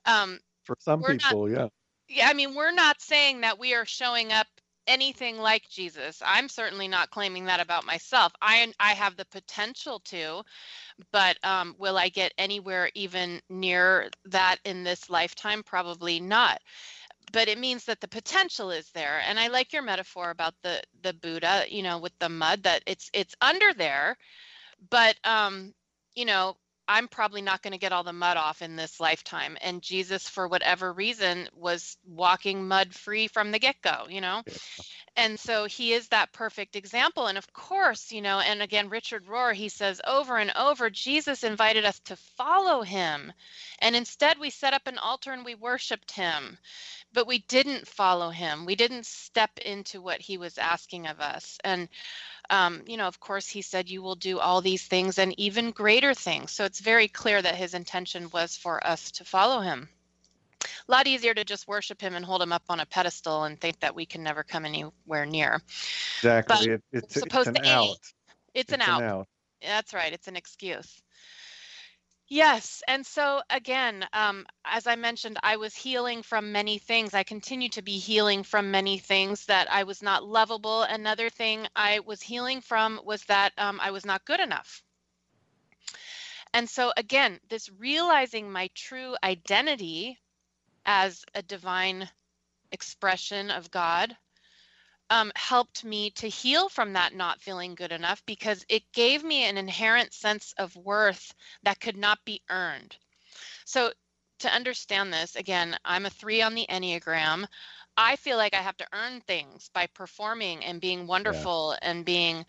um 0.06 0.40
for 0.66 0.76
some 0.80 1.04
people 1.04 1.48
not, 1.48 1.52
yeah 1.52 1.68
yeah 2.14 2.30
i 2.30 2.34
mean 2.36 2.56
we're 2.56 2.74
not 2.74 3.02
saying 3.02 3.42
that 3.42 3.60
we 3.60 3.76
are 3.76 3.86
showing 3.86 4.32
up 4.34 4.48
anything 4.88 5.38
like 5.40 5.64
jesus. 5.70 6.22
I'm 6.26 6.50
certainly 6.50 6.88
not 6.90 7.12
claiming 7.12 7.46
that 7.46 7.62
about 7.62 7.86
myself. 7.86 8.34
I 8.42 8.72
i 8.80 8.94
have 8.94 9.18
the 9.18 9.26
potential 9.28 10.02
to 10.08 10.44
but 11.12 11.38
um, 11.44 11.76
will 11.80 11.98
i 11.98 12.10
get 12.10 12.34
anywhere 12.38 12.90
even 12.96 13.42
near 13.50 14.10
that 14.26 14.58
in 14.66 14.84
this 14.84 15.10
lifetime? 15.10 15.64
Probably 15.64 16.20
not. 16.20 16.60
But 17.34 17.50
it 17.50 17.60
means 17.60 17.86
that 17.86 18.02
the 18.02 18.08
potential 18.10 18.72
is 18.72 18.92
there. 18.94 19.22
And 19.28 19.40
i 19.40 19.48
like 19.50 19.74
your 19.74 19.84
metaphor 19.84 20.32
about 20.32 20.56
the 20.64 20.82
the 21.04 21.14
buddha 21.14 21.66
you 21.70 21.84
know 21.84 22.00
with 22.00 22.14
the 22.20 22.30
mud 22.30 22.64
that 22.64 22.84
it's 22.88 23.10
it's 23.14 23.36
under 23.42 23.74
there. 23.74 24.18
But 24.90 25.18
um 25.26 25.74
you 26.16 26.26
know 26.26 26.58
i'm 26.88 27.08
probably 27.08 27.42
not 27.42 27.62
going 27.62 27.72
to 27.72 27.78
get 27.78 27.92
all 27.92 28.04
the 28.04 28.14
mud 28.14 28.38
off 28.38 28.62
in 28.62 28.76
this 28.76 29.00
lifetime 29.00 29.58
and 29.62 29.82
jesus 29.82 30.28
for 30.28 30.48
whatever 30.48 30.92
reason 30.92 31.48
was 31.56 31.98
walking 32.08 32.68
mud 32.68 32.94
free 32.94 33.28
from 33.28 33.52
the 33.52 33.60
get-go 33.60 34.06
you 34.10 34.22
know 34.22 34.42
and 35.16 35.40
so 35.40 35.66
he 35.66 35.94
is 35.94 36.08
that 36.10 36.32
perfect 36.34 36.76
example 36.76 37.28
and 37.28 37.38
of 37.38 37.52
course 37.54 38.12
you 38.12 38.22
know 38.22 38.40
and 38.40 38.62
again 38.62 38.90
richard 38.90 39.26
rohr 39.26 39.54
he 39.54 39.70
says 39.70 40.02
over 40.08 40.38
and 40.38 40.52
over 40.58 40.90
jesus 40.90 41.44
invited 41.44 41.86
us 41.86 42.00
to 42.00 42.16
follow 42.16 42.82
him 42.82 43.32
and 43.80 43.96
instead 43.96 44.40
we 44.40 44.50
set 44.50 44.74
up 44.74 44.88
an 44.88 44.98
altar 44.98 45.32
and 45.32 45.46
we 45.46 45.56
worshiped 45.56 46.12
him 46.12 46.58
but 47.14 47.28
we 47.28 47.40
didn't 47.40 47.88
follow 47.88 48.30
him. 48.30 48.66
We 48.66 48.76
didn't 48.76 49.06
step 49.06 49.58
into 49.60 50.02
what 50.02 50.20
he 50.22 50.38
was 50.38 50.58
asking 50.58 51.08
of 51.08 51.20
us. 51.20 51.60
And, 51.64 51.88
um, 52.50 52.84
you 52.88 52.98
know, 52.98 53.08
of 53.08 53.20
course, 53.20 53.48
he 53.48 53.62
said, 53.62 53.90
You 53.90 54.02
will 54.02 54.16
do 54.16 54.40
all 54.40 54.62
these 54.62 54.84
things 54.86 55.20
and 55.20 55.40
even 55.40 55.72
greater 55.72 56.14
things. 56.14 56.52
So 56.52 56.66
it's 56.66 56.80
very 56.82 57.08
clear 57.08 57.42
that 57.42 57.56
his 57.56 57.74
intention 57.76 58.30
was 58.32 58.58
for 58.58 58.86
us 58.86 59.12
to 59.12 59.26
follow 59.26 59.62
him. 59.62 59.90
A 60.88 60.92
lot 60.92 61.08
easier 61.08 61.34
to 61.34 61.46
just 61.46 61.68
worship 61.68 62.02
him 62.02 62.16
and 62.16 62.26
hold 62.26 62.42
him 62.42 62.52
up 62.52 62.64
on 62.70 62.80
a 62.80 62.86
pedestal 62.86 63.44
and 63.44 63.60
think 63.60 63.80
that 63.80 63.96
we 63.96 64.06
can 64.06 64.24
never 64.24 64.44
come 64.44 64.66
anywhere 64.66 65.26
near. 65.26 65.62
Exactly. 66.18 66.72
It, 66.74 66.84
it's, 66.92 67.14
supposed 67.14 67.50
it's 67.50 67.60
to 67.60 67.68
out. 67.68 67.90
It's, 67.90 68.14
it's, 68.54 68.74
an, 68.74 68.82
out. 68.82 69.04
out. 69.04 69.28
That's 69.62 69.94
right. 69.94 70.12
It's 70.12 70.28
an 70.28 70.36
excuse. 70.36 71.02
Yes. 72.30 72.82
And 72.88 73.06
so, 73.06 73.42
again, 73.50 74.06
um, 74.14 74.46
as 74.66 74.88
I 74.88 74.96
mentioned, 74.96 75.38
I 75.44 75.58
was 75.58 75.76
healing 75.76 76.24
from 76.24 76.52
many 76.52 76.80
things. 76.80 77.14
I 77.14 77.24
continue 77.24 77.70
to 77.70 77.82
be 77.82 77.98
healing 77.98 78.44
from 78.44 78.72
many 78.72 78.98
things 78.98 79.46
that 79.46 79.72
I 79.72 79.84
was 79.84 80.02
not 80.02 80.24
lovable. 80.24 80.84
Another 80.84 81.30
thing 81.30 81.68
I 81.76 82.00
was 82.00 82.22
healing 82.22 82.62
from 82.62 83.00
was 83.06 83.24
that 83.26 83.52
um, 83.58 83.80
I 83.82 83.92
was 83.92 84.06
not 84.06 84.26
good 84.26 84.40
enough. 84.40 84.82
And 86.54 86.70
so, 86.70 86.92
again, 86.96 87.40
this 87.50 87.70
realizing 87.78 88.52
my 88.52 88.70
true 88.74 89.16
identity 89.24 90.18
as 90.86 91.24
a 91.36 91.42
divine 91.42 92.10
expression 92.72 93.52
of 93.52 93.72
God 93.72 94.16
um, 95.10 95.32
helped 95.36 95.84
me 95.84 96.10
to 96.12 96.28
heal 96.28 96.70
from 96.70 96.94
that 96.94 97.14
not 97.14 97.42
feeling 97.42 97.76
good 97.76 97.92
enough 97.92 98.26
because 98.26 98.66
it 98.70 98.84
gave 98.94 99.24
me 99.24 99.44
an 99.44 99.58
inherent 99.58 100.14
sense 100.14 100.54
of 100.58 100.76
worth 100.76 101.34
that 101.64 101.80
could 101.80 101.98
not 101.98 102.20
be 102.26 102.42
earned. 102.50 102.98
So, 103.66 103.92
to 104.40 104.54
understand 104.54 105.14
this, 105.14 105.36
again, 105.36 105.78
I'm 105.86 106.06
a 106.06 106.10
three 106.10 106.42
on 106.42 106.56
the 106.56 106.66
Enneagram. 106.70 107.46
I 107.96 108.16
feel 108.16 108.38
like 108.38 108.56
I 108.56 108.62
have 108.62 108.76
to 108.78 108.88
earn 108.92 109.22
things 109.22 109.70
by 109.74 109.88
performing 109.88 110.66
and 110.66 110.82
being 110.82 111.06
wonderful 111.06 111.78
yeah. 111.82 111.90
and 111.90 112.04
being 112.04 112.46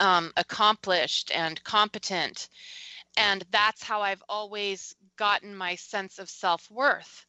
um, 0.00 0.32
accomplished 0.36 1.30
and 1.32 1.62
competent. 1.62 2.48
And 3.16 3.44
that's 3.50 3.82
how 3.82 4.02
I've 4.02 4.22
always 4.28 4.94
gotten 5.16 5.54
my 5.54 5.76
sense 5.76 6.18
of 6.18 6.28
self 6.28 6.70
worth. 6.70 7.24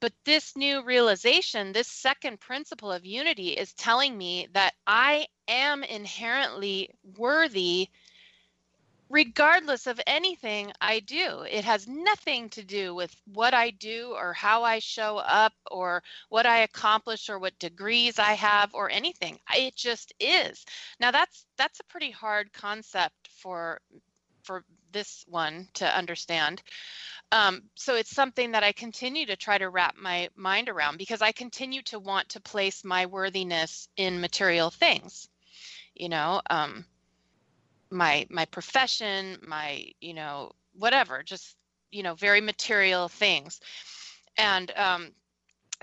But 0.00 0.12
this 0.24 0.56
new 0.56 0.82
realization, 0.82 1.72
this 1.72 1.88
second 1.88 2.40
principle 2.40 2.92
of 2.92 3.06
unity, 3.06 3.50
is 3.50 3.72
telling 3.72 4.16
me 4.16 4.48
that 4.52 4.74
I 4.86 5.26
am 5.48 5.82
inherently 5.84 6.90
worthy 7.16 7.88
regardless 9.08 9.86
of 9.86 10.00
anything 10.06 10.72
I 10.80 11.00
do. 11.00 11.42
It 11.48 11.64
has 11.64 11.86
nothing 11.86 12.48
to 12.50 12.64
do 12.64 12.94
with 12.94 13.14
what 13.32 13.54
I 13.54 13.70
do 13.70 14.12
or 14.16 14.32
how 14.32 14.64
I 14.64 14.80
show 14.80 15.18
up 15.18 15.52
or 15.70 16.02
what 16.28 16.46
I 16.46 16.58
accomplish 16.60 17.28
or 17.28 17.38
what 17.38 17.58
degrees 17.58 18.18
I 18.18 18.32
have 18.32 18.74
or 18.74 18.90
anything. 18.90 19.38
It 19.54 19.76
just 19.76 20.12
is. 20.18 20.64
Now 21.00 21.10
that's 21.10 21.46
that's 21.56 21.80
a 21.80 21.84
pretty 21.84 22.10
hard 22.10 22.52
concept 22.52 23.28
for 23.30 23.80
for 24.42 24.64
this 24.92 25.24
one 25.28 25.68
to 25.74 25.96
understand. 25.96 26.62
Um, 27.32 27.62
so 27.74 27.96
it's 27.96 28.14
something 28.14 28.52
that 28.52 28.64
I 28.64 28.72
continue 28.72 29.26
to 29.26 29.36
try 29.36 29.58
to 29.58 29.68
wrap 29.68 29.96
my 29.96 30.28
mind 30.36 30.68
around 30.68 30.96
because 30.98 31.22
I 31.22 31.32
continue 31.32 31.82
to 31.82 31.98
want 31.98 32.28
to 32.30 32.40
place 32.40 32.84
my 32.84 33.06
worthiness 33.06 33.88
in 33.96 34.20
material 34.20 34.70
things. 34.70 35.28
You 35.94 36.08
know, 36.08 36.40
um, 36.50 36.84
my 37.90 38.26
my 38.30 38.44
profession 38.46 39.38
my 39.46 39.86
you 40.00 40.14
know 40.14 40.50
whatever 40.74 41.22
just 41.22 41.56
you 41.90 42.02
know 42.02 42.14
very 42.14 42.40
material 42.40 43.08
things 43.08 43.60
and 44.36 44.72
um, 44.76 45.12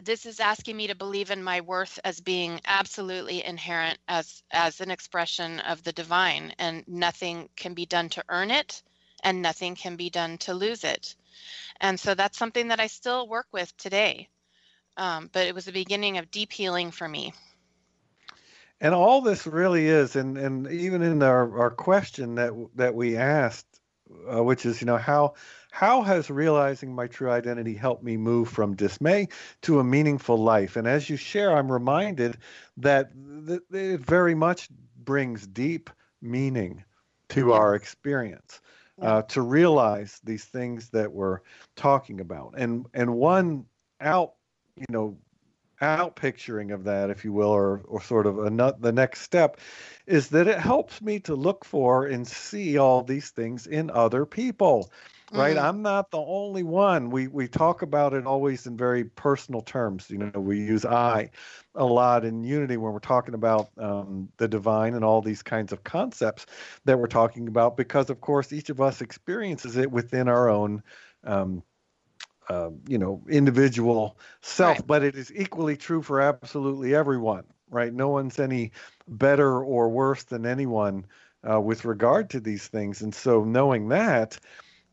this 0.04 0.26
is 0.26 0.39
asking 0.39 0.76
me 0.76 0.88
to 0.88 0.95
believe 0.95 1.32
in 1.32 1.43
my 1.43 1.62
worth 1.62 1.99
as 2.04 2.20
being 2.20 2.60
absolutely 2.66 3.43
inherent 3.43 3.97
as 4.08 4.43
as 4.51 4.82
an 4.82 4.91
expression 4.91 5.60
of 5.62 5.84
the 5.84 5.93
divine 5.93 6.54
and 6.60 6.84
nothing 6.88 7.49
can 7.56 7.74
be 7.74 7.86
done 7.86 8.10
to 8.10 8.24
earn 8.30 8.51
it 8.51 8.84
and 9.24 9.42
nothing 9.42 9.76
can 9.76 9.96
be 9.96 10.10
done 10.10 10.38
to 10.38 10.54
lose 10.54 10.84
it 10.84 11.16
and 11.82 12.00
so 12.00 12.14
that's 12.14 12.38
something 12.38 12.68
that 12.68 12.80
i 12.80 12.88
still 12.88 13.28
work 13.28 13.48
with 13.52 13.76
today 13.78 14.28
um, 14.96 15.30
but 15.34 15.48
it 15.48 15.56
was 15.56 15.66
the 15.66 15.72
beginning 15.72 16.18
of 16.18 16.30
deep 16.30 16.52
healing 16.52 16.92
for 16.92 17.08
me 17.08 17.34
and 18.84 18.94
all 18.94 19.22
this 19.22 19.48
really 19.48 19.88
is, 19.88 20.18
and 20.18 20.38
and 20.38 20.70
even 20.70 21.02
in 21.02 21.24
our, 21.24 21.58
our 21.58 21.72
question 21.72 22.36
that 22.36 22.52
that 22.76 22.94
we 22.94 23.16
asked, 23.16 23.80
uh, 24.30 24.44
which 24.44 24.66
is, 24.66 24.82
you 24.82 24.86
know, 24.86 24.98
how 24.98 25.36
how 25.72 26.02
has 26.02 26.30
realizing 26.30 26.94
my 26.94 27.08
true 27.08 27.32
identity 27.32 27.76
helped 27.76 28.04
me 28.04 28.18
move 28.18 28.50
from 28.50 28.76
dismay 28.76 29.30
to 29.62 29.80
a 29.80 29.86
meaningful 29.86 30.38
life? 30.38 30.76
And 30.76 30.86
as 30.86 31.10
you 31.10 31.16
share, 31.16 31.56
I'm 31.56 31.72
reminded 31.72 32.38
that 32.78 33.12
th- 33.48 33.62
it 33.72 34.02
very 34.02 34.36
much 34.36 34.68
brings 34.98 35.48
deep 35.48 35.90
meaning 36.22 36.84
to 37.30 37.54
our 37.54 37.76
experience. 37.76 38.60
Uh, 39.04 39.22
to 39.24 39.41
realize 39.41 40.22
these 40.24 40.45
things 40.45 40.89
that 40.91 41.12
we're 41.12 41.39
talking 41.76 42.22
about, 42.22 42.54
and 42.58 42.86
and 42.93 43.14
one 43.14 43.66
out, 43.99 44.36
you 44.78 44.86
know, 44.88 45.18
out 45.82 46.16
picturing 46.16 46.72
of 46.72 46.86
that, 46.86 47.10
if 47.10 47.26
you 47.26 47.34
will, 47.34 47.49
or 47.49 47.82
or 47.86 48.01
sort 48.01 48.26
of 48.26 48.39
a, 48.39 48.76
the 48.80 48.93
next 48.93 49.20
step, 49.20 49.60
is 50.08 50.30
that 50.30 50.47
it 50.47 50.58
helps 50.58 51.01
me 51.01 51.20
to 51.20 51.36
look 51.36 51.66
for 51.66 52.06
and 52.06 52.26
see 52.26 52.78
all 52.78 53.04
these 53.04 53.30
things 53.32 53.68
in 53.68 53.91
other 53.91 54.26
people. 54.26 54.89
Right, 55.34 55.56
mm-hmm. 55.56 55.66
I'm 55.66 55.82
not 55.82 56.12
the 56.12 56.20
only 56.20 56.62
one. 56.62 57.10
We 57.10 57.28
we 57.28 57.48
talk 57.48 57.82
about 57.82 58.14
it 58.14 58.28
always 58.28 58.68
in 58.68 58.78
very 58.78 59.06
personal 59.06 59.62
terms. 59.62 60.08
You 60.10 60.20
know, 60.20 60.40
we 60.40 60.60
use 60.60 60.86
I 60.86 61.32
a 61.74 61.84
lot 61.84 62.24
in 62.24 62.44
Unity 62.44 62.78
when 62.78 62.94
we're 62.94 63.00
talking 63.00 63.34
about 63.34 63.70
um, 63.80 64.30
the 64.38 64.48
divine 64.48 64.94
and 64.94 65.04
all 65.04 65.24
these 65.24 65.42
kinds 65.42 65.74
of 65.74 65.84
concepts 65.84 66.46
that 66.86 67.00
we're 67.00 67.08
talking 67.08 67.48
about, 67.48 67.78
because 67.78 68.12
of 68.12 68.22
course 68.22 68.54
each 68.54 68.70
of 68.70 68.80
us 68.80 69.02
experiences 69.02 69.76
it 69.76 69.92
within 69.92 70.28
our 70.28 70.50
own 70.50 70.84
um, 71.24 71.64
uh, 72.50 72.70
you 72.88 73.00
know 73.00 73.24
individual 73.28 74.18
self 74.42 74.78
right. 74.78 74.88
but 74.88 75.04
it 75.04 75.16
is 75.16 75.32
equally 75.34 75.78
true 75.78 76.02
for 76.02 76.22
absolutely 76.22 76.94
everyone 76.94 77.44
right 77.70 77.94
no 77.94 78.10
one's 78.10 78.38
any 78.38 78.72
better 79.08 79.64
or 79.64 79.90
worse 79.90 80.24
than 80.26 80.46
anyone 80.46 81.06
uh, 81.50 81.60
with 81.60 81.86
regard 81.86 82.30
to 82.30 82.40
these 82.40 82.68
things 82.68 83.02
and 83.02 83.16
so 83.16 83.44
knowing 83.44 83.88
that 83.90 84.38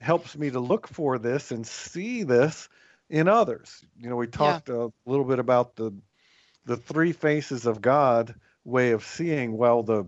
helps 0.01 0.37
me 0.37 0.51
to 0.51 0.61
look 0.61 0.89
for 0.89 1.19
this 1.19 1.51
and 1.51 1.67
see 1.67 2.23
this 2.23 2.69
in 3.09 3.29
others 3.29 3.85
you 3.99 4.09
know 4.09 4.17
we 4.17 4.27
talked 4.27 4.69
yeah. 4.69 4.87
a 4.87 4.93
little 5.07 5.25
bit 5.25 5.39
about 5.39 5.77
the 5.77 5.93
the 6.65 6.77
three 6.77 7.13
faces 7.13 7.67
of 7.67 7.81
god 7.81 8.35
way 8.65 8.93
of 8.93 9.05
seeing 9.05 9.57
well 9.57 9.83
the 9.83 10.07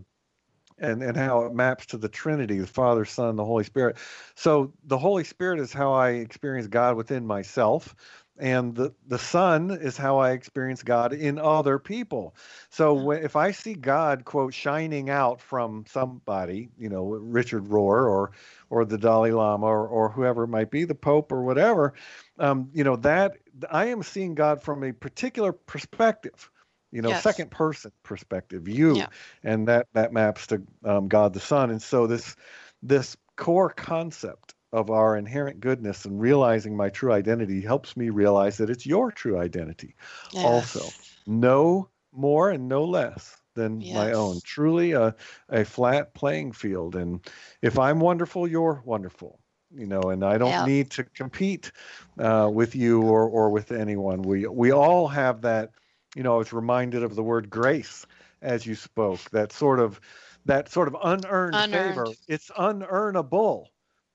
and, 0.78 1.03
and 1.03 1.16
how 1.16 1.45
it 1.45 1.55
maps 1.55 1.86
to 1.86 1.97
the 1.97 2.09
Trinity, 2.09 2.59
the 2.59 2.66
Father, 2.66 3.05
Son, 3.05 3.36
the 3.36 3.45
Holy 3.45 3.64
Spirit. 3.64 3.97
So 4.34 4.72
the 4.84 4.99
Holy 4.99 5.24
Spirit 5.24 5.61
is 5.61 5.72
how 5.72 5.93
I 5.93 6.11
experience 6.11 6.66
God 6.66 6.97
within 6.97 7.26
myself. 7.26 7.95
And 8.39 8.74
the, 8.74 8.95
the 9.07 9.18
Son 9.18 9.70
is 9.70 9.97
how 9.97 10.18
I 10.18 10.30
experience 10.33 10.83
God 10.83 11.12
in 11.12 11.39
other 11.39 11.78
people. 11.78 12.35
So 12.70 12.95
mm-hmm. 12.95 13.05
when, 13.05 13.24
if 13.24 13.37
I 13.37 13.51
see 13.51 13.74
God, 13.74 14.24
quote, 14.24 14.55
shining 14.55 15.11
out 15.11 15.41
from 15.41 15.85
somebody, 15.87 16.70
you 16.78 16.89
know, 16.89 17.05
Richard 17.05 17.66
Rohr 17.66 18.09
or 18.09 18.33
or 18.70 18.85
the 18.87 18.97
Dalai 18.97 19.33
Lama 19.33 19.66
or, 19.66 19.87
or 19.87 20.09
whoever 20.09 20.45
it 20.45 20.49
might 20.49 20.70
be, 20.70 20.85
the 20.85 20.95
Pope 20.95 21.30
or 21.30 21.43
whatever, 21.43 21.93
um, 22.39 22.70
you 22.72 22.85
know, 22.85 22.97
that 22.97 23.37
I 23.70 23.87
am 23.87 24.03
seeing 24.03 24.35
God 24.35 24.62
from 24.62 24.83
a 24.83 24.93
particular 24.93 25.53
perspective 25.53 26.51
you 26.93 27.01
know 27.01 27.09
yes. 27.09 27.22
second 27.22 27.51
person 27.51 27.91
perspective 28.03 28.68
you 28.68 28.97
yeah. 28.97 29.07
and 29.43 29.66
that 29.66 29.89
that 29.95 30.12
maps 30.12 30.47
to 30.47 30.62
um, 30.85 31.09
god 31.09 31.33
the 31.33 31.41
son 31.41 31.70
and 31.70 31.83
so 31.83 32.07
this 32.07 32.37
this 32.83 33.16
core 33.37 33.70
concept 33.70 34.51
of 34.73 34.91
our 34.91 35.16
inherent 35.16 35.61
goodness 35.61 36.05
and 36.05 36.20
realizing 36.20 36.77
my 36.77 36.89
true 36.89 37.12
identity 37.12 37.61
helps 37.61 37.97
me 37.97 38.09
realize 38.11 38.57
that 38.57 38.70
it's 38.70 38.87
your 38.87 39.11
true 39.11 39.39
identity 39.39 39.95
yes. 40.33 40.45
also 40.45 40.89
no 41.27 41.89
more 42.12 42.51
and 42.51 42.68
no 42.68 42.85
less 42.85 43.37
than 43.55 43.81
yes. 43.81 43.95
my 43.95 44.12
own 44.12 44.41
truly 44.45 44.93
a, 44.93 45.14
a 45.51 45.64
flat 45.64 46.14
playing 46.14 46.53
field 46.53 46.97
and 46.97 47.20
if 47.61 47.79
i'm 47.79 48.01
wonderful 48.01 48.47
you're 48.47 48.83
wonderful 48.85 49.39
you 49.75 49.87
know 49.87 50.03
and 50.03 50.25
i 50.25 50.39
don't 50.39 50.51
yeah. 50.51 50.64
need 50.64 50.91
to 50.91 51.05
compete 51.05 51.70
uh, 52.18 52.49
with 52.53 52.75
you 52.75 53.03
or, 53.03 53.29
or 53.29 53.51
with 53.51 53.73
anyone 53.73 54.23
we 54.23 54.47
we 54.47 54.73
all 54.73 55.07
have 55.07 55.43
that 55.43 55.70
you 56.14 56.23
know, 56.23 56.35
I 56.35 56.39
was 56.39 56.53
reminded 56.53 57.03
of 57.03 57.14
the 57.14 57.23
word 57.23 57.49
grace 57.49 58.07
as 58.41 58.66
you 58.66 58.75
spoke. 58.75 59.20
That 59.31 59.53
sort 59.53 59.81
of 59.81 60.01
that 60.45 60.68
sort 60.68 60.89
of 60.89 60.97
unearned, 61.03 61.55
unearned. 61.55 61.95
favor. 61.95 62.07
It's 62.29 62.51
unearnable. 62.51 63.66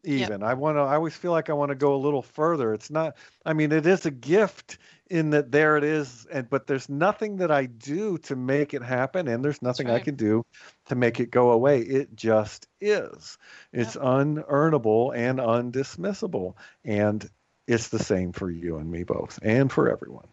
Even 0.03 0.41
yep. 0.41 0.43
I 0.43 0.53
want 0.53 0.77
to. 0.77 0.81
I 0.81 0.95
always 0.95 1.15
feel 1.15 1.31
like 1.31 1.49
I 1.49 1.53
want 1.53 1.69
to 1.69 1.75
go 1.75 1.95
a 1.95 1.97
little 1.97 2.21
further. 2.21 2.73
It's 2.73 2.89
not. 2.89 3.17
I 3.45 3.53
mean, 3.53 3.71
it 3.71 3.85
is 3.85 4.05
a 4.05 4.11
gift 4.11 4.77
in 5.09 5.31
that 5.31 5.51
there 5.51 5.77
it 5.77 5.83
is, 5.83 6.25
and 6.31 6.49
but 6.49 6.67
there's 6.67 6.87
nothing 6.87 7.37
that 7.37 7.51
I 7.51 7.65
do 7.65 8.17
to 8.19 8.35
make 8.35 8.73
it 8.73 8.83
happen, 8.83 9.27
and 9.27 9.43
there's 9.43 9.61
nothing 9.61 9.87
right. 9.87 9.95
I 9.95 9.99
can 9.99 10.15
do 10.15 10.45
to 10.85 10.95
make 10.95 11.19
it 11.19 11.31
go 11.31 11.51
away. 11.51 11.81
It 11.81 12.15
just 12.15 12.67
is. 12.79 13.37
It's 13.73 13.95
yep. 13.95 14.03
unearnable 14.03 15.15
and 15.15 15.39
undismissible, 15.39 16.55
and 16.85 17.27
it's 17.67 17.89
the 17.89 17.99
same 17.99 18.31
for 18.31 18.49
you 18.49 18.77
and 18.77 18.89
me 18.89 19.03
both, 19.03 19.39
and 19.41 19.71
for 19.71 19.91
everyone. 19.91 20.27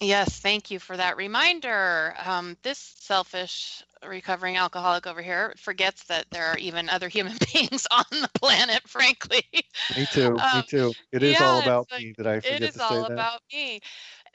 Yes, 0.00 0.38
thank 0.38 0.70
you 0.70 0.78
for 0.78 0.96
that 0.96 1.16
reminder. 1.16 2.14
Um, 2.24 2.56
this 2.62 2.78
selfish 3.00 3.82
recovering 4.06 4.56
alcoholic 4.56 5.06
over 5.08 5.20
here 5.20 5.54
forgets 5.56 6.04
that 6.04 6.26
there 6.30 6.46
are 6.46 6.58
even 6.58 6.88
other 6.88 7.08
human 7.16 7.36
beings 7.52 7.86
on 7.90 8.04
the 8.10 8.30
planet, 8.34 8.82
frankly. 8.86 9.44
Me 9.96 10.06
too. 10.12 10.38
Um, 10.38 10.56
me 10.56 10.62
too. 10.68 10.94
It 11.10 11.22
is 11.22 11.40
all 11.40 11.58
about 11.58 11.88
like, 11.90 12.02
me 12.02 12.14
that 12.16 12.26
I 12.26 12.40
forget 12.40 12.60
to 12.60 12.66
say 12.66 12.68
that. 12.70 12.74
It 12.74 12.74
is 12.74 12.80
all 12.80 13.04
about 13.06 13.40
me. 13.52 13.80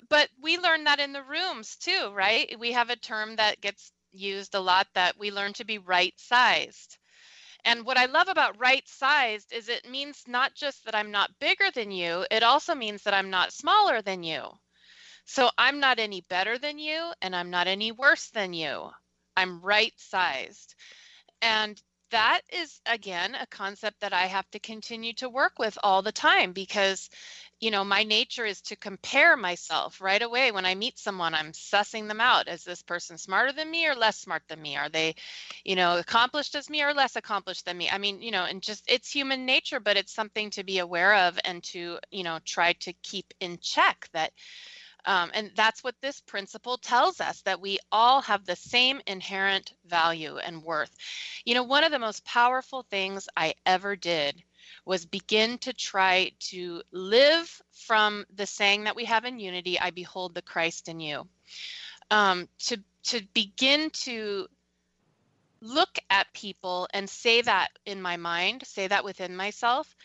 But 0.09 0.29
we 0.41 0.57
learn 0.57 0.83
that 0.83 0.99
in 0.99 1.13
the 1.13 1.23
rooms 1.23 1.77
too, 1.77 2.11
right? 2.13 2.59
We 2.59 2.73
have 2.73 2.89
a 2.89 2.97
term 2.97 3.37
that 3.37 3.61
gets 3.61 3.91
used 4.11 4.55
a 4.55 4.59
lot 4.59 4.87
that 4.93 5.17
we 5.17 5.31
learn 5.31 5.53
to 5.53 5.65
be 5.65 5.77
right 5.77 6.13
sized. 6.17 6.97
And 7.63 7.85
what 7.85 7.97
I 7.97 8.05
love 8.05 8.27
about 8.27 8.59
right 8.59 8.85
sized 8.87 9.53
is 9.53 9.69
it 9.69 9.89
means 9.89 10.23
not 10.27 10.53
just 10.55 10.83
that 10.85 10.95
I'm 10.95 11.11
not 11.11 11.39
bigger 11.39 11.71
than 11.73 11.91
you, 11.91 12.25
it 12.29 12.43
also 12.43 12.75
means 12.75 13.03
that 13.03 13.13
I'm 13.13 13.29
not 13.29 13.53
smaller 13.53 14.01
than 14.01 14.23
you. 14.23 14.43
So 15.25 15.49
I'm 15.57 15.79
not 15.79 15.99
any 15.99 16.21
better 16.21 16.57
than 16.57 16.79
you 16.79 17.13
and 17.21 17.35
I'm 17.35 17.49
not 17.49 17.67
any 17.67 17.91
worse 17.91 18.29
than 18.29 18.53
you. 18.53 18.89
I'm 19.35 19.61
right 19.61 19.93
sized. 19.97 20.75
And 21.41 21.81
that 22.13 22.41
is 22.51 22.79
again 22.85 23.33
a 23.33 23.47
concept 23.47 23.99
that 24.01 24.13
I 24.13 24.27
have 24.27 24.49
to 24.51 24.59
continue 24.59 25.13
to 25.13 25.29
work 25.29 25.53
with 25.57 25.79
all 25.81 26.03
the 26.03 26.11
time 26.11 26.53
because 26.53 27.09
you 27.59 27.71
know 27.71 27.83
my 27.83 28.03
nature 28.03 28.45
is 28.45 28.61
to 28.61 28.75
compare 28.75 29.35
myself 29.35 29.99
right 29.99 30.21
away 30.21 30.51
when 30.51 30.63
I 30.63 30.75
meet 30.75 30.99
someone 30.99 31.33
I'm 31.33 31.53
sussing 31.53 32.07
them 32.07 32.21
out 32.21 32.47
is 32.47 32.63
this 32.63 32.83
person 32.83 33.17
smarter 33.17 33.51
than 33.51 33.71
me 33.71 33.87
or 33.87 33.95
less 33.95 34.19
smart 34.19 34.43
than 34.47 34.61
me 34.61 34.77
are 34.77 34.89
they 34.89 35.15
you 35.65 35.75
know 35.75 35.97
accomplished 35.97 36.53
as 36.53 36.69
me 36.69 36.83
or 36.83 36.93
less 36.93 37.15
accomplished 37.15 37.65
than 37.65 37.79
me 37.79 37.89
I 37.89 37.97
mean 37.97 38.21
you 38.21 38.29
know 38.29 38.43
and 38.43 38.61
just 38.61 38.83
it's 38.87 39.09
human 39.09 39.47
nature 39.47 39.79
but 39.79 39.97
it's 39.97 40.13
something 40.13 40.51
to 40.51 40.63
be 40.63 40.77
aware 40.77 41.15
of 41.15 41.39
and 41.43 41.63
to 41.63 41.97
you 42.11 42.23
know 42.23 42.37
try 42.45 42.73
to 42.73 42.93
keep 43.01 43.33
in 43.39 43.57
check 43.59 44.07
that 44.13 44.31
um, 45.05 45.31
and 45.33 45.51
that's 45.55 45.83
what 45.83 45.95
this 46.01 46.21
principle 46.21 46.77
tells 46.77 47.19
us 47.19 47.41
that 47.41 47.61
we 47.61 47.79
all 47.91 48.21
have 48.21 48.45
the 48.45 48.55
same 48.55 49.01
inherent 49.07 49.73
value 49.85 50.37
and 50.37 50.63
worth. 50.63 50.91
You 51.45 51.55
know, 51.55 51.63
one 51.63 51.83
of 51.83 51.91
the 51.91 51.99
most 51.99 52.25
powerful 52.25 52.85
things 52.89 53.27
I 53.35 53.55
ever 53.65 53.95
did 53.95 54.41
was 54.85 55.05
begin 55.05 55.57
to 55.59 55.73
try 55.73 56.31
to 56.39 56.81
live 56.91 57.61
from 57.71 58.25
the 58.35 58.45
saying 58.45 58.85
that 58.85 58.95
we 58.95 59.05
have 59.05 59.25
in 59.25 59.39
unity 59.39 59.79
I 59.79 59.91
behold 59.91 60.35
the 60.35 60.41
Christ 60.41 60.87
in 60.87 60.99
you. 60.99 61.27
Um, 62.11 62.47
to, 62.65 62.77
to 63.05 63.21
begin 63.33 63.89
to 63.89 64.47
look 65.63 65.97
at 66.09 66.33
people 66.33 66.87
and 66.93 67.09
say 67.09 67.41
that 67.41 67.69
in 67.85 68.01
my 68.01 68.17
mind, 68.17 68.63
say 68.67 68.87
that 68.87 69.05
within 69.05 69.35
myself, 69.35 69.95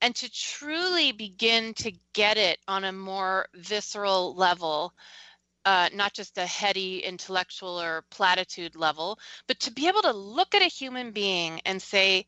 and 0.00 0.14
to 0.16 0.30
truly 0.30 1.12
begin 1.12 1.74
to 1.74 1.92
get 2.12 2.36
it 2.36 2.58
on 2.68 2.84
a 2.84 2.92
more 2.92 3.48
visceral 3.54 4.34
level. 4.34 4.92
Uh, 5.64 5.88
not 5.92 6.12
just 6.12 6.38
a 6.38 6.46
heady 6.46 7.00
intellectual 7.00 7.80
or 7.80 8.04
platitude 8.10 8.76
level, 8.76 9.18
but 9.48 9.58
to 9.58 9.72
be 9.72 9.88
able 9.88 10.02
to 10.02 10.12
look 10.12 10.54
at 10.54 10.62
a 10.62 10.66
human 10.66 11.10
being 11.10 11.60
and 11.64 11.82
say, 11.82 12.24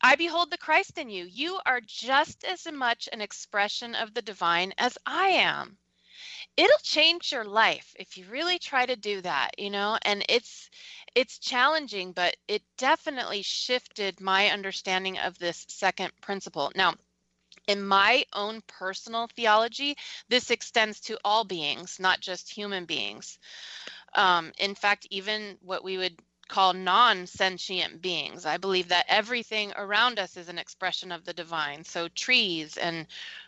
I 0.00 0.14
behold 0.14 0.50
the 0.50 0.58
Christ 0.58 0.96
in 0.96 1.10
you. 1.10 1.24
You 1.24 1.58
are 1.66 1.80
just 1.84 2.44
as 2.44 2.66
much 2.72 3.08
an 3.12 3.20
expression 3.20 3.96
of 3.96 4.14
the 4.14 4.22
divine 4.22 4.72
as 4.78 4.96
I 5.04 5.28
am. 5.28 5.76
It'll 6.56 6.76
change 6.82 7.32
your 7.32 7.44
life 7.44 7.94
if 7.98 8.18
you 8.18 8.26
really 8.30 8.58
try 8.58 8.84
to 8.86 8.96
do 8.96 9.20
that, 9.22 9.58
you 9.58 9.70
know, 9.70 9.98
and 10.02 10.24
it's 10.28 10.68
it's 11.14 11.38
challenging, 11.38 12.12
but 12.12 12.36
it 12.48 12.62
definitely 12.76 13.42
shifted 13.42 14.20
my 14.20 14.48
understanding 14.48 15.18
of 15.18 15.38
this 15.38 15.64
second 15.68 16.12
principle. 16.20 16.70
Now, 16.74 16.94
in 17.66 17.86
my 17.86 18.24
own 18.32 18.62
personal 18.66 19.28
theology, 19.34 19.96
this 20.28 20.50
extends 20.50 21.00
to 21.02 21.18
all 21.24 21.44
beings, 21.44 21.98
not 21.98 22.20
just 22.20 22.52
human 22.52 22.84
beings. 22.84 23.38
Um, 24.14 24.52
in 24.58 24.74
fact, 24.74 25.06
even 25.10 25.56
what 25.62 25.84
we 25.84 25.98
would 25.98 26.20
call 26.50 26.74
non 26.74 27.26
sentient 27.26 28.02
beings. 28.02 28.44
I 28.44 28.58
believe 28.58 28.88
that 28.88 29.06
everything 29.08 29.72
around 29.76 30.18
us 30.18 30.36
is 30.36 30.48
an 30.48 30.58
expression 30.58 31.12
of 31.12 31.24
the 31.24 31.32
divine. 31.32 31.84
So, 31.84 32.08
trees 32.08 32.76
and 32.76 33.06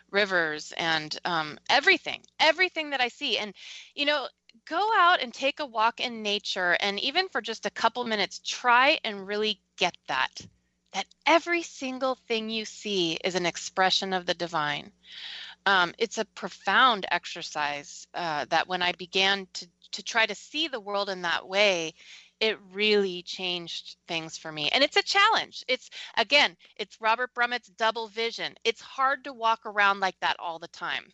rivers 0.09 0.73
and 0.77 1.15
um, 1.25 1.59
everything, 1.69 2.21
everything 2.39 2.91
that 2.91 3.01
I 3.01 3.09
see. 3.09 3.37
And, 3.37 3.53
you 3.93 4.05
know, 4.05 4.27
go 4.65 4.89
out 4.95 5.21
and 5.21 5.33
take 5.33 5.59
a 5.59 5.65
walk 5.65 5.99
in 5.99 6.23
nature 6.23 6.77
and 6.79 6.99
even 6.99 7.27
for 7.29 7.41
just 7.41 7.65
a 7.65 7.71
couple 7.71 8.03
minutes, 8.05 8.39
try 8.39 8.99
and 9.03 9.27
really 9.27 9.59
get 9.77 9.97
that. 10.07 10.41
That 10.93 11.05
every 11.25 11.63
single 11.63 12.15
thing 12.27 12.49
you 12.49 12.65
see 12.65 13.17
is 13.23 13.35
an 13.35 13.47
expression 13.47 14.13
of 14.13 14.25
the 14.25 14.35
divine. 14.35 14.91
Um, 15.65 15.93
it's 15.97 16.19
a 16.19 16.25
profound 16.25 17.05
exercise 17.09 18.07
uh, 18.13 18.45
that 18.49 18.67
when 18.67 18.81
I 18.81 18.93
began 18.93 19.47
to 19.53 19.67
to 19.93 20.03
try 20.03 20.25
to 20.25 20.35
see 20.35 20.67
the 20.67 20.79
world 20.79 21.09
in 21.09 21.21
that 21.21 21.47
way, 21.47 21.93
it 22.39 22.57
really 22.73 23.23
changed 23.23 23.97
things 24.07 24.37
for 24.37 24.51
me. 24.51 24.69
And 24.69 24.83
it's 24.83 24.97
a 24.97 25.03
challenge. 25.03 25.63
It's 25.67 25.89
again, 26.17 26.55
it's 26.77 27.01
Robert 27.01 27.33
Brumet's 27.33 27.69
double 27.69 28.07
vision. 28.07 28.55
It's 28.63 28.81
hard 28.81 29.23
to 29.25 29.33
walk 29.33 29.65
around 29.65 29.99
like 29.99 30.19
that 30.21 30.35
all 30.39 30.59
the 30.59 30.67
time. 30.67 31.05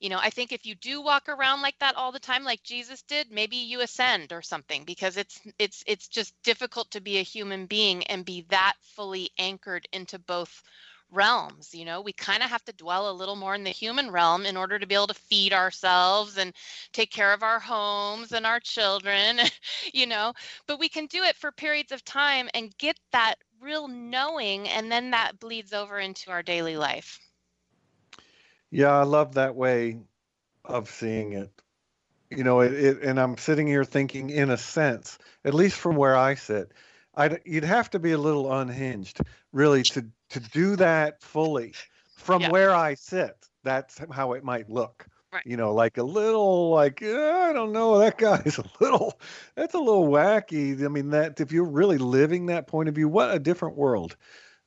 You 0.00 0.08
know, 0.08 0.18
I 0.18 0.30
think 0.30 0.52
if 0.52 0.66
you 0.66 0.74
do 0.74 1.02
walk 1.02 1.28
around 1.28 1.62
like 1.62 1.78
that 1.78 1.94
all 1.94 2.10
the 2.10 2.18
time 2.18 2.42
like 2.42 2.62
Jesus 2.62 3.02
did, 3.02 3.30
maybe 3.30 3.56
you 3.56 3.80
ascend 3.80 4.32
or 4.32 4.42
something 4.42 4.84
because 4.84 5.16
it's 5.16 5.40
it's 5.58 5.84
it's 5.86 6.08
just 6.08 6.34
difficult 6.42 6.90
to 6.92 7.00
be 7.00 7.18
a 7.18 7.22
human 7.22 7.66
being 7.66 8.04
and 8.06 8.24
be 8.24 8.46
that 8.48 8.74
fully 8.82 9.30
anchored 9.38 9.86
into 9.92 10.18
both 10.18 10.62
realms 11.12 11.74
you 11.74 11.84
know? 11.84 12.00
We 12.00 12.12
kind 12.12 12.42
of 12.42 12.50
have 12.50 12.64
to 12.64 12.72
dwell 12.72 13.10
a 13.10 13.12
little 13.12 13.36
more 13.36 13.54
in 13.54 13.64
the 13.64 13.70
human 13.70 14.10
realm 14.10 14.46
in 14.46 14.56
order 14.56 14.78
to 14.78 14.86
be 14.86 14.94
able 14.94 15.08
to 15.08 15.14
feed 15.14 15.52
ourselves 15.52 16.38
and 16.38 16.52
take 16.92 17.10
care 17.10 17.32
of 17.32 17.42
our 17.42 17.60
homes 17.60 18.32
and 18.32 18.46
our 18.46 18.60
children 18.60 19.40
you 19.92 20.06
know? 20.06 20.32
But 20.66 20.78
we 20.78 20.88
can 20.88 21.06
do 21.06 21.22
it 21.22 21.36
for 21.36 21.52
periods 21.52 21.92
of 21.92 22.04
time 22.04 22.48
and 22.54 22.76
get 22.78 22.98
that 23.12 23.36
real 23.60 23.88
knowing 23.88 24.68
and 24.68 24.90
then 24.90 25.10
that 25.10 25.38
bleeds 25.38 25.72
over 25.72 25.98
into 25.98 26.30
our 26.30 26.42
daily 26.42 26.76
life. 26.76 27.18
Yeah 28.70 28.92
i 28.92 29.02
love 29.02 29.34
that 29.34 29.54
way 29.54 29.98
of 30.64 30.88
seeing 30.88 31.32
it. 31.32 31.50
You 32.30 32.44
know 32.44 32.60
it, 32.60 32.72
it 32.72 33.02
and 33.02 33.18
i'm 33.18 33.36
sitting 33.36 33.66
here 33.66 33.84
thinking 33.84 34.30
in 34.30 34.50
a 34.50 34.56
sense 34.56 35.18
at 35.44 35.54
least 35.54 35.76
from 35.76 35.96
where 35.96 36.16
i 36.16 36.34
sit 36.36 36.72
I'd, 37.14 37.40
you'd 37.44 37.64
have 37.64 37.90
to 37.90 37.98
be 37.98 38.12
a 38.12 38.18
little 38.18 38.52
unhinged 38.52 39.20
really 39.52 39.82
to 39.82 40.06
to 40.30 40.40
do 40.40 40.76
that 40.76 41.22
fully 41.22 41.74
from 42.16 42.42
yeah. 42.42 42.50
where 42.50 42.74
I 42.74 42.94
sit. 42.94 43.36
That's 43.62 44.00
how 44.10 44.32
it 44.32 44.44
might 44.44 44.70
look. 44.70 45.06
Right. 45.32 45.46
You 45.46 45.56
know, 45.56 45.72
like 45.72 45.96
a 45.98 46.02
little, 46.02 46.70
like 46.70 47.02
I 47.02 47.52
don't 47.52 47.72
know, 47.72 47.98
that 47.98 48.18
guy's 48.18 48.58
a 48.58 48.64
little, 48.80 49.20
that's 49.54 49.74
a 49.74 49.78
little 49.78 50.08
wacky. 50.08 50.84
I 50.84 50.88
mean, 50.88 51.10
that 51.10 51.40
if 51.40 51.52
you're 51.52 51.64
really 51.64 51.98
living 51.98 52.46
that 52.46 52.66
point 52.66 52.88
of 52.88 52.96
view, 52.96 53.08
what 53.08 53.32
a 53.32 53.38
different 53.38 53.76
world 53.76 54.16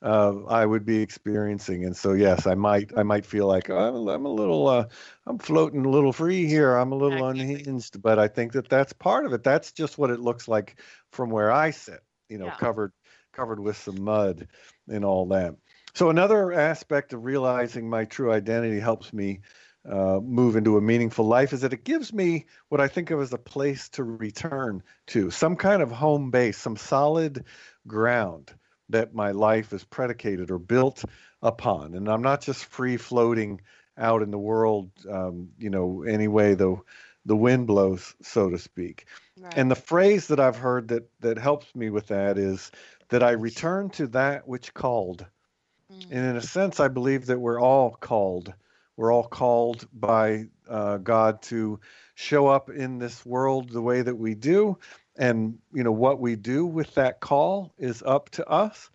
uh, 0.02 0.44
I 0.46 0.66
would 0.66 0.86
be 0.86 1.02
experiencing. 1.02 1.84
And 1.84 1.96
so, 1.96 2.14
yes, 2.14 2.48
I 2.48 2.56
might, 2.56 2.92
I 2.96 3.04
might 3.04 3.26
feel 3.26 3.48
like 3.48 3.70
oh, 3.70 3.78
I'm, 3.78 4.08
I'm, 4.08 4.26
a 4.26 4.30
little, 4.30 4.68
uh, 4.68 4.86
I'm 5.26 5.38
floating 5.38 5.86
a 5.86 5.90
little 5.90 6.14
free 6.14 6.46
here. 6.46 6.76
I'm 6.76 6.94
a 6.94 6.98
little 6.98 7.28
unhinged, 7.28 8.02
but 8.02 8.18
I 8.18 8.28
think 8.30 8.54
that 8.54 8.70
that's 8.70 8.94
part 8.94 9.26
of 9.26 9.34
it. 9.34 9.44
That's 9.44 9.74
just 9.74 9.98
what 9.98 10.12
it 10.12 10.20
looks 10.20 10.48
like 10.48 10.80
from 11.12 11.30
where 11.30 11.52
I 11.52 11.72
sit. 11.72 12.02
You 12.30 12.38
know, 12.38 12.46
yeah. 12.46 12.56
covered, 12.56 12.94
covered 13.34 13.60
with 13.60 13.78
some 13.78 14.02
mud 14.02 14.48
and 14.88 15.04
all 15.04 15.26
that. 15.28 15.56
So 15.94 16.10
another 16.10 16.54
aspect 16.54 17.14
of 17.14 17.24
realizing 17.24 17.90
my 17.90 18.06
true 18.06 18.32
identity 18.32 18.80
helps 18.80 19.14
me 19.14 19.42
uh, 19.90 20.20
move 20.24 20.56
into 20.56 20.78
a 20.78 20.82
meaningful 20.82 21.26
life 21.26 21.52
is 21.52 21.62
that 21.62 21.74
it 21.74 21.84
gives 21.84 22.14
me 22.14 22.46
what 22.70 22.80
I 22.80 22.88
think 22.88 23.12
of 23.12 23.20
as 23.20 23.34
a 23.34 23.38
place 23.38 23.90
to 23.90 24.04
return 24.04 24.82
to, 25.08 25.30
some 25.30 25.56
kind 25.56 25.82
of 25.82 25.92
home 25.92 26.32
base, 26.32 26.58
some 26.58 26.78
solid 26.78 27.44
ground 27.86 28.54
that 28.90 29.14
my 29.14 29.32
life 29.32 29.74
is 29.74 29.84
predicated 29.84 30.52
or 30.52 30.58
built 30.58 31.04
upon. 31.42 31.96
And 31.96 32.08
I'm 32.08 32.22
not 32.22 32.42
just 32.42 32.66
free 32.66 32.98
floating 32.98 33.60
out 33.98 34.22
in 34.22 34.32
the 34.32 34.40
world, 34.40 34.90
um, 35.10 35.50
you 35.58 35.70
know, 35.70 36.04
any 36.04 36.28
way 36.28 36.54
the 36.54 36.78
the 37.26 37.36
wind 37.38 37.68
blows, 37.68 38.16
so 38.22 38.50
to 38.50 38.58
speak. 38.58 39.06
Right. 39.40 39.54
And 39.56 39.72
the 39.72 39.76
phrase 39.76 40.28
that 40.28 40.42
I've 40.42 40.58
heard 40.58 40.90
that 40.90 41.10
that 41.22 41.38
helps 41.38 41.74
me 41.76 41.90
with 41.90 42.08
that 42.08 42.38
is 42.38 42.72
that 43.10 43.24
I 43.24 43.32
return 43.32 43.90
to 43.92 44.08
that 44.08 44.48
which 44.48 44.74
called. 44.74 45.26
Mm. 45.92 46.06
And 46.12 46.26
in 46.32 46.36
a 46.36 46.42
sense, 46.42 46.80
I 46.80 46.88
believe 46.88 47.26
that 47.28 47.40
we're 47.40 47.62
all 47.62 47.92
called. 47.92 48.54
We're 48.96 49.12
all 49.12 49.28
called 49.28 49.88
by 49.94 50.46
uh, 50.70 50.98
God 50.98 51.42
to 51.44 51.80
show 52.16 52.48
up 52.48 52.70
in 52.70 53.00
this 53.00 53.26
world 53.26 53.70
the 53.70 53.82
way 53.82 54.02
that 54.02 54.16
we 54.16 54.36
do. 54.36 54.78
And, 55.16 55.58
you 55.74 55.84
know, 55.84 55.92
what 55.92 56.20
we 56.20 56.36
do 56.36 56.66
with 56.66 56.94
that 56.96 57.20
call 57.20 57.74
is 57.78 58.04
up 58.04 58.30
to 58.32 58.48
us 58.48 58.90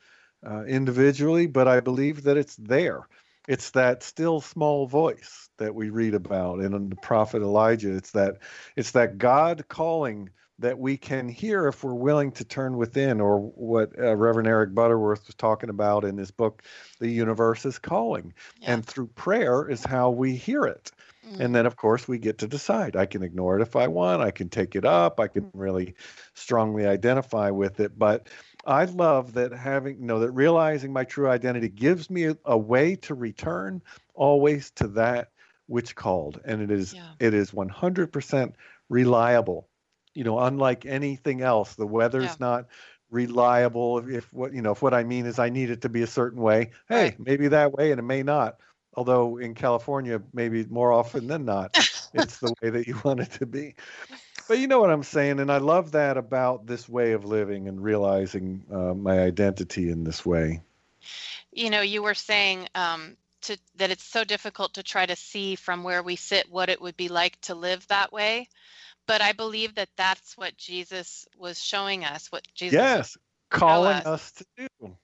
uh, 0.48 0.64
individually, 0.64 1.46
but 1.46 1.66
I 1.66 1.80
believe 1.80 2.22
that 2.24 2.36
it's 2.36 2.56
there. 2.56 3.08
It's 3.48 3.70
that 3.70 4.02
still 4.02 4.40
small 4.40 4.86
voice 4.86 5.48
that 5.56 5.74
we 5.74 5.90
read 5.90 6.14
about 6.14 6.60
in 6.60 6.90
the 6.90 6.96
prophet 6.96 7.42
Elijah. 7.42 7.96
It's 7.96 8.10
that 8.12 8.38
it's 8.76 8.90
that 8.92 9.18
God 9.18 9.64
calling 9.68 10.30
that 10.58 10.78
we 10.78 10.96
can 10.96 11.28
hear 11.28 11.68
if 11.68 11.84
we're 11.84 11.94
willing 11.94 12.32
to 12.32 12.44
turn 12.44 12.76
within, 12.76 13.20
or 13.20 13.38
what 13.38 13.96
uh, 13.98 14.16
Reverend 14.16 14.48
Eric 14.48 14.74
Butterworth 14.74 15.26
was 15.26 15.36
talking 15.36 15.70
about 15.70 16.04
in 16.04 16.16
his 16.16 16.30
book, 16.30 16.62
The 16.98 17.08
Universe 17.08 17.64
is 17.64 17.78
Calling. 17.78 18.34
Yeah. 18.60 18.74
And 18.74 18.84
through 18.84 19.08
prayer 19.08 19.68
is 19.68 19.84
how 19.84 20.10
we 20.10 20.34
hear 20.34 20.64
it. 20.64 20.90
Mm. 21.26 21.40
And 21.40 21.54
then, 21.54 21.66
of 21.66 21.76
course, 21.76 22.08
we 22.08 22.18
get 22.18 22.38
to 22.38 22.48
decide. 22.48 22.96
I 22.96 23.06
can 23.06 23.22
ignore 23.22 23.58
it 23.58 23.62
if 23.62 23.76
I 23.76 23.86
want, 23.86 24.22
I 24.22 24.32
can 24.32 24.48
take 24.48 24.74
it 24.74 24.84
up, 24.84 25.20
I 25.20 25.28
can 25.28 25.50
really 25.54 25.94
strongly 26.34 26.86
identify 26.86 27.50
with 27.50 27.78
it. 27.78 27.96
But 27.96 28.28
I 28.66 28.84
love 28.86 29.34
that 29.34 29.52
having, 29.52 30.00
you 30.00 30.06
know, 30.06 30.20
that 30.20 30.32
realizing 30.32 30.92
my 30.92 31.04
true 31.04 31.28
identity 31.28 31.68
gives 31.68 32.10
me 32.10 32.24
a, 32.24 32.36
a 32.44 32.58
way 32.58 32.96
to 32.96 33.14
return 33.14 33.80
always 34.14 34.70
to 34.72 34.88
that 34.88 35.30
which 35.66 35.94
called. 35.94 36.40
And 36.44 36.62
it 36.62 36.70
is, 36.70 36.94
yeah. 36.94 37.10
it 37.20 37.34
is 37.34 37.52
100% 37.52 38.52
reliable 38.88 39.68
you 40.14 40.24
know, 40.24 40.38
unlike 40.38 40.86
anything 40.86 41.42
else, 41.42 41.74
the 41.74 41.86
weather's 41.86 42.24
yeah. 42.24 42.36
not 42.40 42.66
reliable. 43.10 43.98
If, 44.08 44.32
what 44.32 44.52
you 44.52 44.62
know, 44.62 44.72
if 44.72 44.82
what 44.82 44.94
I 44.94 45.04
mean 45.04 45.26
is 45.26 45.38
I 45.38 45.48
need 45.48 45.70
it 45.70 45.82
to 45.82 45.88
be 45.88 46.02
a 46.02 46.06
certain 46.06 46.40
way, 46.40 46.70
hey, 46.88 47.02
right. 47.02 47.20
maybe 47.20 47.48
that 47.48 47.72
way, 47.72 47.90
and 47.90 47.98
it 47.98 48.04
may 48.04 48.22
not. 48.22 48.58
Although 48.94 49.38
in 49.38 49.54
California, 49.54 50.20
maybe 50.32 50.64
more 50.64 50.92
often 50.92 51.28
than 51.28 51.44
not, 51.44 51.76
it's 52.14 52.38
the 52.38 52.52
way 52.60 52.70
that 52.70 52.86
you 52.86 52.98
want 53.04 53.20
it 53.20 53.30
to 53.32 53.46
be. 53.46 53.74
But 54.48 54.58
you 54.58 54.66
know 54.66 54.80
what 54.80 54.90
I'm 54.90 55.02
saying, 55.02 55.40
and 55.40 55.52
I 55.52 55.58
love 55.58 55.92
that 55.92 56.16
about 56.16 56.66
this 56.66 56.88
way 56.88 57.12
of 57.12 57.24
living 57.24 57.68
and 57.68 57.82
realizing 57.82 58.64
uh, 58.72 58.94
my 58.94 59.20
identity 59.20 59.90
in 59.90 60.04
this 60.04 60.24
way. 60.24 60.62
You 61.52 61.70
know, 61.70 61.82
you 61.82 62.02
were 62.02 62.14
saying 62.14 62.68
um, 62.74 63.16
to, 63.42 63.58
that 63.76 63.90
it's 63.90 64.04
so 64.04 64.24
difficult 64.24 64.74
to 64.74 64.82
try 64.82 65.04
to 65.04 65.16
see 65.16 65.54
from 65.54 65.82
where 65.84 66.02
we 66.02 66.16
sit 66.16 66.50
what 66.50 66.70
it 66.70 66.80
would 66.80 66.96
be 66.96 67.08
like 67.08 67.38
to 67.42 67.54
live 67.54 67.86
that 67.88 68.12
way 68.12 68.48
but 69.08 69.22
I 69.22 69.32
believe 69.32 69.74
that 69.76 69.88
that's 69.96 70.36
what 70.36 70.56
Jesus 70.56 71.26
was 71.36 71.60
showing 71.60 72.04
us. 72.04 72.30
What 72.30 72.46
Jesus 72.54 72.78
yes, 72.78 73.18
calling 73.50 73.96
us. 73.96 74.06
us 74.06 74.32
to 74.32 74.44
do. 74.56 74.96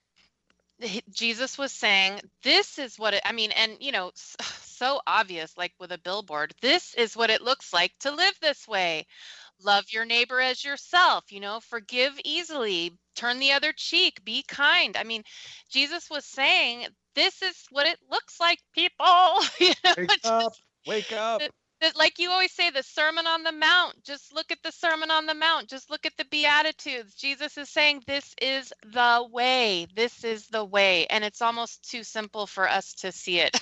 Jesus 1.11 1.57
was 1.57 1.73
saying, 1.73 2.21
"This 2.43 2.79
is 2.79 2.99
what 2.99 3.15
it." 3.15 3.23
I 3.25 3.33
mean, 3.33 3.51
and 3.53 3.77
you 3.81 3.93
know, 3.93 4.13
so 4.15 5.01
obvious, 5.07 5.57
like 5.57 5.73
with 5.81 5.91
a 5.91 5.99
billboard. 5.99 6.53
This 6.61 6.95
is 6.95 7.17
what 7.17 7.31
it 7.31 7.41
looks 7.41 7.73
like 7.73 7.93
to 8.01 8.11
live 8.11 8.35
this 8.41 8.69
way. 8.69 9.07
Love 9.63 9.85
your 9.91 10.05
neighbor 10.05 10.41
as 10.41 10.63
yourself. 10.63 11.33
You 11.33 11.41
know, 11.41 11.61
forgive 11.61 12.13
easily, 12.25 12.93
turn 13.17 13.39
the 13.39 13.53
other 13.53 13.73
cheek, 13.73 14.23
be 14.23 14.43
kind. 14.47 14.99
I 14.99 15.05
mean, 15.05 15.23
Jesus 15.71 16.11
was 16.11 16.27
saying, 16.27 16.89
"This 17.15 17.41
is 17.41 17.57
what 17.71 17.87
it 17.87 17.99
looks 18.11 18.39
like, 18.39 18.59
people." 18.75 19.41
you 19.61 19.73
know, 19.83 19.95
Wake 19.97 20.11
up! 20.25 20.53
Wake 20.87 21.13
up! 21.13 21.43
Like 21.97 22.19
you 22.19 22.31
always 22.31 22.53
say 22.53 22.71
the 22.71 22.83
sermon 22.83 23.27
on 23.27 23.43
the 23.43 23.53
mount 23.53 24.03
just 24.05 24.35
look 24.35 24.51
at 24.51 24.63
the 24.63 24.73
sermon 24.73 25.11
on 25.11 25.27
the 25.27 25.35
mount 25.35 25.69
just 25.69 25.91
look 25.91 26.07
at 26.07 26.17
the 26.17 26.25
beatitudes. 26.31 27.15
Jesus 27.15 27.57
is 27.59 27.69
saying 27.69 28.03
this 28.07 28.35
is 28.41 28.73
the 28.93 29.27
way 29.31 29.87
this 29.95 30.25
is 30.25 30.47
the 30.49 30.65
way 30.65 31.07
and 31.07 31.25
it's 31.25 31.43
almost 31.43 31.89
too 31.91 32.03
simple 32.03 32.47
for 32.47 32.69
us 32.69 32.95
to 32.95 33.13
see 33.13 33.41
it. 33.41 33.59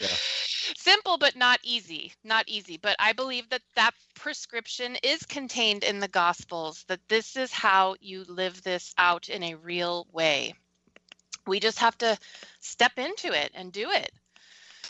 Yeah. 0.00 0.08
simple 0.76 1.18
but 1.18 1.34
not 1.34 1.58
easy 1.64 2.12
not 2.24 2.44
easy 2.46 2.76
but 2.76 2.94
i 2.98 3.12
believe 3.12 3.48
that 3.50 3.62
that 3.74 3.92
prescription 4.14 4.96
is 5.02 5.22
contained 5.24 5.82
in 5.84 6.00
the 6.00 6.08
gospels 6.08 6.84
that 6.88 7.00
this 7.08 7.36
is 7.36 7.52
how 7.52 7.94
you 8.00 8.24
live 8.28 8.62
this 8.62 8.94
out 8.98 9.28
in 9.28 9.42
a 9.42 9.54
real 9.54 10.06
way. 10.12 10.54
We 11.46 11.60
just 11.60 11.78
have 11.78 11.96
to 11.98 12.18
step 12.60 12.92
into 12.98 13.32
it 13.32 13.52
and 13.54 13.72
do 13.72 13.90
it 13.90 14.10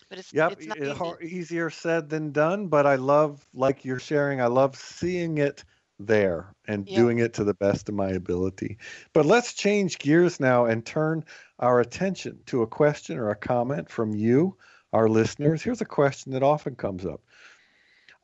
but 0.08 0.18
it's 0.18 0.32
yep, 0.32 0.52
it's 0.52 0.66
not 0.66 0.78
it, 0.78 0.96
easy. 1.22 1.36
easier 1.36 1.70
said 1.70 2.08
than 2.08 2.32
done. 2.32 2.68
But 2.68 2.86
I 2.86 2.96
love, 2.96 3.46
like 3.54 3.84
you're 3.84 4.00
sharing, 4.00 4.40
I 4.40 4.46
love 4.46 4.76
seeing 4.76 5.38
it 5.38 5.64
there 5.98 6.54
and 6.66 6.86
Yeah. 6.86 6.96
doing 6.96 7.18
it 7.18 7.34
to 7.34 7.44
the 7.44 7.54
best 7.54 7.88
of 7.88 7.94
my 7.94 8.10
ability. 8.10 8.78
But 9.12 9.26
let's 9.26 9.52
change 9.54 9.98
gears 9.98 10.40
now 10.40 10.66
and 10.66 10.84
turn 10.84 11.24
our 11.58 11.80
attention 11.80 12.40
to 12.46 12.62
a 12.62 12.66
question 12.66 13.18
or 13.18 13.30
a 13.30 13.36
comment 13.36 13.90
from 13.90 14.14
you, 14.14 14.56
our 14.92 15.08
listeners. 15.08 15.62
Here's 15.62 15.80
a 15.80 15.86
question 15.86 16.32
that 16.32 16.42
often 16.42 16.76
comes 16.76 17.04
up 17.04 17.20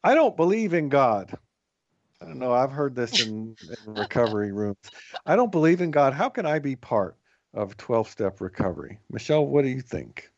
I 0.02 0.14
don't 0.14 0.36
believe 0.36 0.74
in 0.74 0.88
God. 0.88 1.36
I 2.20 2.26
don't 2.26 2.38
know. 2.38 2.52
I've 2.52 2.72
heard 2.72 2.94
this 2.94 3.18
in, 3.18 3.56
in 3.68 3.76
recovery 3.94 4.52
rooms. 4.52 4.78
I 5.26 5.36
don't 5.36 5.52
believe 5.52 5.80
in 5.80 5.90
God. 5.90 6.12
How 6.14 6.28
can 6.28 6.46
I 6.46 6.58
be 6.58 6.76
part 6.76 7.16
of 7.52 7.76
12 7.76 8.08
step 8.08 8.40
recovery? 8.40 8.98
Michelle, 9.10 9.46
what 9.46 9.62
do 9.62 9.68
you 9.68 9.80
think? 9.80 10.30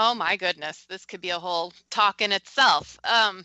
Oh 0.00 0.14
my 0.14 0.36
goodness, 0.36 0.86
this 0.88 1.04
could 1.04 1.20
be 1.20 1.30
a 1.30 1.40
whole 1.40 1.72
talk 1.90 2.20
in 2.20 2.30
itself. 2.30 3.00
Um, 3.02 3.44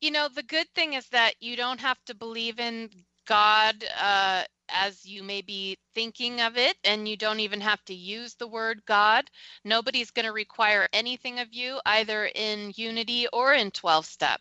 you 0.00 0.10
know, 0.10 0.26
the 0.34 0.42
good 0.42 0.66
thing 0.74 0.94
is 0.94 1.06
that 1.10 1.34
you 1.38 1.54
don't 1.54 1.80
have 1.80 2.02
to 2.06 2.14
believe 2.14 2.58
in 2.58 2.88
God 3.26 3.84
uh, 4.00 4.44
as 4.68 5.04
you 5.06 5.22
may 5.22 5.42
be 5.42 5.78
thinking 5.94 6.40
of 6.40 6.56
it, 6.56 6.76
and 6.84 7.08
you 7.08 7.16
don't 7.16 7.40
even 7.40 7.60
have 7.60 7.84
to 7.86 7.94
use 7.94 8.34
the 8.34 8.48
word 8.48 8.84
God. 8.86 9.30
Nobody's 9.64 10.10
going 10.10 10.26
to 10.26 10.32
require 10.32 10.88
anything 10.92 11.40
of 11.40 11.52
you, 11.52 11.80
either 11.86 12.26
in 12.34 12.72
unity 12.76 13.26
or 13.32 13.52
in 13.52 13.70
12 13.70 14.06
step. 14.06 14.40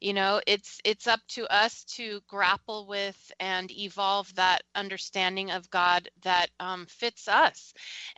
You 0.00 0.12
know, 0.12 0.40
it's 0.46 0.78
it's 0.84 1.06
up 1.06 1.20
to 1.28 1.46
us 1.52 1.84
to 1.96 2.20
grapple 2.28 2.86
with 2.86 3.32
and 3.40 3.70
evolve 3.70 4.34
that 4.34 4.62
understanding 4.74 5.50
of 5.50 5.70
God 5.70 6.08
that 6.22 6.50
um, 6.60 6.86
fits 6.86 7.28
us. 7.28 7.72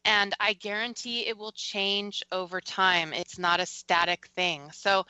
And 0.05 0.35
I 0.41 0.55
guarantee 0.55 1.27
it 1.27 1.39
will 1.39 1.53
change 1.53 2.23
over 2.33 2.61
time. 2.61 3.13
It's 3.13 3.39
not 3.39 3.61
a 3.61 3.67
static 3.67 4.29
thing. 4.37 4.71
So, 4.73 5.07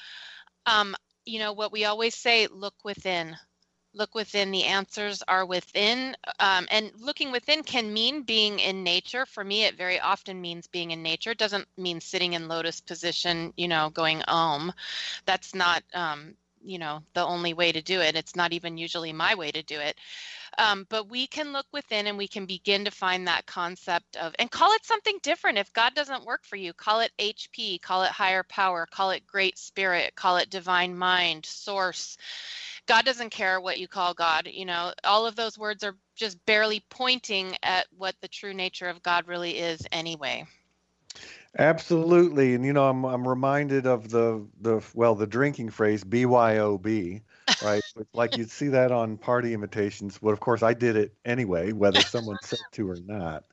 um, 0.66 0.94
you 1.24 1.38
know, 1.38 1.52
what 1.52 1.72
we 1.72 1.84
always 1.86 2.14
say 2.14 2.48
look 2.48 2.74
within. 2.84 3.36
Look 3.98 4.14
within, 4.14 4.52
the 4.52 4.64
answers 4.64 5.22
are 5.26 5.44
within. 5.44 6.16
Um, 6.38 6.68
and 6.70 6.92
looking 7.00 7.32
within 7.32 7.64
can 7.64 7.92
mean 7.92 8.22
being 8.22 8.60
in 8.60 8.84
nature. 8.84 9.26
For 9.26 9.42
me, 9.42 9.64
it 9.64 9.76
very 9.76 9.98
often 9.98 10.40
means 10.40 10.68
being 10.68 10.92
in 10.92 11.02
nature. 11.02 11.32
It 11.32 11.38
doesn't 11.38 11.66
mean 11.76 12.00
sitting 12.00 12.34
in 12.34 12.46
lotus 12.46 12.80
position, 12.80 13.52
you 13.56 13.66
know, 13.66 13.90
going 13.90 14.22
om. 14.28 14.72
That's 15.26 15.52
not, 15.52 15.82
um, 15.94 16.34
you 16.62 16.78
know, 16.78 17.02
the 17.14 17.24
only 17.24 17.54
way 17.54 17.72
to 17.72 17.82
do 17.82 18.00
it. 18.00 18.14
It's 18.14 18.36
not 18.36 18.52
even 18.52 18.78
usually 18.78 19.12
my 19.12 19.34
way 19.34 19.50
to 19.50 19.62
do 19.64 19.80
it. 19.80 19.96
Um, 20.58 20.86
but 20.88 21.08
we 21.08 21.26
can 21.26 21.52
look 21.52 21.66
within 21.72 22.06
and 22.06 22.16
we 22.16 22.28
can 22.28 22.46
begin 22.46 22.84
to 22.84 22.90
find 22.90 23.26
that 23.26 23.46
concept 23.46 24.16
of, 24.16 24.34
and 24.38 24.50
call 24.50 24.72
it 24.72 24.84
something 24.84 25.18
different. 25.22 25.58
If 25.58 25.72
God 25.72 25.94
doesn't 25.94 26.24
work 26.24 26.44
for 26.44 26.56
you, 26.56 26.72
call 26.72 27.00
it 27.00 27.12
HP, 27.18 27.80
call 27.80 28.02
it 28.02 28.10
higher 28.10 28.42
power, 28.42 28.86
call 28.90 29.10
it 29.10 29.26
great 29.26 29.58
spirit, 29.58 30.14
call 30.14 30.36
it 30.36 30.50
divine 30.50 30.96
mind, 30.96 31.46
source. 31.46 32.16
God 32.88 33.04
doesn't 33.04 33.30
care 33.30 33.60
what 33.60 33.78
you 33.78 33.86
call 33.86 34.14
God. 34.14 34.48
You 34.50 34.64
know, 34.64 34.92
all 35.04 35.26
of 35.26 35.36
those 35.36 35.58
words 35.58 35.84
are 35.84 35.94
just 36.16 36.44
barely 36.46 36.82
pointing 36.88 37.54
at 37.62 37.86
what 37.96 38.16
the 38.20 38.28
true 38.28 38.54
nature 38.54 38.88
of 38.88 39.02
God 39.02 39.28
really 39.28 39.58
is 39.58 39.86
anyway. 39.92 40.46
Absolutely, 41.58 42.54
and 42.54 42.64
you 42.64 42.72
know, 42.72 42.88
I'm 42.88 43.04
I'm 43.04 43.26
reminded 43.28 43.86
of 43.86 44.08
the 44.08 44.46
the 44.60 44.82
well, 44.94 45.14
the 45.14 45.26
drinking 45.26 45.70
phrase 45.70 46.02
BYOB, 46.04 47.22
right? 47.60 47.84
Like 48.14 48.36
you'd 48.36 48.50
see 48.50 48.68
that 48.68 48.90
on 48.90 49.18
party 49.18 49.54
invitations. 49.54 50.18
But 50.18 50.30
of 50.30 50.40
course, 50.40 50.62
I 50.62 50.72
did 50.74 50.96
it 50.96 51.14
anyway, 51.24 51.72
whether 51.72 52.02
someone 52.02 52.38
said 52.40 52.60
to 52.72 52.88
or 52.90 52.96
not. 52.96 53.44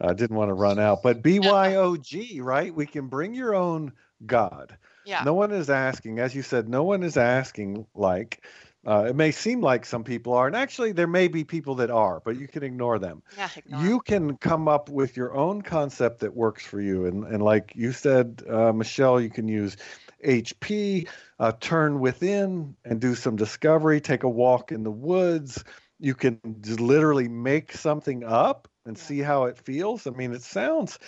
I 0.00 0.14
didn't 0.14 0.36
want 0.36 0.48
to 0.48 0.54
run 0.54 0.78
out, 0.78 1.02
but 1.02 1.22
BYOG, 1.22 2.40
right? 2.40 2.74
We 2.74 2.86
can 2.86 3.08
bring 3.08 3.34
your 3.34 3.54
own 3.54 3.92
God. 4.26 4.76
Yeah. 5.04 5.24
No 5.24 5.34
one 5.34 5.52
is 5.52 5.70
asking, 5.70 6.18
as 6.18 6.34
you 6.34 6.42
said, 6.42 6.68
no 6.68 6.84
one 6.84 7.02
is 7.02 7.16
asking 7.16 7.86
like. 7.94 8.44
Uh, 8.86 9.06
it 9.08 9.16
may 9.16 9.30
seem 9.30 9.60
like 9.62 9.84
some 9.86 10.04
people 10.04 10.34
are, 10.34 10.46
and 10.46 10.54
actually, 10.54 10.92
there 10.92 11.06
may 11.06 11.28
be 11.28 11.44
people 11.44 11.76
that 11.76 11.90
are, 11.90 12.20
but 12.24 12.36
you 12.36 12.46
can 12.46 12.62
ignore 12.62 12.98
them 12.98 13.22
Yeah. 13.30 13.50
ignore 13.56 13.90
you 13.90 14.00
can 14.00 14.36
come 14.36 14.68
up 14.68 14.88
with 14.88 15.16
your 15.16 15.34
own 15.34 15.62
concept 15.62 16.20
that 16.20 16.34
works 16.34 16.64
for 16.66 16.80
you 16.80 17.06
and 17.06 17.24
and 17.24 17.42
like 17.42 17.72
you 17.74 17.92
said 17.92 18.42
uh, 18.48 18.72
michelle 18.72 19.20
you 19.20 19.30
can 19.30 19.48
use 19.48 19.76
hp 20.24 21.08
uh, 21.38 21.52
turn 21.60 22.00
within 22.00 22.74
and 22.84 23.00
do 23.00 23.14
some 23.14 23.36
discovery 23.36 24.00
take 24.00 24.22
a 24.24 24.28
walk 24.28 24.72
in 24.72 24.82
the 24.84 24.90
woods 24.90 25.64
you 25.98 26.14
can 26.14 26.38
just 26.60 26.80
literally 26.80 27.28
make 27.28 27.72
something 27.72 28.24
up 28.24 28.68
and 28.84 28.96
Yeah. 28.96 28.98
see 28.98 29.18
how 29.20 29.44
it 29.44 29.58
feels 29.58 30.06
i 30.06 30.10
mean 30.10 30.32
it 30.32 30.42
sounds 30.42 30.98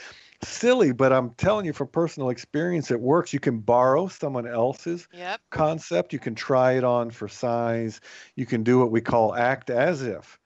silly 0.43 0.93
but 0.93 1.12
i'm 1.12 1.30
telling 1.34 1.64
you 1.66 1.72
from 1.72 1.89
personal 1.89 2.30
experience 2.30 2.91
it 2.91 3.01
works 3.01 3.32
you 3.32 3.41
can 3.41 3.61
borrow 3.61 4.09
someone 4.09 4.47
else's 4.47 5.09
Yep. 5.11 5.41
concept 5.51 6.12
you 6.12 6.18
can 6.18 6.34
try 6.34 6.72
it 6.72 6.84
on 6.84 7.11
for 7.11 7.28
size 7.28 8.01
you 8.37 8.47
can 8.47 8.62
do 8.62 8.78
what 8.78 8.91
we 8.91 9.01
call 9.01 9.34
act 9.34 9.70
as 9.70 10.03
if 10.03 10.39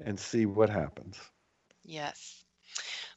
and 0.00 0.18
see 0.18 0.46
what 0.46 0.68
happens 0.70 1.18
Yes. 1.84 2.37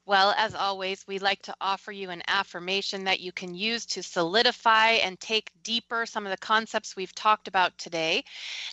Well, 0.05 0.33
as 0.35 0.55
always, 0.55 1.05
we 1.07 1.19
like 1.19 1.43
to 1.43 1.55
offer 1.61 1.91
you 1.91 2.09
an 2.09 2.23
affirmation 2.27 3.03
that 3.03 3.19
you 3.19 3.31
can 3.31 3.53
use 3.53 3.85
to 3.87 4.01
solidify 4.01 4.93
and 4.93 5.19
take 5.19 5.51
deeper 5.61 6.07
some 6.07 6.25
of 6.25 6.31
the 6.31 6.37
concepts 6.37 6.95
we've 6.95 7.13
talked 7.13 7.47
about 7.47 7.77
today. 7.77 8.23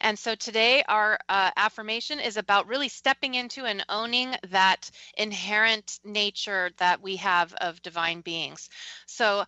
And 0.00 0.18
so 0.18 0.34
today, 0.34 0.82
our 0.88 1.18
uh, 1.28 1.50
affirmation 1.56 2.18
is 2.18 2.38
about 2.38 2.66
really 2.66 2.88
stepping 2.88 3.34
into 3.34 3.66
and 3.66 3.84
owning 3.90 4.34
that 4.48 4.90
inherent 5.18 6.00
nature 6.02 6.70
that 6.78 7.02
we 7.02 7.16
have 7.16 7.52
of 7.54 7.82
divine 7.82 8.22
beings. 8.22 8.70
So 9.06 9.44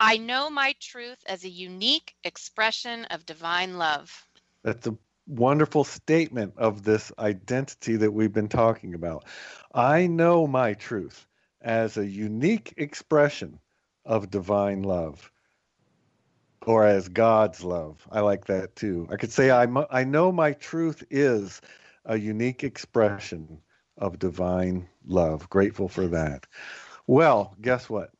I 0.00 0.16
know 0.16 0.50
my 0.50 0.74
truth 0.80 1.22
as 1.26 1.44
a 1.44 1.48
unique 1.48 2.16
expression 2.24 3.04
of 3.06 3.24
divine 3.24 3.78
love. 3.78 4.26
That's 4.64 4.88
a 4.88 4.96
wonderful 5.26 5.84
statement 5.84 6.54
of 6.56 6.82
this 6.82 7.12
identity 7.18 7.96
that 7.96 8.12
we've 8.12 8.32
been 8.32 8.48
talking 8.48 8.94
about. 8.94 9.24
I 9.72 10.06
know 10.06 10.46
my 10.46 10.74
truth 10.74 11.26
as 11.60 11.96
a 11.96 12.06
unique 12.06 12.74
expression 12.76 13.58
of 14.04 14.30
divine 14.30 14.82
love 14.82 15.30
or 16.66 16.86
as 16.86 17.08
God's 17.08 17.62
love. 17.64 18.06
I 18.10 18.20
like 18.20 18.46
that 18.46 18.76
too. 18.76 19.06
I 19.10 19.16
could 19.16 19.32
say 19.32 19.50
I, 19.50 19.66
I 19.90 20.04
know 20.04 20.32
my 20.32 20.52
truth 20.52 21.02
is 21.10 21.60
a 22.04 22.18
unique 22.18 22.64
expression 22.64 23.60
of 23.96 24.18
divine 24.18 24.88
love. 25.06 25.48
Grateful 25.48 25.88
for 25.88 26.08
that. 26.08 26.46
Well, 27.06 27.54
guess 27.60 27.88
what? 27.88 28.10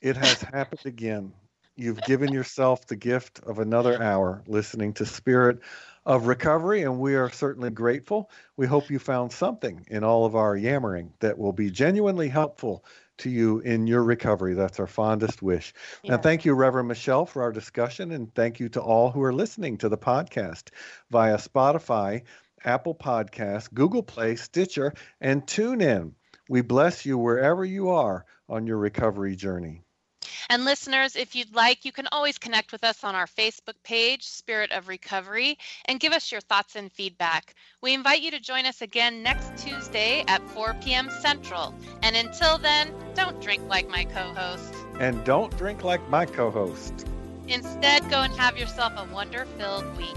It 0.00 0.16
has 0.16 0.40
happened 0.40 0.80
again. 0.84 1.32
You've 1.76 2.04
given 2.04 2.32
yourself 2.32 2.86
the 2.86 2.96
gift 2.96 3.40
of 3.40 3.58
another 3.58 4.02
hour 4.02 4.42
listening 4.46 4.94
to 4.94 5.06
Spirit 5.06 5.60
of 6.06 6.26
Recovery, 6.26 6.82
and 6.82 6.98
we 6.98 7.14
are 7.14 7.30
certainly 7.30 7.70
grateful. 7.70 8.30
We 8.56 8.66
hope 8.66 8.90
you 8.90 8.98
found 8.98 9.32
something 9.32 9.86
in 9.88 10.02
all 10.02 10.24
of 10.24 10.34
our 10.34 10.56
yammering 10.56 11.12
that 11.20 11.38
will 11.38 11.52
be 11.52 11.70
genuinely 11.70 12.28
helpful 12.28 12.84
to 13.18 13.30
you 13.30 13.60
in 13.60 13.86
your 13.86 14.02
recovery. 14.02 14.54
That's 14.54 14.80
our 14.80 14.86
fondest 14.86 15.42
wish. 15.42 15.74
Yeah. 16.02 16.14
And 16.14 16.22
thank 16.22 16.44
you, 16.44 16.54
Reverend 16.54 16.88
Michelle, 16.88 17.26
for 17.26 17.42
our 17.42 17.52
discussion, 17.52 18.12
and 18.12 18.34
thank 18.34 18.60
you 18.60 18.68
to 18.70 18.80
all 18.80 19.10
who 19.10 19.22
are 19.22 19.32
listening 19.32 19.76
to 19.78 19.88
the 19.88 19.98
podcast 19.98 20.70
via 21.10 21.36
Spotify, 21.36 22.22
Apple 22.64 22.94
Podcasts, 22.94 23.72
Google 23.72 24.02
Play, 24.02 24.36
Stitcher, 24.36 24.94
and 25.20 25.46
TuneIn. 25.46 26.12
We 26.48 26.62
bless 26.62 27.04
you 27.04 27.18
wherever 27.18 27.64
you 27.64 27.90
are 27.90 28.24
on 28.48 28.66
your 28.66 28.78
recovery 28.78 29.36
journey. 29.36 29.84
And 30.48 30.64
listeners, 30.64 31.16
if 31.16 31.34
you'd 31.34 31.54
like, 31.54 31.84
you 31.84 31.92
can 31.92 32.08
always 32.12 32.38
connect 32.38 32.72
with 32.72 32.84
us 32.84 33.04
on 33.04 33.14
our 33.14 33.26
Facebook 33.26 33.74
page, 33.84 34.24
Spirit 34.24 34.72
of 34.72 34.88
Recovery, 34.88 35.58
and 35.86 36.00
give 36.00 36.12
us 36.12 36.30
your 36.30 36.40
thoughts 36.40 36.76
and 36.76 36.92
feedback. 36.92 37.54
We 37.82 37.94
invite 37.94 38.20
you 38.20 38.30
to 38.32 38.40
join 38.40 38.66
us 38.66 38.82
again 38.82 39.22
next 39.22 39.56
Tuesday 39.64 40.24
at 40.28 40.46
4 40.50 40.74
p.m. 40.82 41.10
Central. 41.20 41.74
And 42.02 42.16
until 42.16 42.58
then, 42.58 42.92
don't 43.14 43.40
drink 43.40 43.62
like 43.68 43.88
my 43.88 44.04
co 44.04 44.32
host. 44.34 44.74
And 44.98 45.24
don't 45.24 45.56
drink 45.56 45.84
like 45.84 46.06
my 46.08 46.26
co 46.26 46.50
host. 46.50 47.06
Instead, 47.48 48.08
go 48.10 48.22
and 48.22 48.32
have 48.34 48.58
yourself 48.58 48.92
a 48.96 49.12
wonder 49.12 49.44
filled 49.58 49.96
week. 49.96 50.16